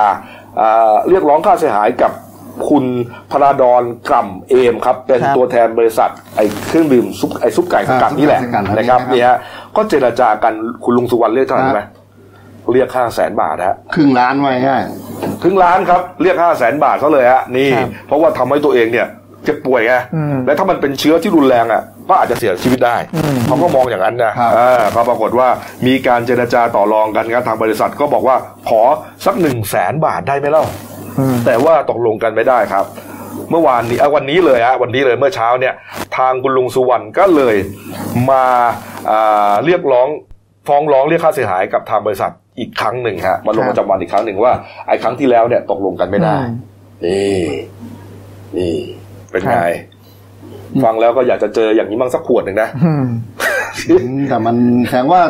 [0.59, 2.11] อ่าเรียกร้องค่าเสียหายกับ
[2.69, 2.85] คุณ
[3.31, 9.37] พราดอนกล่ำเอมครับ เป็นครับตัวแทนบริษัทไอ้เครื่องดื่มซุปไอ้ซุปไก่สกัดนี่แหละซุปไก่สกัดนะครับอันนี้นะครับนี่ฮะ
[9.75, 11.83] ก็เจรจากันคุณลุงสุวรรณเรียกเท่าไหร่รู้ไหม
[12.73, 14.83] เรียกห้าแสนบาทฮะครึ่งล้านไว้ง่าย
[15.43, 19.07] ถึงล้านครับเรียกห้าแสนบาทเขาเลยฮะนี่ครับเพราะว่าทำให้ตัวเองเนี่ย
[19.45, 25.47] เจ็บป่วยไงอืมและถ้ามันเป็นเชื้อที่รุนแรงอะก็อาจจะเสียชีวิตได้อืมเขาก็มองอย่างนั้นนะครับอ่าก็ปรากฏว่า
[25.87, 28.35] มีการเจรจาต่อรองกันครับทางบริษัทก็บอกว่า
[28.69, 28.81] ขอ
[29.25, 30.65] สักหนึ่งแสนบาทได้ไหมเล่า
[31.19, 32.85] อืมแต่ว่าตกลงกันไม่ได้ครับ
[33.51, 35.73] เมื่อวานนี้อะวันนี้เลยฮะวันนี้เลยเมื่อเช้าเนี่ย
[36.17, 37.55] ทางคุณลุงสุวรรณก็เลย
[38.29, 38.45] มา
[39.09, 40.07] อ่าเรียกร้อง
[40.67, 44.53] ฟ้องร้องเรียกค่าเสียหายกับทางบริษัท อีกครั้งหนึ่งฮะมาลงครับประจำวันอีกครั้งหนึ่งว่า
[44.87, 46.49] ไอ้ครั้งที่แล้วเนี่ยตกลงกันไม่ได้อืม
[47.05, 47.39] นี่
[48.57, 48.75] นี่
[49.31, 49.63] เป็นไงครั
[50.79, 53.05] บฟังแล้วก็อยากจะเจออย่างนี้มั่งสักขวดหนึ่งนะอืม
[54.29, 54.55] แต่มัน
[54.89, 55.21] แสดงว่า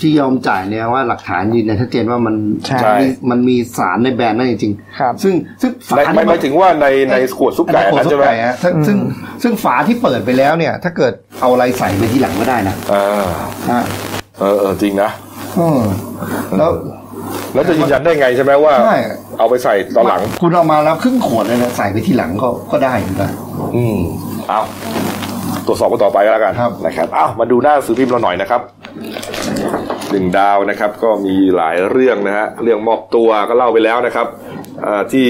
[0.00, 2.34] ที่ยอมจ่ายเนี่ยว่าหลักฐานยืนยันชัดเจนว่ามัน
[2.66, 8.98] ใช่มีมันมีสารในแบรนด์นั่นจริงครับๆซึ่งซึ่งฝาในไม่หมายถึงว่าในในขวดซุปไก่อันอันนั้นนั้นขวดซุใช่ปไหมไก่ฮะซึ่งซึ่ง
[9.42, 13.04] ซึ่งฝาที่เปิดไปแล้วเนี่ย ถ้าเกิดเอาอะไรใส่ไปทีหลังก็ได้นะอ่า
[13.70, 13.82] ฮะ
[14.38, 15.10] เออเออจริงนะ
[15.58, 15.80] อืม
[16.58, 16.70] แล้ว
[17.54, 18.98] แล้วจะยืนยันได้ไงใช่ไหมว่า ใช่
[19.38, 23.30] เอาไปใส่ตอนหลัง คุณเอามาแล้วครึ่งขวดเลยนะใส่ไปทีหลังก็ก็ได้เหมือนกัน
[23.76, 23.98] อืม
[24.48, 24.60] เอา
[25.66, 28.60] ตรวจสอบกันต่อไปก็แล้วกันครับ นะครับเอามาดูหน้าหนังสือพิมพ์เราหน่อยนะครับ
[30.10, 34.26] หนึ่งดาวนะครับ ก็มีหลายเรื่องนะฮะเรื่องมอบตัวก็เล่าไปแล้วนะครับ
[34.84, 35.26] อ่าที่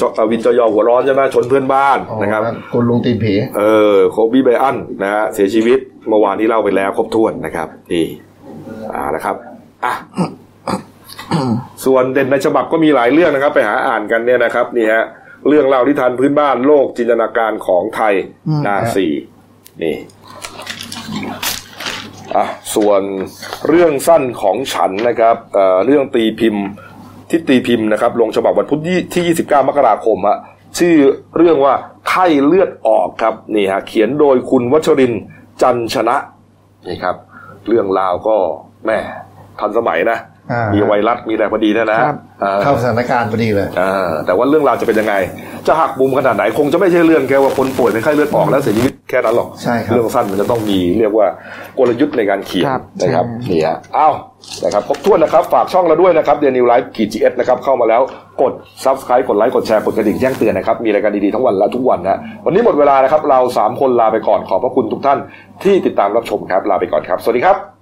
[0.00, 2.42] จเอ่อวินจอยอหัวร้อนใช่ไหมชนเพื่อนบ้านนะครับ
[2.72, 5.78] คุณลุงตีนผี เออโคบีไบอันนะฮะเสียชีวิต
[6.08, 8.06] เมื่อวานที่เล่าไปแล้วครบถ้วนนะครับนี่
[8.96, 9.36] อ่านะครับ
[9.84, 9.94] อะ
[11.84, 15.04] ส่วนเด่นในฉบับก็มีหลายเรื่องนะครับ ไปหาอ่านกันเนี่ยนะครับนี่ฮะ
[15.48, 18.14] เรื่องเล่าที่ทันพื้นบ้านโลกจินตนาการของไทย
[18.48, 19.12] อืมหน้าสี่
[19.82, 19.94] นี่
[22.36, 23.02] อะส่วน
[23.68, 26.64] เรื่องสั้นของฉันนะครับเอ่อเรื่องตีพิมพ์
[27.30, 28.80] ที่ตีพิมพ์นะครับ ลงฉบับวันพุธ
[29.14, 30.38] ที่ 29 มกราคมฮะ
[30.78, 30.94] ชื่อ
[31.36, 31.74] เรื่องว่า
[32.08, 35.22] ไข้เลือดออกครับนี่ฮะเขียนโดยคุณวัชรินทร์
[35.62, 36.16] จันชนะ
[36.88, 37.16] นี่ครับ
[37.68, 38.36] เรื่องราวก็
[38.86, 38.98] แม่
[39.60, 40.18] ทันสมัยนะ
[40.52, 45.14] อ่ามีไวรัสมีอะไรพอดีเนะนะครับอ่าเข้าสถานการณ์พอดีเลยอ่าแต่ว่าเรื่องราวจะเป็นยังไง
[45.66, 51.26] จะหักมุมขนาดไหนคงจะไม่ใช่เรื่องแค่ว่าคนป่วยเป็นไข้เลือดออกแล้วเสียชีวิตแค่นั้นหรอกใช่ครับเรื่องสั้นมันจะต้องมีเรียกว่า
[51.78, 54.14] กลยุทธ์ในการเขียนครับนะครับใช่นี่ฮะอ้าว
[54.64, 58.02] นะครับครบถ้วนนะครับ ฝากช่องเราด้วยนะครับเดลินิวส์ไลฟ์ขีดจีเอสนะครับเข้ามาแล้ว
[58.42, 58.52] กด
[58.84, 65.18] subscribe กดไลค์กดแชร์กดกระดิ่งแจ้งเตือนนะครับมีรายการดีๆทั้งวันและทุกวันนะวันนี้หมดเวลานะครับเราสามคนลาไปก่อนขอบพระคุณทุกท่าน
[65.64, 67.70] ที่ติดตามรับชมครับลาไปก่อนครับ สวัสดีครับ